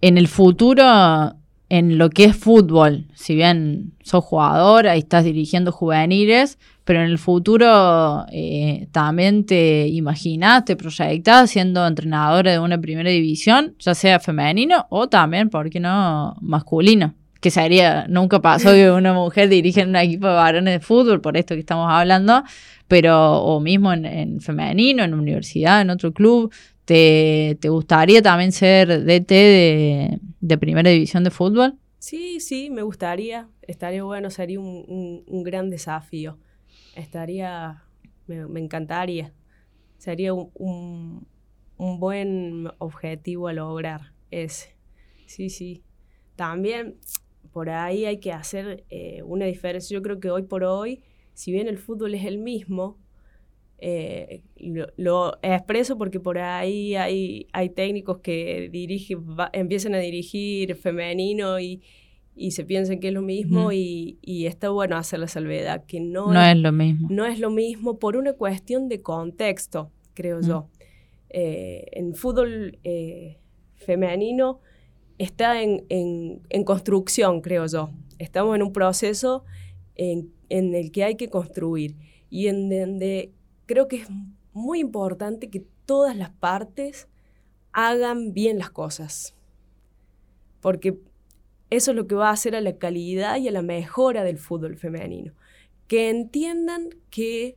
en 0.00 0.18
el 0.18 0.28
futuro 0.28 1.34
en 1.70 1.98
lo 1.98 2.10
que 2.10 2.24
es 2.24 2.36
fútbol, 2.36 3.06
si 3.14 3.34
bien 3.34 3.94
sos 4.02 4.22
jugadora 4.22 4.94
y 4.94 5.00
estás 5.00 5.24
dirigiendo 5.24 5.72
juveniles, 5.72 6.58
pero 6.84 7.00
en 7.00 7.06
el 7.06 7.18
futuro 7.18 8.26
eh, 8.30 8.86
también 8.92 9.46
te 9.46 9.88
imaginas, 9.88 10.64
te 10.66 10.76
proyectas 10.76 11.50
siendo 11.50 11.86
entrenadora 11.86 12.52
de 12.52 12.58
una 12.58 12.78
primera 12.78 13.10
división, 13.10 13.74
ya 13.78 13.94
sea 13.94 14.20
femenino 14.20 14.86
o 14.90 15.08
también, 15.08 15.48
¿por 15.48 15.70
qué 15.70 15.80
no, 15.80 16.36
masculino? 16.40 17.14
Que 17.44 17.50
sería, 17.50 18.06
nunca 18.08 18.40
pasó 18.40 18.70
que 18.72 18.90
una 18.90 19.12
mujer 19.12 19.50
dirige 19.50 19.82
un 19.84 19.94
equipo 19.96 20.28
de 20.28 20.32
varones 20.32 20.80
de 20.80 20.80
fútbol, 20.80 21.20
por 21.20 21.36
esto 21.36 21.52
que 21.54 21.60
estamos 21.60 21.92
hablando, 21.92 22.42
pero 22.88 23.42
o 23.42 23.60
mismo 23.60 23.92
en, 23.92 24.06
en 24.06 24.40
femenino, 24.40 25.04
en 25.04 25.12
universidad, 25.12 25.82
en 25.82 25.90
otro 25.90 26.14
club, 26.14 26.50
¿Te, 26.84 27.56
gustaría 27.64 28.20
también 28.20 28.52
ser 28.52 29.04
DT 29.04 29.30
de, 30.40 30.58
primera 30.58 30.90
división 30.90 31.24
de 31.24 31.30
fútbol? 31.30 31.78
Sí, 31.98 32.40
sí, 32.40 32.68
me 32.70 32.82
gustaría. 32.82 33.48
Estaría 33.62 34.04
bueno, 34.04 34.30
sería 34.30 34.60
un, 34.60 35.42
gran 35.42 35.70
desafío. 35.70 36.38
Estaría, 36.94 37.82
me, 38.26 38.60
encantaría. 38.60 39.32
Sería 39.96 40.34
un, 40.34 41.26
buen 41.78 42.70
objetivo 42.78 43.48
a 43.48 43.54
lograr 43.54 44.12
ese. 44.30 44.76
Sí, 45.26 45.48
sí. 45.48 45.82
También 46.36 46.96
por 47.54 47.70
ahí 47.70 48.04
hay 48.04 48.18
que 48.18 48.32
hacer 48.32 48.84
eh, 48.90 49.22
una 49.22 49.46
diferencia. 49.46 49.94
Yo 49.94 50.02
creo 50.02 50.18
que 50.18 50.28
hoy 50.28 50.42
por 50.42 50.64
hoy, 50.64 51.02
si 51.34 51.52
bien 51.52 51.68
el 51.68 51.78
fútbol 51.78 52.12
es 52.16 52.24
el 52.24 52.36
mismo, 52.36 52.98
eh, 53.78 54.42
lo, 54.96 55.38
expreso 55.40 55.96
porque 55.96 56.18
por 56.18 56.38
ahí 56.38 56.96
hay, 56.96 57.46
hay 57.52 57.68
técnicos 57.70 58.18
que 58.18 58.68
dirigen, 58.72 59.24
empiezan 59.52 59.94
a 59.94 59.98
dirigir 59.98 60.74
femenino 60.74 61.60
y, 61.60 61.80
y 62.34 62.50
se 62.50 62.64
piensan 62.64 62.98
que 62.98 63.08
es 63.08 63.14
lo 63.14 63.22
mismo 63.22 63.70
y, 63.70 64.18
y, 64.20 64.46
está 64.46 64.70
bueno 64.70 64.96
hacer 64.96 65.20
la 65.20 65.28
salvedad, 65.28 65.84
que 65.86 66.00
no, 66.00 66.32
no 66.32 66.44
es, 66.44 66.56
lo 66.56 66.72
mismo. 66.72 67.06
No 67.08 67.24
es 67.24 67.38
lo 67.38 67.50
mismo 67.50 68.00
por 68.00 68.16
una 68.16 68.32
cuestión 68.32 68.88
de 68.88 69.00
contexto, 69.00 69.92
creo 70.14 70.40
yo. 70.40 70.68
Eh, 71.30 71.86
en 71.92 72.16
fútbol 72.16 72.80
eh, 72.82 73.38
femenino 73.76 74.58
está 75.18 75.62
en, 75.62 75.84
en, 75.88 76.42
en, 76.48 76.64
construcción, 76.64 77.40
creo 77.40 77.66
yo. 77.66 77.90
Estamos 78.18 78.56
en 78.56 78.62
un 78.62 78.72
proceso 78.72 79.44
en, 79.94 80.32
en 80.48 80.74
el 80.74 80.90
que 80.90 81.04
hay 81.04 81.16
que 81.16 81.28
construir 81.28 81.96
y 82.30 82.48
en 82.48 82.68
donde 82.68 83.32
creo 83.66 83.88
que 83.88 83.96
es 83.96 84.08
muy 84.52 84.80
importante 84.80 85.50
que 85.50 85.64
todas 85.86 86.16
las 86.16 86.30
partes 86.30 87.08
hagan 87.72 88.32
bien 88.32 88.58
las 88.58 88.70
cosas. 88.70 89.34
Porque 90.60 90.98
eso 91.70 91.90
es 91.90 91.96
lo 91.96 92.06
que 92.06 92.14
va 92.14 92.28
a 92.28 92.32
hacer 92.32 92.54
a 92.54 92.60
la 92.60 92.78
calidad 92.78 93.36
y 93.38 93.48
a 93.48 93.52
la 93.52 93.62
mejora 93.62 94.24
del 94.24 94.38
fútbol 94.38 94.76
femenino. 94.76 95.32
Que 95.88 96.08
entiendan 96.08 96.88
que 97.10 97.56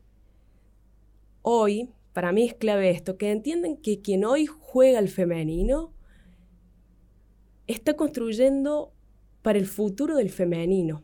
hoy, 1.42 1.90
para 2.14 2.32
mí 2.32 2.46
es 2.46 2.54
clave 2.54 2.90
esto, 2.90 3.18
que 3.18 3.32
entiendan 3.32 3.78
que 3.78 4.02
quien 4.02 4.26
hoy 4.26 4.48
juega 4.48 5.00
el 5.00 5.10
femenino 5.10 5.94
está 7.68 7.96
construyendo 7.96 8.94
para 9.42 9.60
el 9.60 9.68
futuro 9.68 10.16
del 10.16 10.30
femenino. 10.30 11.04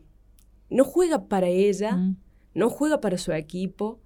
No 0.70 0.84
juega 0.84 1.28
para 1.28 1.46
ella, 1.46 1.96
mm. 1.96 2.16
no 2.54 2.70
juega 2.70 3.00
para 3.00 3.18
su 3.18 3.32
equipo, 3.32 4.00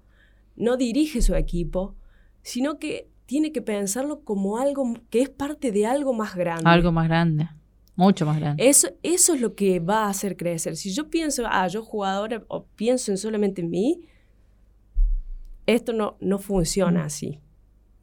no 0.55 0.77
dirige 0.77 1.21
su 1.21 1.35
equipo, 1.35 1.95
sino 2.41 2.79
que 2.79 3.09
tiene 3.25 3.51
que 3.51 3.61
pensarlo 3.61 4.23
como 4.23 4.57
algo 4.57 4.93
que 5.09 5.21
es 5.21 5.29
parte 5.29 5.71
de 5.71 5.85
algo 5.85 6.13
más 6.13 6.35
grande. 6.35 6.63
Algo 6.65 6.91
más 6.91 7.07
grande, 7.07 7.49
mucho 7.95 8.25
más 8.25 8.39
grande. 8.39 8.67
Eso, 8.67 8.89
eso 9.03 9.33
es 9.33 9.41
lo 9.41 9.55
que 9.55 9.79
va 9.79 10.05
a 10.05 10.09
hacer 10.09 10.35
crecer. 10.35 10.75
Si 10.75 10.91
yo 10.91 11.09
pienso, 11.09 11.43
ah, 11.47 11.67
yo 11.67 11.83
jugadora, 11.83 12.43
o 12.47 12.65
pienso 12.65 13.11
en 13.11 13.17
solamente 13.17 13.61
en 13.61 13.69
mí, 13.69 14.01
esto 15.65 15.93
no, 15.93 16.17
no 16.19 16.39
funciona 16.39 17.03
mm. 17.03 17.05
así. 17.05 17.39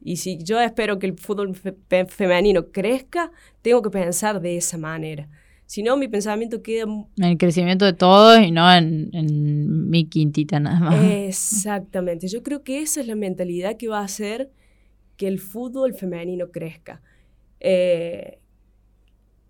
Y 0.07 0.15
si 0.15 0.37
yo 0.41 0.61
espero 0.61 0.99
que 0.99 1.07
el 1.07 1.17
fútbol 1.17 1.53
femenino 2.07 2.71
crezca, 2.71 3.29
tengo 3.61 3.81
que 3.81 3.89
pensar 3.89 4.39
de 4.39 4.55
esa 4.55 4.77
manera. 4.77 5.27
Si 5.65 5.83
no, 5.83 5.97
mi 5.97 6.07
pensamiento 6.07 6.61
queda... 6.61 6.83
En 6.83 7.23
el 7.25 7.37
crecimiento 7.37 7.83
de 7.83 7.91
todos 7.91 8.39
y 8.39 8.51
no 8.51 8.71
en, 8.73 9.89
mi 9.89 10.05
quintita 10.05 10.61
nada 10.61 10.79
más. 10.79 11.03
Exactamente. 11.03 12.29
Yo 12.29 12.41
creo 12.41 12.63
que 12.63 12.81
esa 12.81 13.01
es 13.01 13.07
la 13.07 13.15
mentalidad 13.15 13.75
que 13.75 13.89
va 13.89 13.99
a 13.99 14.05
hacer 14.05 14.49
que 15.17 15.27
el 15.27 15.39
fútbol 15.39 15.93
femenino 15.93 16.51
crezca. 16.51 17.01
Eh, 17.59 18.39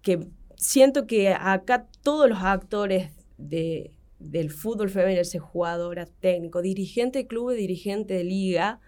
que 0.02 0.28
siento 0.56 1.06
que 1.06 1.30
acá 1.34 1.86
todos 2.02 2.28
los 2.28 2.40
actores 2.42 3.12
de, 3.38 3.92
del 4.18 4.50
fútbol 4.50 4.90
femenino, 4.90 5.22
ese 5.22 5.38
jugador, 5.38 6.04
técnico, 6.20 6.64
dirigente 6.64 7.20
de 7.20 7.28
club, 7.28 7.54
dirigente 7.54 8.16
de 8.16 8.24
liga, 8.24 8.80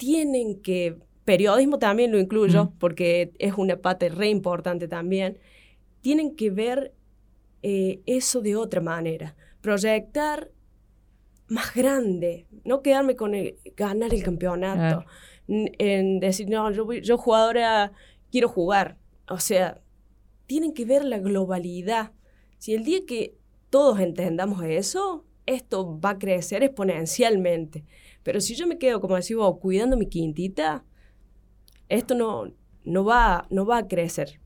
tienen 0.00 0.62
que, 0.62 0.96
periodismo 1.26 1.78
también 1.78 2.10
lo 2.10 2.18
incluyo, 2.18 2.72
porque 2.78 3.32
es 3.38 3.52
una 3.58 3.76
parte 3.76 4.08
re 4.08 4.30
importante 4.30 4.88
también, 4.88 5.38
tienen 6.00 6.34
que 6.34 6.48
ver 6.48 6.94
eh, 7.62 8.00
eso 8.06 8.40
de 8.40 8.56
otra 8.56 8.80
manera, 8.80 9.36
proyectar 9.60 10.50
más 11.48 11.74
grande, 11.74 12.46
no 12.64 12.80
quedarme 12.80 13.14
con 13.14 13.34
ganar 13.76 14.14
el 14.14 14.22
campeonato, 14.22 15.04
en 15.46 16.18
decir, 16.18 16.48
no, 16.48 16.70
yo, 16.70 16.90
yo 16.90 17.18
jugadora 17.18 17.92
quiero 18.32 18.48
jugar, 18.48 18.96
o 19.28 19.38
sea, 19.38 19.82
tienen 20.46 20.72
que 20.72 20.86
ver 20.86 21.04
la 21.04 21.18
globalidad. 21.18 22.12
Si 22.56 22.72
el 22.72 22.84
día 22.84 23.00
que 23.06 23.34
todos 23.68 24.00
entendamos 24.00 24.62
eso, 24.64 25.26
esto 25.44 26.00
va 26.00 26.10
a 26.10 26.18
crecer 26.18 26.62
exponencialmente. 26.62 27.84
Pero 28.22 28.40
si 28.40 28.54
yo 28.54 28.66
me 28.66 28.78
quedo, 28.78 29.00
como 29.00 29.16
decimos, 29.16 29.58
cuidando 29.60 29.96
mi 29.96 30.06
quintita, 30.06 30.84
esto 31.88 32.14
no, 32.14 32.52
no, 32.84 33.04
va, 33.04 33.46
no 33.50 33.64
va 33.64 33.78
a 33.78 33.88
crecer. 33.88 34.40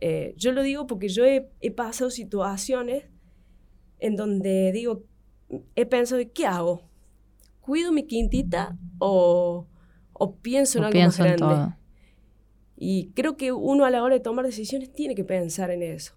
Eh, 0.00 0.34
yo 0.36 0.52
lo 0.52 0.62
digo 0.62 0.86
porque 0.86 1.08
yo 1.08 1.24
he, 1.24 1.48
pasado 1.70 2.10
situaciones 2.10 3.04
en 3.98 4.16
donde 4.16 4.70
digo, 4.72 5.04
he 5.74 5.86
pensado, 5.86 6.20
¿qué 6.34 6.46
hago? 6.46 6.82
¿Cuido 7.60 7.92
mi 7.92 8.06
quintita 8.06 8.76
o, 8.98 9.66
pienso 10.42 10.78
en 10.78 10.84
algo 10.84 11.00
más 11.00 11.18
grande? 11.18 11.74
Y 12.76 13.12
creo 13.14 13.36
que 13.36 13.52
uno 13.52 13.84
a 13.84 13.90
la 13.90 14.02
hora 14.02 14.14
de 14.14 14.20
tomar 14.20 14.44
decisiones 14.44 14.92
tiene 14.92 15.14
que 15.14 15.24
pensar 15.24 15.70
en 15.70 15.82
eso. 15.82 16.14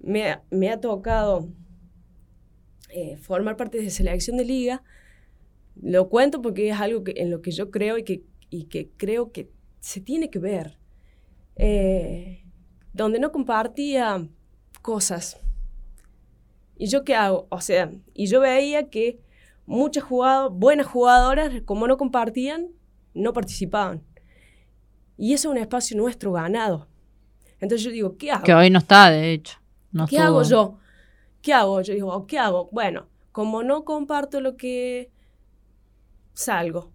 Me, 0.00 0.30
ha 0.70 0.80
tocado 0.80 1.48
eh, 2.88 3.16
formar 3.18 3.56
parte 3.56 3.78
de 3.78 3.90
selección 3.90 4.36
de 4.36 4.44
liga 4.44 4.82
Lo 5.80 6.08
cuento 6.08 6.42
porque 6.42 6.70
es 6.70 6.80
algo 6.80 7.04
que, 7.04 7.14
en 7.16 7.30
lo 7.30 7.42
que 7.42 7.50
yo 7.50 7.70
creo 7.70 7.98
y 7.98 8.04
que, 8.04 8.24
y 8.50 8.64
que 8.64 8.90
creo 8.96 9.32
que 9.32 9.50
se 9.80 10.00
tiene 10.00 10.30
que 10.30 10.38
ver. 10.38 10.78
Eh, 11.56 12.44
donde 12.92 13.18
no 13.18 13.32
compartía 13.32 14.28
cosas. 14.80 15.40
¿Y 16.76 16.88
yo 16.88 17.04
qué 17.04 17.14
hago? 17.14 17.46
O 17.50 17.60
sea, 17.60 17.92
y 18.14 18.26
yo 18.26 18.40
veía 18.40 18.90
que 18.90 19.20
muchas 19.66 20.04
jugadoras, 20.04 20.58
buenas 20.58 20.86
jugadoras, 20.86 21.62
como 21.64 21.86
no 21.86 21.96
compartían, 21.96 22.68
no 23.14 23.32
participaban. 23.32 24.02
Y 25.16 25.34
eso 25.34 25.48
es 25.48 25.52
un 25.52 25.58
espacio 25.58 25.96
nuestro 25.96 26.32
ganado. 26.32 26.88
Entonces 27.60 27.84
yo 27.84 27.92
digo, 27.92 28.16
¿qué 28.16 28.32
hago? 28.32 28.44
Que 28.44 28.54
hoy 28.54 28.70
no 28.70 28.78
está, 28.80 29.10
de 29.10 29.32
hecho. 29.32 29.58
¿Qué 30.08 30.18
hago 30.18 30.42
yo? 30.42 30.78
¿Qué 31.40 31.52
hago? 31.52 31.80
Yo 31.82 31.94
digo, 31.94 32.26
¿qué 32.26 32.38
hago? 32.38 32.68
Bueno, 32.72 33.06
como 33.30 33.62
no 33.62 33.84
comparto 33.84 34.40
lo 34.40 34.56
que 34.56 35.11
salgo. 36.32 36.92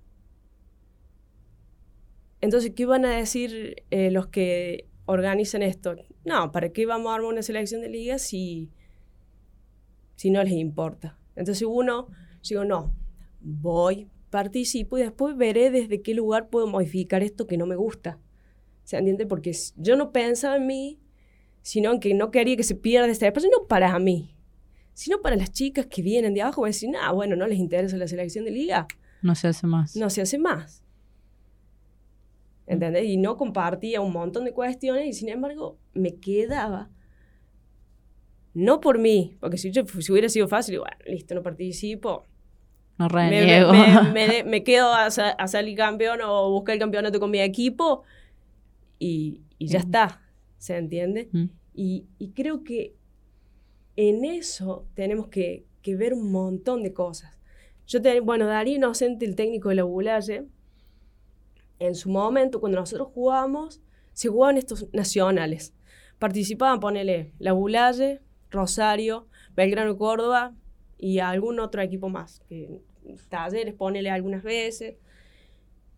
Entonces, 2.42 2.72
¿qué 2.76 2.86
van 2.86 3.06
a 3.06 3.16
decir 3.16 3.84
eh, 3.90 4.12
los 4.12 4.28
que 4.28 4.88
organizan 5.06 5.64
esto? 5.64 5.96
No, 6.24 6.52
¿para 6.52 6.70
qué 6.70 6.86
vamos 6.86 7.12
a 7.12 7.16
armar 7.16 7.32
una 7.32 7.42
selección 7.42 7.82
de 7.82 7.90
ligas 7.90 8.22
si, 8.22 8.70
si 10.16 10.30
no 10.30 10.44
les 10.44 10.54
importa? 10.54 11.18
Entonces 11.36 11.68
uno, 11.68 12.08
digo, 12.48 12.66
no, 12.66 12.94
voy, 13.40 14.10
participo 14.30 14.98
y 14.98 15.02
después 15.02 15.36
veré 15.36 15.72
desde 15.72 16.02
qué 16.02 16.14
lugar 16.14 16.50
puedo 16.50 16.68
modificar 16.68 17.24
esto 17.24 17.48
que 17.48 17.58
no 17.58 17.66
me 17.66 17.76
gusta. 17.76 18.20
¿Se 18.84 18.98
entiende? 18.98 19.26
Porque 19.26 19.52
yo 19.76 19.96
no 19.96 20.12
pensaba 20.12 20.58
en 20.58 20.68
mí, 20.68 21.00
sino 21.62 21.92
en 21.92 22.00
que 22.00 22.14
no 22.14 22.32
quería 22.32 22.56
que 22.56 22.64
se 22.64 22.76
pierda 22.76 23.08
este 23.08 23.28
espacio, 23.28 23.50
no 23.50 23.68
para 23.68 23.98
mí, 24.00 24.36
sino 24.94 25.22
para 25.22 25.36
las 25.36 25.52
chicas 25.52 25.88
que 25.88 26.02
vienen 26.02 26.34
de 26.34 26.42
abajo, 26.42 26.66
y 26.66 26.70
decir, 26.70 26.90
ah, 27.02 27.12
bueno, 27.12 27.36
no 27.36 27.48
les 27.48 27.60
interesa 27.60 27.98
la 27.98 28.08
selección 28.08 28.46
de 28.46 28.52
liga. 28.52 28.88
No 29.28 29.36
se 29.36 29.50
hace 29.50 29.68
más. 29.68 29.94
No 29.98 30.10
se 30.10 30.22
hace 30.22 30.38
más. 30.38 30.82
¿Entendés? 32.66 33.04
Y 33.08 33.18
no 33.18 33.36
compartía 33.36 34.00
un 34.00 34.14
montón 34.14 34.46
de 34.46 34.54
cuestiones 34.54 35.06
y 35.06 35.12
sin 35.12 35.28
embargo 35.28 35.78
me 35.94 36.16
quedaba, 36.16 36.90
no 38.54 38.80
por 38.80 39.00
mí, 39.00 39.36
porque 39.42 39.58
si, 39.58 39.72
yo, 39.72 39.86
si 39.86 40.12
hubiera 40.14 40.30
sido 40.30 40.48
fácil, 40.48 40.80
bueno, 40.80 40.96
listo, 41.06 41.36
no 41.36 41.44
participo. 41.44 42.24
No 42.98 43.10
reniego. 43.10 43.74
Me, 44.14 44.44
me, 44.46 44.64
quedo 44.64 44.94
a, 44.94 45.08
a, 45.08 45.48
salir 45.50 45.76
campeón 45.76 46.22
o 46.24 46.50
buscar 46.52 46.74
el 46.74 46.80
campeonato 46.80 47.20
con 47.20 47.30
mi 47.30 47.42
equipo 47.42 48.04
y, 48.98 49.42
y 49.58 49.68
ya 49.68 49.80
está, 49.80 50.22
¿se 50.58 50.78
entiende? 50.78 51.30
Y, 51.74 52.08
y, 52.18 52.30
creo 52.30 52.64
que 52.64 52.96
en 53.98 54.24
eso 54.24 54.88
tenemos 54.94 55.28
que, 55.28 55.66
que 55.82 55.98
ver 55.98 56.14
un 56.14 56.32
montón 56.32 56.82
de 56.82 56.94
cosas. 56.94 57.37
Yo 57.88 58.02
te, 58.02 58.20
bueno, 58.20 58.46
Darío 58.48 58.76
Inocente, 58.76 59.26
el 59.26 59.36
técnico 59.36 59.70
de 59.70 59.76
la 59.76 59.84
Bulalle, 59.84 60.46
en 61.80 61.96
su 61.96 62.10
momento, 62.10 62.60
cuando 62.60 62.80
nosotros 62.80 63.10
jugábamos, 63.14 63.82
se 64.14 64.30
jugaban 64.30 64.58
estos 64.58 64.92
nacionales. 64.94 65.74
Participaban, 66.20 66.80
ponele, 66.80 67.34
la 67.40 67.54
Bulalle, 67.54 68.22
Rosario, 68.50 69.28
Belgrano 69.56 69.98
Córdoba 69.98 70.54
y 70.98 71.20
algún 71.20 71.60
otro 71.60 71.82
equipo 71.82 72.10
más, 72.10 72.42
que 72.50 72.82
talleres, 73.30 73.74
ponele 73.74 74.10
algunas 74.10 74.44
veces. 74.44 74.98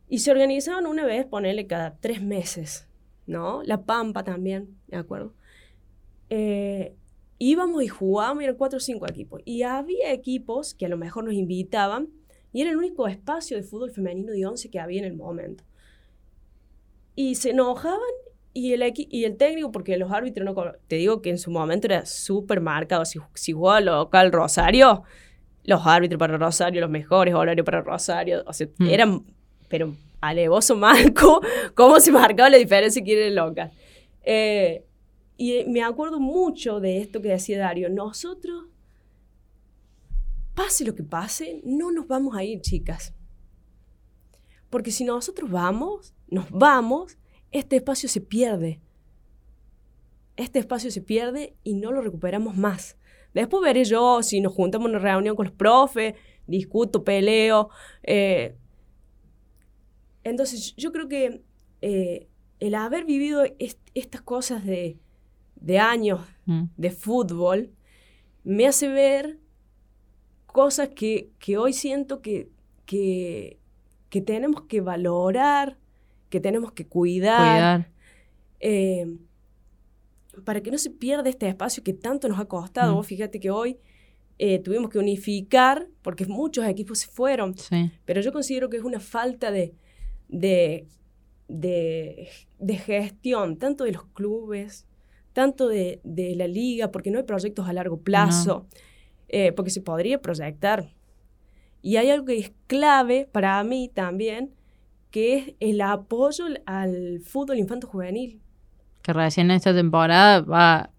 Y 0.08 0.20
se 0.20 0.32
organizaban 0.32 0.86
una 0.86 1.06
vez, 1.06 1.26
ponele 1.26 1.66
cada 1.66 1.98
tres 1.98 2.22
meses, 2.22 2.88
¿no? 3.26 3.64
La 3.64 3.84
Pampa 3.84 4.24
también, 4.24 4.78
¿de 4.88 4.98
acuerdo? 4.98 5.34
Eh, 6.30 6.96
íbamos 7.40 7.82
y 7.82 7.88
jugábamos 7.88 8.44
y 8.44 8.46
eran 8.46 8.58
cuatro 8.58 8.78
o 8.78 8.80
cinco 8.80 9.08
equipos. 9.08 9.42
Y 9.46 9.64
había 9.64 10.12
equipos 10.12 10.74
que 10.74 10.86
a 10.86 10.90
lo 10.90 10.98
mejor 10.98 11.24
nos 11.24 11.34
invitaban 11.34 12.10
y 12.52 12.62
era 12.62 12.72
el 12.72 12.78
único 12.78 13.08
espacio 13.08 13.58
de 13.58 13.64
fútbol 13.64 13.92
femenino 13.92 14.34
de 14.34 14.46
once 14.46 14.70
que 14.70 14.80
había 14.80 15.00
en 15.00 15.06
el 15.06 15.16
momento. 15.16 15.64
Y 17.16 17.36
se 17.36 17.52
enojaban 17.52 18.00
y 18.54 18.74
el, 18.74 18.94
y 18.96 19.24
el 19.24 19.38
técnico, 19.38 19.72
porque 19.72 19.98
los 19.98 20.12
árbitros 20.12 20.46
no... 20.46 20.56
Te 20.88 20.98
digo 20.98 21.22
que 21.22 21.30
en 21.30 21.38
su 21.38 21.52
momento 21.52 21.88
era 21.88 22.06
súper 22.06 22.60
marcado. 22.62 23.06
Si, 23.06 23.20
si 23.36 23.54
jugaba 23.54 23.80
local 23.82 24.32
Rosario, 24.32 25.04
los 25.64 25.86
árbitros 25.86 26.20
para 26.20 26.38
Rosario, 26.38 26.82
los 26.82 26.90
mejores 26.90 27.34
horarios 27.34 27.66
para 27.66 27.82
Rosario. 27.82 28.44
O 28.48 28.54
sea, 28.54 28.68
mm. 28.78 28.88
eran, 28.88 29.24
pero 29.68 29.94
alevoso 30.20 30.76
marco, 30.78 31.42
cómo 31.76 32.00
se 32.00 32.12
marcaba 32.12 32.50
la 32.50 32.58
diferencia 32.58 33.04
que 33.04 33.14
era 33.14 33.28
el 33.28 33.36
local. 33.36 33.72
Eh, 34.24 34.84
y 35.40 35.64
me 35.70 35.82
acuerdo 35.82 36.20
mucho 36.20 36.82
de 36.82 36.98
esto 36.98 37.22
que 37.22 37.30
decía 37.30 37.60
Dario. 37.60 37.90
Nosotros, 37.90 38.66
pase 40.54 40.84
lo 40.84 40.94
que 40.94 41.04
pase, 41.04 41.62
no 41.64 41.94
nos 41.94 42.08
vamos 42.08 42.36
a 42.36 42.44
ir, 42.44 42.60
chicas. 42.60 43.16
Porque 44.70 44.92
si 44.92 45.06
nosotros 45.06 45.50
vamos, 45.50 46.14
nos 46.28 46.52
vamos, 46.52 47.18
este 47.52 47.78
espacio 47.78 48.10
se 48.10 48.20
pierde. 48.20 48.82
Este 50.36 50.60
espacio 50.60 50.92
se 50.92 51.02
pierde 51.02 51.56
y 51.64 51.76
no 51.76 51.94
lo 51.94 52.02
recuperamos 52.02 52.58
más. 52.58 52.98
Después 53.34 53.64
veré 53.64 53.86
yo 53.86 54.22
si 54.22 54.42
nos 54.42 54.54
juntamos 54.54 54.90
en 54.90 54.98
una 54.98 55.00
reunión 55.00 55.38
con 55.38 55.46
los 55.46 55.56
profes, 55.56 56.16
discuto, 56.48 57.06
peleo. 57.06 57.70
Eh. 58.04 58.58
entonces, 60.26 60.76
yo 60.76 60.92
creo 60.92 61.08
que 61.08 61.46
eh, 61.82 62.28
el 62.60 62.76
haber 62.76 63.06
vivido 63.06 63.46
estas 63.94 64.22
cosas 64.22 64.66
de 64.66 65.00
de 65.60 65.80
años 65.80 66.22
mm. 66.46 66.64
de 66.78 66.92
fútbol, 66.92 67.72
me 68.44 68.68
hace 68.68 68.88
ver 68.88 69.38
cosas 70.46 70.90
que, 70.90 71.30
que 71.40 71.58
hoy 71.58 71.74
siento 71.74 72.22
que, 72.22 72.50
que, 72.86 73.60
que, 74.10 74.22
tenemos 74.22 74.64
que 74.64 74.82
valorar, 74.82 75.78
que 76.30 76.40
tenemos 76.40 76.72
que 76.72 76.88
cuidar, 76.88 77.90
eh, 78.60 79.06
para 80.44 80.62
que 80.62 80.72
no 80.72 80.78
se 80.78 80.90
pierda 80.90 81.30
este 81.30 81.48
espacio 81.48 81.84
que 81.84 81.94
tanto 81.94 82.28
nos 82.28 82.40
ha 82.40 82.46
costado. 82.46 83.00
Mm. 83.00 83.04
Fíjate 83.04 83.40
que 83.40 83.52
hoy 83.52 83.78
eh, 84.38 84.60
tuvimos 84.60 84.90
que 84.90 84.98
unificar, 84.98 85.88
porque 86.02 86.26
muchos 86.26 86.66
equipos 86.66 87.00
se 87.00 87.08
fueron, 87.08 87.56
pero 88.06 88.22
yo 88.22 88.32
considero 88.32 88.70
que 88.70 88.78
es 88.78 88.84
una 88.84 89.00
falta 89.00 89.52
de, 89.52 89.74
de, 90.30 90.88
de, 91.48 92.30
de 92.58 92.78
gestión, 92.78 93.58
tanto 93.58 93.84
de 93.84 93.92
los 93.92 94.06
clubes, 94.06 94.88
tanto 95.40 95.70
de, 95.70 96.02
la 96.36 96.48
liga, 96.48 96.92
porque 96.92 97.12
no 97.12 97.18
hay 97.18 97.24
proyectos 97.24 97.66
a 97.70 97.72
largo 97.72 98.02
plazo, 98.02 98.68
eh, 99.30 99.54
porque 99.54 99.72
se 99.72 99.80
podría 99.80 100.22
proyectar. 100.22 100.94
Y 101.82 101.96
hay 101.96 102.10
algo 102.10 102.26
que 102.26 102.40
es 102.40 102.52
clave 102.68 103.26
para 103.32 103.64
mí 103.64 103.90
también, 103.94 104.54
que 105.12 105.38
es 105.38 105.54
el 105.62 105.80
apoyo 105.80 106.44
al 106.66 107.22
fútbol 107.22 107.58
infanto 107.58 107.88
juvenil. 107.88 108.42
Que 109.02 109.14
recién 109.14 109.50
esta 109.50 109.74
temporada 109.74 110.42
va 110.42 110.90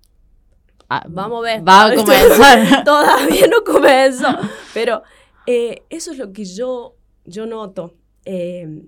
a, 0.89 1.07
Vamos 1.07 1.41
a 1.41 1.43
ver. 1.43 1.69
Va 1.69 1.85
a 1.85 1.95
comenzar. 1.95 2.83
Todavía 2.85 3.47
no 3.47 3.63
comenzó. 3.63 4.27
Pero 4.73 5.03
eh, 5.47 5.83
eso 5.91 6.13
es 6.13 6.17
lo 6.17 6.33
que 6.33 6.47
yo, 6.47 6.97
yo 7.27 7.45
noto. 7.45 7.93
Eh, 8.25 8.85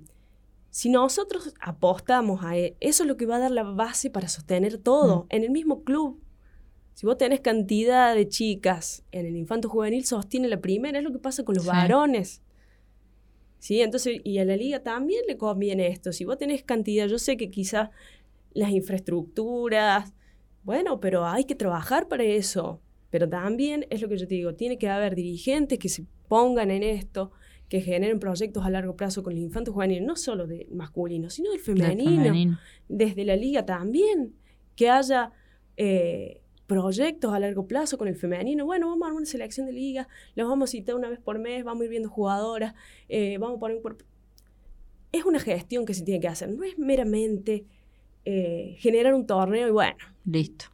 si 0.73 0.89
nosotros 0.89 1.53
apostamos 1.61 2.43
a 2.43 2.57
e, 2.57 2.79
eso, 2.81 3.03
es 3.03 3.07
lo 3.07 3.19
que 3.19 3.27
va 3.27 3.37
a 3.37 3.41
dar 3.41 3.51
la 3.51 3.63
base 3.63 4.09
para 4.09 4.27
sostener 4.27 4.79
todo. 4.79 5.25
Mm. 5.25 5.27
En 5.29 5.45
el 5.45 5.51
mismo 5.51 5.85
club, 5.85 6.19
si 6.95 7.05
vos 7.05 7.19
tenés 7.19 7.41
cantidad 7.41 8.15
de 8.15 8.27
chicas 8.27 9.05
en 9.13 9.27
el 9.27 9.37
infanto 9.37 9.69
juvenil, 9.69 10.07
sostiene 10.07 10.49
la 10.49 10.63
primera. 10.63 10.97
Es 10.97 11.05
lo 11.05 11.13
que 11.13 11.19
pasa 11.19 11.45
con 11.45 11.57
los 11.57 11.67
varones. 11.67 12.41
¿Sí? 13.59 13.83
Entonces, 13.83 14.23
y 14.25 14.39
a 14.39 14.47
la 14.47 14.57
liga 14.57 14.83
también 14.83 15.21
le 15.29 15.37
conviene 15.37 15.89
esto. 15.89 16.11
Si 16.11 16.25
vos 16.25 16.39
tenés 16.39 16.63
cantidad, 16.63 17.07
yo 17.07 17.19
sé 17.19 17.37
que 17.37 17.51
quizás 17.51 17.91
las 18.55 18.71
infraestructuras, 18.71 20.15
bueno, 20.65 21.01
pero 21.01 21.27
hay 21.27 21.45
que 21.45 21.55
trabajar 21.55 22.09
para 22.09 22.25
eso. 22.25 22.81
Pero 23.11 23.29
también 23.29 23.85
es 23.91 24.01
lo 24.01 24.09
que 24.09 24.17
yo 24.17 24.27
te 24.27 24.37
digo, 24.37 24.55
tiene 24.55 24.79
que 24.79 24.89
haber 24.89 25.17
dirigentes 25.17 25.79
que 25.79 25.91
se 25.91 26.07
pongan 26.29 26.71
en 26.71 26.83
esto, 26.83 27.31
que 27.73 27.81
generen 27.81 28.19
proyectos 28.19 28.67
a 28.67 28.69
largo 28.69 28.97
plazo 28.97 29.23
con 29.23 29.33
el 29.33 29.39
infante 29.39 29.71
juvenil, 29.71 30.05
no 30.05 30.15
solo 30.15 30.47
de 30.47 30.69
masculino, 30.71 31.31
sino 31.31 31.53
del 31.53 31.59
femenino, 31.59 32.59
desde 32.87 33.25
la 33.25 33.35
liga 33.35 33.65
también, 33.65 34.35
que 34.77 34.91
haya 34.91 35.33
eh, 35.79 36.43
proyectos 36.67 37.33
a 37.33 37.41
largo 37.41 37.67
plazo 37.67 37.97
con 37.97 38.09
el 38.09 38.15
femenino. 38.15 38.67
Bueno, 38.67 38.89
vamos 38.89 39.05
a 39.05 39.07
armar 39.07 39.17
una 39.17 39.25
selección 39.25 39.65
de 39.65 39.73
liga, 39.73 40.07
los 40.35 40.47
vamos 40.47 40.69
a 40.69 40.73
citar 40.73 40.97
una 40.97 41.09
vez 41.09 41.19
por 41.19 41.39
mes, 41.39 41.65
vamos 41.65 41.81
a 41.81 41.85
ir 41.85 41.91
viendo 41.93 42.11
jugadoras, 42.11 42.75
eh, 43.09 43.39
vamos 43.39 43.57
a 43.57 43.61
poner 43.61 43.79
un 43.79 43.83
cuerpo. 43.83 44.05
Es 45.11 45.25
una 45.25 45.41
gestión 45.41 45.87
que 45.87 45.95
se 45.95 46.05
tiene 46.05 46.21
que 46.21 46.29
hacer, 46.29 46.51
no 46.51 46.65
es 46.65 46.79
meramente 46.79 47.65
eh, 48.27 48.77
generar 48.81 49.15
un 49.15 49.27
torneo 49.27 49.67
y 49.67 49.71
bueno. 49.71 49.97
Listo. 50.27 50.67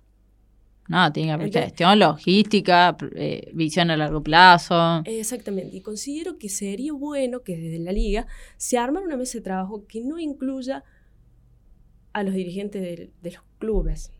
No, 0.89 1.13
tiene 1.13 1.29
que 1.29 1.33
haber 1.33 1.53
gestión, 1.53 1.99
logística, 1.99 2.97
eh, 3.15 3.51
visión 3.55 3.91
a 3.91 3.97
largo 3.97 4.23
plazo. 4.23 5.03
Exactamente. 5.05 5.77
Y 5.77 5.83
considero 5.83 6.39
que 6.39 6.49
sería 6.49 6.95
bueno 6.95 7.43
que 7.43 7.57
desde 7.59 7.79
la 7.79 7.93
liga 7.93 8.27
se 8.57 8.79
armara 8.79 9.05
una 9.05 9.19
mesa 9.19 9.39
de 9.39 9.45
trabajo 9.45 9.87
que 9.87 10.03
no 10.03 10.19
incluya 10.19 10.85
a 12.15 12.23
los 12.23 12.33
dirigentes 12.33 12.81
de, 12.83 13.31
los 13.31 13.43
clubes. 13.59 14.13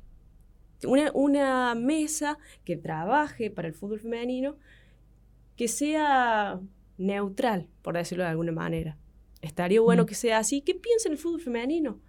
Una, 0.85 1.11
una, 1.15 1.75
mesa 1.75 2.39
que 2.65 2.77
trabaje 2.77 3.51
para 3.51 3.67
el 3.67 3.75
fútbol 3.75 3.99
femenino, 3.99 4.57
que 5.57 5.69
sea 5.69 6.61
neutral, 6.99 7.67
por 7.83 7.97
decirlo 7.97 8.25
de 8.25 8.31
alguna 8.31 8.53
manera. 8.53 8.99
Estaría 9.41 9.81
bueno 9.81 10.03
Mm. 10.03 10.07
que 10.07 10.15
sea 10.15 10.39
así. 10.39 10.61
¿Qué 10.61 10.75
piensa 10.75 11.09
en 11.09 11.13
el 11.13 11.19
fútbol 11.19 11.41
femenino? 11.41 12.01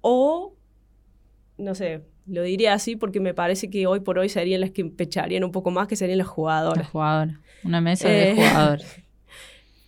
O, 0.00 0.56
no 1.56 1.74
sé, 1.74 2.02
lo 2.28 2.42
diría 2.42 2.74
así 2.74 2.96
porque 2.96 3.20
me 3.20 3.34
parece 3.34 3.70
que 3.70 3.86
hoy 3.86 4.00
por 4.00 4.18
hoy 4.18 4.28
serían 4.28 4.60
las 4.60 4.70
que 4.70 4.82
empecharían 4.82 5.44
un 5.44 5.52
poco 5.52 5.70
más, 5.70 5.88
que 5.88 5.96
serían 5.96 6.18
las 6.18 6.26
Las 6.26 6.34
jugadoras. 6.34 6.88
jugadoras. 6.88 7.36
Una 7.64 7.80
mesa 7.80 8.08
de 8.08 8.30
Eh, 8.30 8.34
jugadores. 8.34 8.86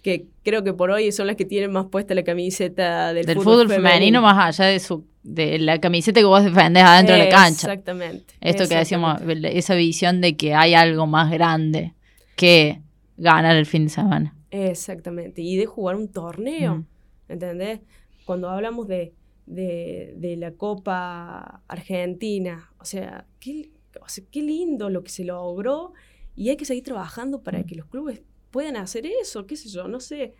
Que 0.02 0.24
creo 0.42 0.64
que 0.64 0.72
por 0.72 0.90
hoy 0.90 1.12
son 1.12 1.26
las 1.26 1.36
que 1.36 1.44
tienen 1.44 1.70
más 1.72 1.84
puesta 1.86 2.14
la 2.14 2.22
camiseta 2.22 3.12
del, 3.12 3.26
Del 3.26 3.36
fútbol 3.36 3.68
femenino, 3.68 4.22
más 4.22 4.58
allá 4.58 4.70
de 4.70 4.80
su 4.80 5.04
de 5.22 5.58
la 5.58 5.78
camiseta 5.78 6.18
que 6.20 6.24
vos 6.24 6.42
defendés 6.42 6.82
adentro 6.84 7.14
de 7.16 7.24
la 7.24 7.28
cancha. 7.28 7.66
Exactamente. 7.66 8.32
Esto 8.40 8.66
que 8.66 8.76
decíamos, 8.76 9.20
esa 9.44 9.74
visión 9.74 10.22
de 10.22 10.38
que 10.38 10.54
hay 10.54 10.72
algo 10.72 11.06
más 11.06 11.30
grande 11.30 11.92
que 12.36 12.80
ganar 13.18 13.54
el 13.56 13.66
fin 13.66 13.84
de 13.84 13.90
semana. 13.90 14.34
Exactamente. 14.50 15.42
Y 15.42 15.56
de 15.56 15.66
jugar 15.66 15.96
un 15.96 16.08
torneo. 16.08 16.76
Mm. 16.76 16.86
¿Entendés? 17.28 17.80
Cuando 18.24 18.48
hablamos 18.48 18.88
de, 18.88 19.12
de, 19.50 20.14
de 20.16 20.36
la 20.36 20.52
Copa 20.52 21.62
Argentina, 21.68 22.72
o 22.78 22.84
sea, 22.84 23.26
qué, 23.40 23.70
o 24.00 24.08
sea, 24.08 24.24
qué 24.30 24.42
lindo 24.42 24.88
lo 24.90 25.02
que 25.02 25.10
se 25.10 25.24
logró 25.24 25.92
y 26.36 26.48
hay 26.50 26.56
que 26.56 26.64
seguir 26.64 26.84
trabajando 26.84 27.42
para 27.42 27.64
que 27.64 27.74
los 27.74 27.86
clubes 27.86 28.22
puedan 28.50 28.76
hacer 28.76 29.06
eso, 29.06 29.46
qué 29.46 29.56
sé 29.56 29.68
yo, 29.68 29.88
no 29.88 30.00
sé. 30.00 30.34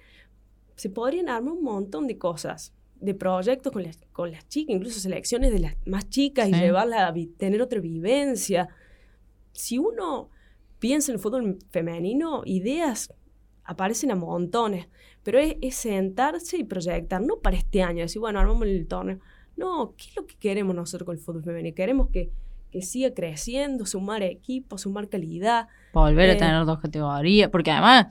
Se 0.76 0.88
podrían 0.90 1.28
armar 1.28 1.52
un 1.54 1.62
montón 1.64 2.06
de 2.06 2.16
cosas, 2.18 2.72
de 3.00 3.14
proyectos 3.14 3.72
con 3.72 3.82
las, 3.82 3.98
con 4.12 4.30
las 4.30 4.46
chicas, 4.48 4.74
incluso 4.76 5.00
selecciones 5.00 5.50
de 5.52 5.58
las 5.58 5.74
más 5.86 6.08
chicas 6.08 6.48
y 6.48 6.54
Sí. 6.54 6.60
llevarlas 6.60 7.10
a 7.10 7.14
tener 7.36 7.60
otra 7.62 7.80
vivencia. 7.80 8.68
Si 9.52 9.78
uno 9.78 10.30
piensa 10.78 11.10
en 11.12 11.16
el 11.16 11.20
fútbol 11.20 11.58
femenino, 11.70 12.42
ideas 12.46 13.12
aparecen 13.64 14.10
a 14.10 14.16
montones, 14.16 14.86
pero 15.22 15.38
es, 15.38 15.56
es 15.60 15.74
sentarse 15.74 16.56
y 16.58 16.64
proyectar, 16.64 17.20
no 17.20 17.36
para 17.36 17.56
este 17.56 17.82
año, 17.82 18.00
decir, 18.02 18.20
bueno, 18.20 18.40
armamos 18.40 18.66
el 18.66 18.86
torneo. 18.86 19.18
No, 19.56 19.94
¿qué 19.96 20.04
es 20.10 20.16
lo 20.16 20.26
que 20.26 20.36
queremos 20.36 20.74
nosotros 20.74 21.04
con 21.06 21.16
el 21.16 21.20
fútbol 21.22 21.42
femenino? 21.44 21.74
Queremos 21.74 22.08
que, 22.10 22.30
que 22.70 22.82
siga 22.82 23.12
creciendo, 23.12 23.84
sumar 23.84 24.22
equipos, 24.22 24.82
sumar 24.82 25.08
calidad. 25.08 25.68
Volver 25.92 26.30
Eh. 26.30 26.32
a 26.32 26.36
tener 26.38 26.64
dos 26.64 26.78
categorías, 26.78 27.50
porque 27.50 27.70
además 27.70 28.06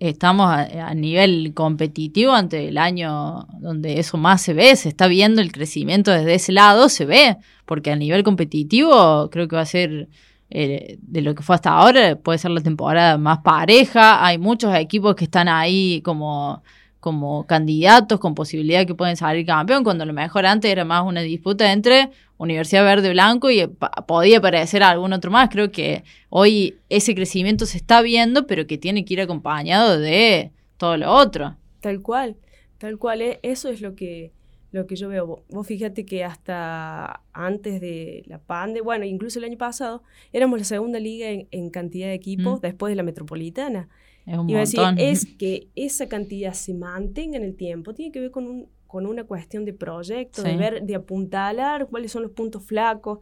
estamos 0.00 0.46
a, 0.50 0.88
a 0.88 0.94
nivel 0.94 1.52
competitivo 1.54 2.32
ante 2.32 2.66
el 2.68 2.78
año 2.78 3.46
donde 3.60 4.00
eso 4.00 4.16
más 4.16 4.42
se 4.42 4.52
ve, 4.52 4.74
se 4.76 4.88
está 4.88 5.06
viendo 5.06 5.40
el 5.40 5.52
crecimiento 5.52 6.10
desde 6.10 6.34
ese 6.34 6.52
lado, 6.52 6.88
se 6.88 7.04
ve, 7.06 7.36
porque 7.64 7.92
a 7.92 7.96
nivel 7.96 8.24
competitivo 8.24 9.30
creo 9.30 9.46
que 9.46 9.56
va 9.56 9.62
a 9.62 9.66
ser 9.66 10.08
eh, 10.54 10.96
de 11.02 11.20
lo 11.20 11.34
que 11.34 11.42
fue 11.42 11.54
hasta 11.56 11.70
ahora, 11.70 12.16
puede 12.16 12.38
ser 12.38 12.52
la 12.52 12.60
temporada 12.62 13.18
más 13.18 13.38
pareja, 13.40 14.24
hay 14.24 14.38
muchos 14.38 14.74
equipos 14.74 15.14
que 15.14 15.24
están 15.24 15.48
ahí 15.48 16.00
como 16.02 16.62
como 17.00 17.44
candidatos 17.46 18.18
con 18.18 18.34
posibilidad 18.34 18.78
de 18.78 18.86
que 18.86 18.94
pueden 18.94 19.18
salir 19.18 19.44
campeón, 19.44 19.84
cuando 19.84 20.04
a 20.04 20.06
lo 20.06 20.14
mejor 20.14 20.46
antes 20.46 20.70
era 20.70 20.86
más 20.86 21.04
una 21.04 21.20
disputa 21.20 21.70
entre 21.70 22.08
Universidad 22.38 22.82
Verde 22.82 23.10
Blanco 23.10 23.50
y 23.50 23.66
pa- 23.66 23.90
podía 24.06 24.38
aparecer 24.38 24.82
algún 24.82 25.12
otro 25.12 25.30
más. 25.30 25.50
Creo 25.50 25.70
que 25.70 26.02
hoy 26.30 26.76
ese 26.88 27.14
crecimiento 27.14 27.66
se 27.66 27.76
está 27.76 28.00
viendo, 28.00 28.46
pero 28.46 28.66
que 28.66 28.78
tiene 28.78 29.04
que 29.04 29.12
ir 29.12 29.20
acompañado 29.20 29.98
de 29.98 30.50
todo 30.78 30.96
lo 30.96 31.12
otro. 31.12 31.56
Tal 31.80 32.00
cual, 32.00 32.36
tal 32.78 32.96
cual. 32.96 33.20
eh, 33.20 33.38
Eso 33.42 33.68
es 33.68 33.82
lo 33.82 33.94
que, 33.94 34.32
lo 34.74 34.86
que 34.86 34.96
yo 34.96 35.08
veo. 35.08 35.26
Vo- 35.26 35.42
Vos 35.50 35.66
fíjate 35.66 36.04
que 36.04 36.24
hasta 36.24 37.22
antes 37.32 37.80
de 37.80 38.22
la 38.26 38.38
pandemia, 38.38 38.82
bueno, 38.82 39.04
incluso 39.04 39.38
el 39.38 39.44
año 39.46 39.56
pasado, 39.58 40.02
éramos 40.32 40.58
la 40.58 40.64
segunda 40.64 40.98
liga 40.98 41.30
en, 41.30 41.46
en 41.50 41.70
cantidad 41.70 42.08
de 42.08 42.14
equipos 42.14 42.58
Mm. 42.58 42.62
después 42.62 42.90
de 42.90 42.96
la 42.96 43.02
metropolitana. 43.02 43.88
Es 44.26 44.38
un 44.38 44.54
a 44.54 44.60
decir, 44.60 44.80
es 44.98 45.26
que 45.38 45.68
esa 45.76 46.08
cantidad 46.08 46.52
se 46.54 46.74
mantenga 46.74 47.36
en 47.36 47.44
el 47.44 47.54
tiempo, 47.56 47.94
tiene 47.94 48.10
que 48.12 48.20
ver 48.20 48.30
con, 48.30 48.46
un, 48.46 48.68
con 48.86 49.06
una 49.06 49.24
cuestión 49.24 49.64
de 49.64 49.72
proyecto, 49.74 50.42
de 50.42 50.56
ver, 50.56 50.82
de 50.82 50.94
apuntalar 50.94 51.86
cuáles 51.88 52.10
son 52.12 52.22
los 52.22 52.32
puntos 52.32 52.64
flacos, 52.64 53.18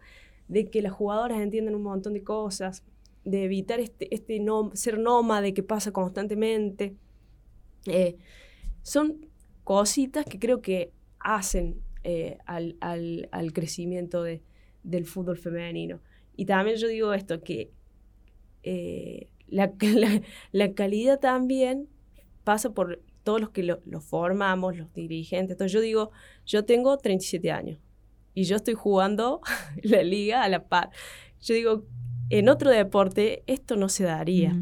de 0.48 0.66
que 0.70 0.80
las 0.82 0.92
jugadoras 0.92 1.40
entiendan 1.40 1.74
un 1.74 1.82
montón 1.82 2.12
de 2.14 2.22
cosas, 2.22 2.82
de 3.24 3.44
evitar 3.44 3.78
este, 3.80 4.12
este 4.14 4.38
no, 4.40 4.70
ser 4.74 4.98
nómade 4.98 5.54
que 5.54 5.62
pasa 5.62 5.92
constantemente. 5.92 6.94
Eh, 7.86 8.16
son 8.82 9.26
cositas 9.64 10.24
que 10.24 10.38
creo 10.38 10.60
que 10.60 10.92
hacen 11.24 11.80
eh, 12.04 12.38
al, 12.46 12.76
al- 12.80 13.28
al 13.32 13.52
crecimiento 13.52 14.22
de- 14.22 14.42
del 14.82 15.06
fútbol 15.06 15.38
femenino. 15.38 16.00
Y 16.36 16.46
también 16.46 16.76
yo 16.78 16.88
digo 16.88 17.12
esto, 17.14 17.42
que 17.42 17.70
eh, 18.62 19.28
la, 19.48 19.72
la- 20.52 20.74
calidad 20.74 21.20
también 21.20 21.88
pasa 22.44 22.70
por 22.74 23.02
todos 23.22 23.40
los 23.40 23.50
que 23.50 23.62
lo, 23.62 23.80
formamos, 24.00 24.76
los 24.76 24.92
dirigentes. 24.94 25.52
Entonces 25.54 25.72
yo 25.72 25.80
digo, 25.80 26.10
yo 26.44 26.64
tengo 26.64 26.96
37 26.98 27.50
años 27.52 27.78
y 28.34 28.44
yo 28.44 28.56
estoy 28.56 28.74
jugando 28.74 29.40
la 29.82 30.02
liga 30.02 30.42
a 30.42 30.48
la 30.48 30.66
par. 30.68 30.90
Yo 31.40 31.54
digo, 31.54 31.84
en 32.30 32.48
otro 32.48 32.70
deporte 32.70 33.42
esto 33.46 33.76
no 33.76 33.88
se 33.88 34.04
daría. 34.04 34.60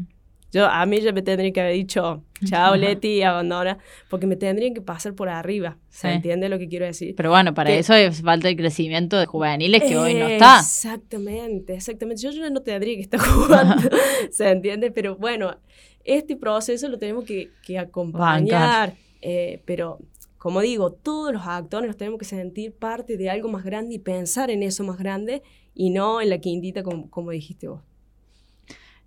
Yo, 0.51 0.65
a 0.65 0.85
mí 0.85 0.99
ya 0.99 1.11
me 1.13 1.21
tendrían 1.21 1.53
que 1.53 1.61
haber 1.61 1.73
dicho, 1.75 2.23
chao 2.45 2.75
Leti, 2.75 3.21
abandona, 3.23 3.77
porque 4.09 4.27
me 4.27 4.35
tendrían 4.35 4.73
que 4.73 4.81
pasar 4.81 5.13
por 5.15 5.29
arriba. 5.29 5.77
¿Se 5.89 6.07
Sí. 6.09 6.13
entiende 6.15 6.49
lo 6.49 6.59
que 6.59 6.67
quiero 6.67 6.85
decir? 6.85 7.15
Pero 7.15 7.29
bueno, 7.29 7.53
para 7.53 7.69
que- 7.69 7.79
eso 7.79 7.93
es 7.93 8.21
falta 8.21 8.49
el 8.49 8.57
crecimiento 8.57 9.17
de 9.17 9.25
juveniles 9.27 9.81
que 9.81 9.97
hoy 9.97 10.13
no 10.15 10.27
está. 10.27 10.59
Exactamente, 10.59 11.73
exactamente. 11.75 12.21
Yo, 12.21 12.31
yo 12.31 12.49
no 12.49 12.61
tendría 12.61 12.95
que 12.95 13.01
estar 13.01 13.19
jugando, 13.19 13.89
¿se 14.31 14.49
entiende? 14.49 14.91
Pero 14.91 15.15
bueno, 15.15 15.55
este 16.03 16.35
proceso 16.35 16.87
lo 16.89 16.97
tenemos 16.97 17.23
que, 17.25 17.51
que 17.65 17.79
acompañar. 17.79 18.95
eh, 19.21 19.61
pero, 19.65 19.99
como 20.37 20.61
digo, 20.61 20.91
todos 20.91 21.31
los 21.31 21.43
actores 21.45 21.87
nos 21.87 21.95
tenemos 21.97 22.17
que 22.19 22.25
sentir 22.25 22.73
parte 22.73 23.15
de 23.17 23.29
algo 23.29 23.47
más 23.49 23.63
grande 23.63 23.95
y 23.95 23.99
pensar 23.99 24.49
en 24.49 24.63
eso 24.63 24.83
más 24.83 24.97
grande 24.97 25.43
y 25.75 25.91
no 25.91 26.19
en 26.21 26.29
la 26.29 26.39
quintita 26.39 26.81
como, 26.83 27.09
como 27.09 27.31
dijiste 27.31 27.67
vos. 27.67 27.81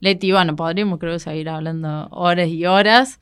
Leti, 0.05 0.33
bueno, 0.33 0.55
podríamos 0.55 0.99
creo 0.99 1.19
seguir 1.19 1.49
hablando 1.49 2.09
horas 2.11 2.49
y 2.49 2.67
horas, 2.67 3.21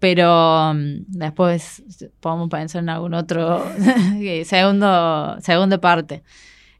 pero 0.00 0.74
mm, 0.74 1.04
después 1.06 1.84
podemos 2.18 2.50
pensar 2.50 2.82
en 2.82 2.88
algún 2.88 3.14
otro 3.14 3.64
eh, 4.20 4.44
segundo, 4.44 5.36
segunda 5.40 5.80
parte. 5.80 6.24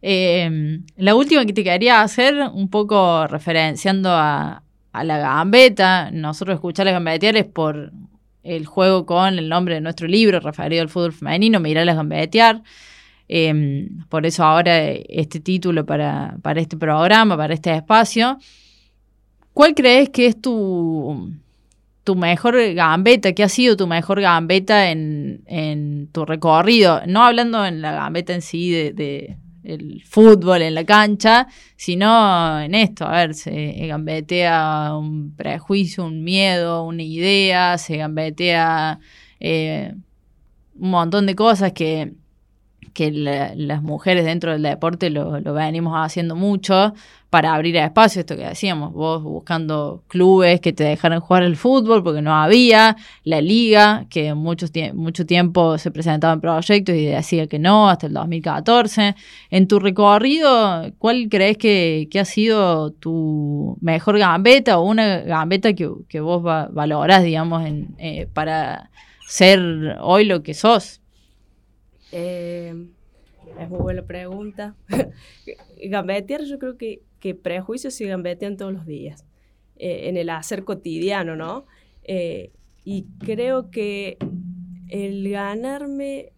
Eh, 0.03 0.81
la 0.97 1.15
última 1.15 1.47
que 1.47 1.53
te 1.53 1.63
quería 1.63 2.03
hacer, 2.03 2.35
un 2.53 2.69
poco 2.69 3.29
referenciando 3.29 4.11
a, 4.11 4.65
la 4.93 5.19
gambeta, 5.19 6.11
nosotros 6.11 6.57
escuchar 6.57 6.87
las 6.87 6.95
gambetear 6.95 7.37
es 7.37 7.45
por 7.45 7.93
el 8.43 8.67
juego 8.67 9.07
con 9.07 9.39
el 9.39 9.49
nombre 9.49 9.75
de 9.75 9.81
nuestro 9.81 10.09
libro 10.09 10.41
referido 10.41 10.83
al 10.83 10.89
fútbol 10.89 11.13
femenino, 11.13 11.61
Mirarlas 11.61 11.95
gambetear. 11.95 12.63
Eh, 13.29 13.89
por 14.09 14.27
eso 14.27 14.43
ahora 14.43 14.89
este 14.89 15.39
título 15.39 15.87
para 15.87 16.35
este 16.57 16.77
programa, 16.77 17.37
para 17.37 17.55
este 17.55 17.73
espacio. 17.73 18.39
¿Cuál 19.57 19.75
crees 19.75 20.11
que 20.11 20.27
es 20.27 20.39
tu, 20.39 21.33
tu 22.05 22.15
mejor 22.15 22.75
gambeta? 22.75 23.33
¿Qué 23.33 23.43
ha 23.43 23.49
sido 23.49 23.75
tu 23.75 23.87
mejor 23.87 24.21
gambeta 24.21 24.91
en, 24.91 25.45
en 25.47 26.09
tu 26.13 26.27
recorrido? 26.27 27.01
No 27.07 27.25
hablando 27.25 27.65
en 27.65 27.81
la 27.81 27.93
gambeta 27.93 28.35
en 28.35 28.43
sí 28.43 28.71
de, 28.71 29.39
el 29.65 30.03
fútbol 30.05 30.61
en 30.61 30.75
la 30.75 30.85
cancha, 30.85 31.47
sino 31.75 32.61
en 32.61 32.75
esto, 32.75 33.07
a 33.07 33.13
ver, 33.13 33.33
se 33.33 33.87
gambetea 33.87 34.95
un 34.95 35.35
prejuicio, 35.35 36.05
un 36.05 36.23
miedo, 36.23 36.85
una 36.85 37.03
idea, 37.03 37.79
se 37.79 37.97
gambetea 37.97 39.01
eh, 39.41 39.95
un 40.79 40.91
montón 40.91 41.25
de 41.25 41.35
cosas 41.35 41.73
que, 41.73 42.13
que 42.97 43.13
la- 43.13 43.53
las 43.55 43.83
mujeres 43.83 44.25
dentro 44.25 44.53
del 44.53 44.63
deporte 44.63 45.11
lo, 45.11 45.31
venimos 45.53 45.93
haciendo 45.97 46.35
mucho 46.35 46.95
para 47.29 47.53
abrir 47.55 47.77
espacio, 47.77 48.21
esto 48.21 48.37
que 48.37 48.47
decíamos, 48.49 48.95
vos 48.95 49.23
buscando 49.23 50.03
clubes 50.09 50.63
que 50.63 50.73
te 50.73 50.85
dejaran 50.85 51.21
jugar 51.21 51.43
el 51.43 51.57
fútbol 51.57 52.03
porque 52.03 52.23
no 52.23 52.35
había, 52.35 52.97
la 53.23 53.43
liga, 53.43 54.07
que 54.09 54.33
mucho, 54.33 54.67
tie- 54.69 54.95
mucho 54.95 55.27
tiempo 55.27 55.77
se 55.77 55.91
presentaban 55.91 56.41
proyectos 56.41 56.95
y 56.95 57.05
decía 57.05 57.47
que 57.49 57.59
no, 57.59 57.91
hasta 57.91 58.07
el 58.07 58.15
2014. 58.15 59.15
En 59.51 59.69
tu 59.69 59.79
recorrido, 59.79 60.91
¿cuál 60.97 61.29
crees 61.29 61.59
que, 61.59 62.09
ha 62.19 62.25
sido 62.25 62.93
tu 62.93 63.77
mejor 63.83 64.17
gambeta 64.19 64.79
o 64.79 64.85
una 64.89 65.19
gambeta 65.19 65.75
que, 65.75 65.91
que 66.09 66.21
vos 66.21 66.43
va- 66.47 66.69
valorás, 66.73 67.23
digamos, 67.25 67.67
en, 67.67 67.95
eh, 67.99 68.27
para 68.33 68.89
ser 69.29 69.99
hoy 70.01 70.25
lo 70.25 70.43
que 70.43 70.55
sos? 70.55 71.03
Es 72.17 73.69
muy 73.69 73.79
buena 73.79 74.03
pregunta. 74.03 74.75
Gambetear, 75.85 76.45
yo 76.45 76.59
creo 76.59 76.77
que, 76.77 77.03
que 77.21 77.35
prejuicios 77.35 77.95
se 77.95 78.07
gambetean 78.07 78.57
todos 78.57 78.73
los 78.73 78.87
días, 78.87 79.25
eh, 79.77 80.09
en 80.09 80.17
el 80.17 80.31
hacer 80.31 80.65
cotidiano, 80.65 81.37
¿no? 81.37 81.67
Eh, 82.05 82.53
y 82.85 83.07
creo 83.19 83.71
que 83.71 84.17
el 84.89 85.29
ganarme 85.29 86.33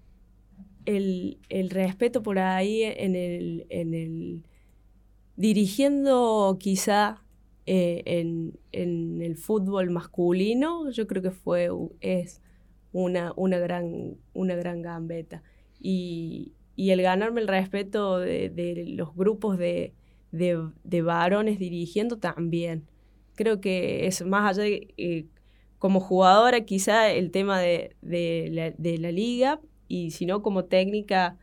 el, 0.86 1.38
el 1.50 1.70
respeto 1.70 2.22
por 2.22 2.38
ahí 2.38 2.82
en 2.82 3.14
el, 3.14 3.66
en 3.68 3.94
el 3.94 4.42
dirigiendo 5.36 6.56
quizá 6.58 7.22
eh, 7.66 8.02
en, 8.06 8.58
en, 8.72 9.20
el 9.20 9.36
fútbol 9.36 9.90
masculino, 9.90 10.90
yo 10.90 11.06
creo 11.06 11.22
que 11.22 11.30
fue, 11.30 11.68
es 12.00 12.40
una, 12.92 13.34
una, 13.36 13.58
gran, 13.58 14.16
una 14.32 14.56
gran 14.56 14.80
gambeta. 14.80 15.42
Y, 15.80 16.52
y 16.76 16.90
el 16.90 17.02
ganarme 17.02 17.40
el 17.40 17.48
respeto 17.48 18.18
de, 18.18 18.50
de 18.50 18.84
los 18.86 19.14
grupos 19.14 19.58
de, 19.58 19.92
de, 20.32 20.68
de, 20.84 21.02
varones 21.02 21.58
dirigiendo 21.58 22.18
también. 22.18 22.86
Creo 23.34 23.60
que 23.60 24.06
es 24.06 24.24
más 24.24 24.50
allá 24.50 24.64
de, 24.64 24.94
eh, 24.96 25.26
como 25.78 26.00
jugadora 26.00 26.60
quizá 26.62 27.10
el 27.10 27.30
tema 27.30 27.60
de, 27.60 27.96
de, 28.02 28.48
la, 28.50 28.70
de 28.70 28.98
la 28.98 29.12
liga 29.12 29.60
y 29.86 30.10
si 30.10 30.26
no 30.26 30.42
como 30.42 30.64
técnica 30.64 31.36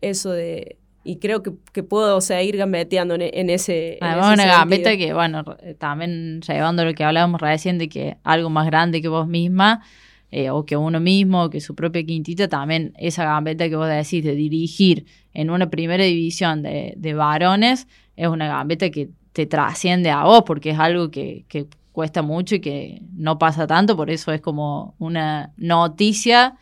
eso 0.00 0.32
de 0.32 0.76
y 1.02 1.16
creo 1.16 1.42
que, 1.42 1.52
que 1.72 1.82
puedo 1.82 2.20
seguir 2.20 2.58
gambeteando 2.58 3.14
en, 3.14 3.22
en 3.22 3.50
ese 3.50 3.98
Además 4.00 4.34
una 4.34 4.46
gambeta 4.46 4.96
que 4.96 5.14
bueno 5.14 5.44
también 5.78 6.40
llevando 6.42 6.84
lo 6.84 6.94
que 6.94 7.04
hablábamos 7.04 7.40
recién 7.40 7.78
de 7.78 7.88
que 7.88 8.16
algo 8.22 8.50
más 8.50 8.66
grande 8.66 9.00
que 9.00 9.08
vos 9.08 9.26
misma 9.26 9.82
eh, 10.30 10.50
o 10.50 10.64
que 10.64 10.76
uno 10.76 11.00
mismo, 11.00 11.50
que 11.50 11.60
su 11.60 11.74
propia 11.74 12.04
quintita, 12.04 12.48
también 12.48 12.92
esa 12.98 13.24
gambeta 13.24 13.68
que 13.68 13.76
vos 13.76 13.88
decís 13.88 14.24
de 14.24 14.34
dirigir 14.34 15.06
en 15.34 15.50
una 15.50 15.70
primera 15.70 16.04
división 16.04 16.62
de, 16.62 16.94
de 16.96 17.14
varones, 17.14 17.88
es 18.16 18.28
una 18.28 18.48
gambeta 18.48 18.90
que 18.90 19.10
te 19.32 19.46
trasciende 19.46 20.10
a 20.10 20.24
vos, 20.24 20.42
porque 20.44 20.70
es 20.70 20.78
algo 20.78 21.10
que, 21.10 21.44
que 21.48 21.66
cuesta 21.92 22.22
mucho 22.22 22.56
y 22.56 22.60
que 22.60 23.02
no 23.12 23.38
pasa 23.38 23.66
tanto, 23.66 23.96
por 23.96 24.10
eso 24.10 24.32
es 24.32 24.40
como 24.40 24.94
una 24.98 25.52
noticia 25.56 26.56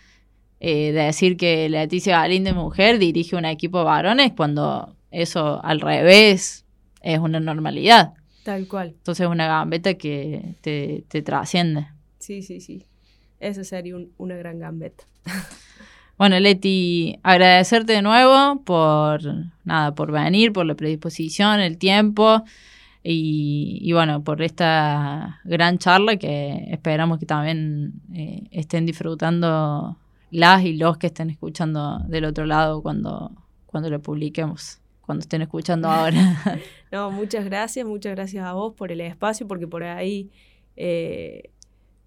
eh, 0.61 0.93
de 0.93 1.03
decir 1.03 1.37
que 1.37 1.69
Leticia 1.69 2.21
Galín 2.21 2.45
mujer 2.55 2.99
dirige 2.99 3.37
un 3.37 3.45
equipo 3.45 3.79
de 3.79 3.85
varones 3.85 4.33
cuando 4.37 4.97
eso 5.11 5.65
al 5.65 5.81
revés 5.81 6.65
es 7.03 7.19
una 7.19 7.41
normalidad. 7.41 8.15
Tal 8.43 8.67
cual. 8.67 8.89
Entonces 8.89 9.25
es 9.25 9.31
una 9.31 9.47
gambeta 9.47 9.95
que 9.95 10.57
te, 10.61 11.05
te 11.09 11.23
trasciende. 11.23 11.87
Sí, 12.19 12.43
sí, 12.43 12.61
sí. 12.61 12.85
Eso 13.41 13.65
sería 13.65 13.95
una 14.17 14.37
gran 14.37 14.59
gambeta. 14.59 15.05
Bueno, 16.19 16.41
Leti, 16.41 17.21
agradecerte 17.23 17.93
de 17.93 18.03
nuevo 18.03 18.61
por 18.65 19.21
nada, 19.65 19.95
por 19.95 20.11
venir, 20.11 20.53
por 20.53 20.67
la 20.67 20.75
predisposición, 20.75 21.61
el 21.61 21.79
tiempo 21.79 22.43
y, 23.05 23.79
y 23.81 23.93
bueno, 23.93 24.25
por 24.25 24.43
esta 24.43 25.41
gran 25.45 25.79
charla 25.79 26.17
que 26.17 26.65
esperamos 26.73 27.21
que 27.21 27.27
también 27.27 27.93
eh, 28.13 28.49
estén 28.51 28.85
disfrutando 28.85 29.97
las 30.33 30.65
y 30.65 30.73
los 30.73 30.99
que 30.99 31.07
estén 31.07 31.31
escuchando 31.31 32.01
del 32.09 32.25
otro 32.25 32.47
lado 32.47 32.83
cuando, 32.83 33.31
cuando 33.67 33.89
lo 33.89 34.03
publiquemos, 34.03 34.81
cuando 35.03 35.23
estén 35.23 35.43
escuchando 35.43 35.89
ahora. 35.91 36.37
no, 36.91 37.13
muchas 37.13 37.45
gracias, 37.45 37.87
muchas 37.87 38.17
gracias 38.17 38.45
a 38.45 38.55
vos 38.55 38.75
por 38.75 38.91
el 38.91 39.01
espacio, 39.01 39.47
porque 39.47 39.69
por 39.69 39.85
ahí 39.85 40.31
eh, 40.75 41.51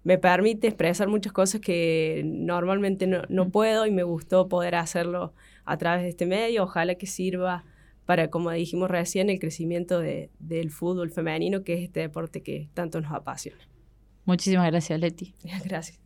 me 0.04 0.18
permite 0.18 0.66
expresar 0.66 1.08
muchas 1.08 1.32
cosas 1.32 1.60
que 1.60 2.22
normalmente 2.24 3.06
no, 3.06 3.22
no, 3.28 3.46
mm. 3.46 3.50
puedo 3.50 3.86
y 3.86 3.90
me 3.90 4.02
gustó 4.02 4.48
poder 4.48 4.74
hacerlo 4.74 5.32
a 5.64 5.76
través 5.76 6.02
de 6.02 6.08
este 6.08 6.26
medio. 6.26 6.64
Ojalá 6.64 6.96
que 6.96 7.06
sirva 7.06 7.64
para, 8.04 8.28
como 8.28 8.50
dijimos 8.50 8.90
recién, 8.90 9.30
el 9.30 9.38
crecimiento 9.38 10.00
de, 10.00 10.30
del 10.40 10.70
fútbol 10.70 11.10
femenino, 11.10 11.62
que 11.62 11.74
es 11.74 11.82
este 11.84 12.00
deporte 12.00 12.42
que 12.42 12.68
tanto 12.74 13.00
nos 13.00 13.12
apasiona. 13.12 13.60
Muchísimas 14.24 14.70
gracias, 14.70 15.00
Leti. 15.00 15.34
Gracias. 15.64 15.98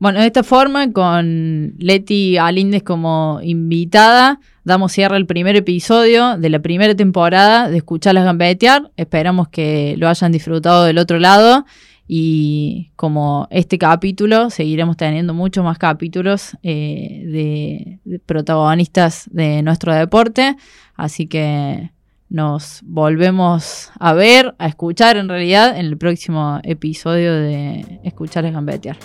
Bueno, 0.00 0.20
de 0.20 0.26
esta 0.26 0.44
forma, 0.44 0.92
con 0.92 1.74
Leti 1.78 2.38
Alínez 2.38 2.84
como 2.84 3.40
invitada, 3.42 4.38
damos 4.62 4.92
cierre 4.92 5.16
al 5.16 5.26
primer 5.26 5.56
episodio 5.56 6.38
de 6.38 6.50
la 6.50 6.60
primera 6.60 6.94
temporada 6.94 7.68
de 7.68 7.78
Escucharlas 7.78 8.24
Gambetear. 8.24 8.92
Esperamos 8.96 9.48
que 9.48 9.96
lo 9.98 10.08
hayan 10.08 10.30
disfrutado 10.30 10.84
del 10.84 10.98
otro 10.98 11.18
lado 11.18 11.66
y 12.10 12.90
como 12.96 13.46
este 13.50 13.76
capítulo, 13.76 14.48
seguiremos 14.48 14.96
teniendo 14.96 15.34
muchos 15.34 15.62
más 15.62 15.76
capítulos 15.76 16.56
eh, 16.62 17.98
de, 18.06 18.20
protagonistas 18.24 19.28
de 19.30 19.62
nuestro 19.62 19.94
deporte. 19.94 20.56
Así 20.96 21.26
que 21.26 21.90
nos 22.30 22.80
volvemos 22.82 23.92
a 24.00 24.14
ver, 24.14 24.54
a 24.58 24.68
escuchar 24.68 25.18
en 25.18 25.28
realidad 25.28 25.78
en 25.78 25.84
el 25.84 25.98
próximo 25.98 26.60
episodio 26.62 27.34
de 27.34 28.00
Escuchar 28.02 28.50
gambetear. 28.50 28.96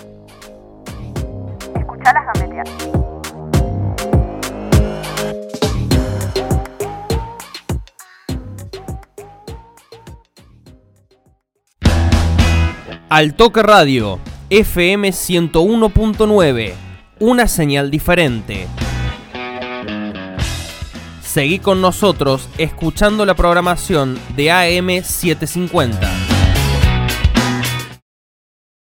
Escuchar 1.76 2.14
gambetear. 2.34 3.03
Al 13.10 13.34
Toque 13.34 13.62
Radio, 13.62 14.18
FM 14.48 15.10
101.9, 15.10 16.72
una 17.20 17.46
señal 17.48 17.90
diferente. 17.90 18.66
Seguí 21.20 21.58
con 21.58 21.82
nosotros 21.82 22.48
escuchando 22.56 23.26
la 23.26 23.34
programación 23.34 24.18
de 24.36 24.50
AM 24.50 25.02
750. 25.04 26.23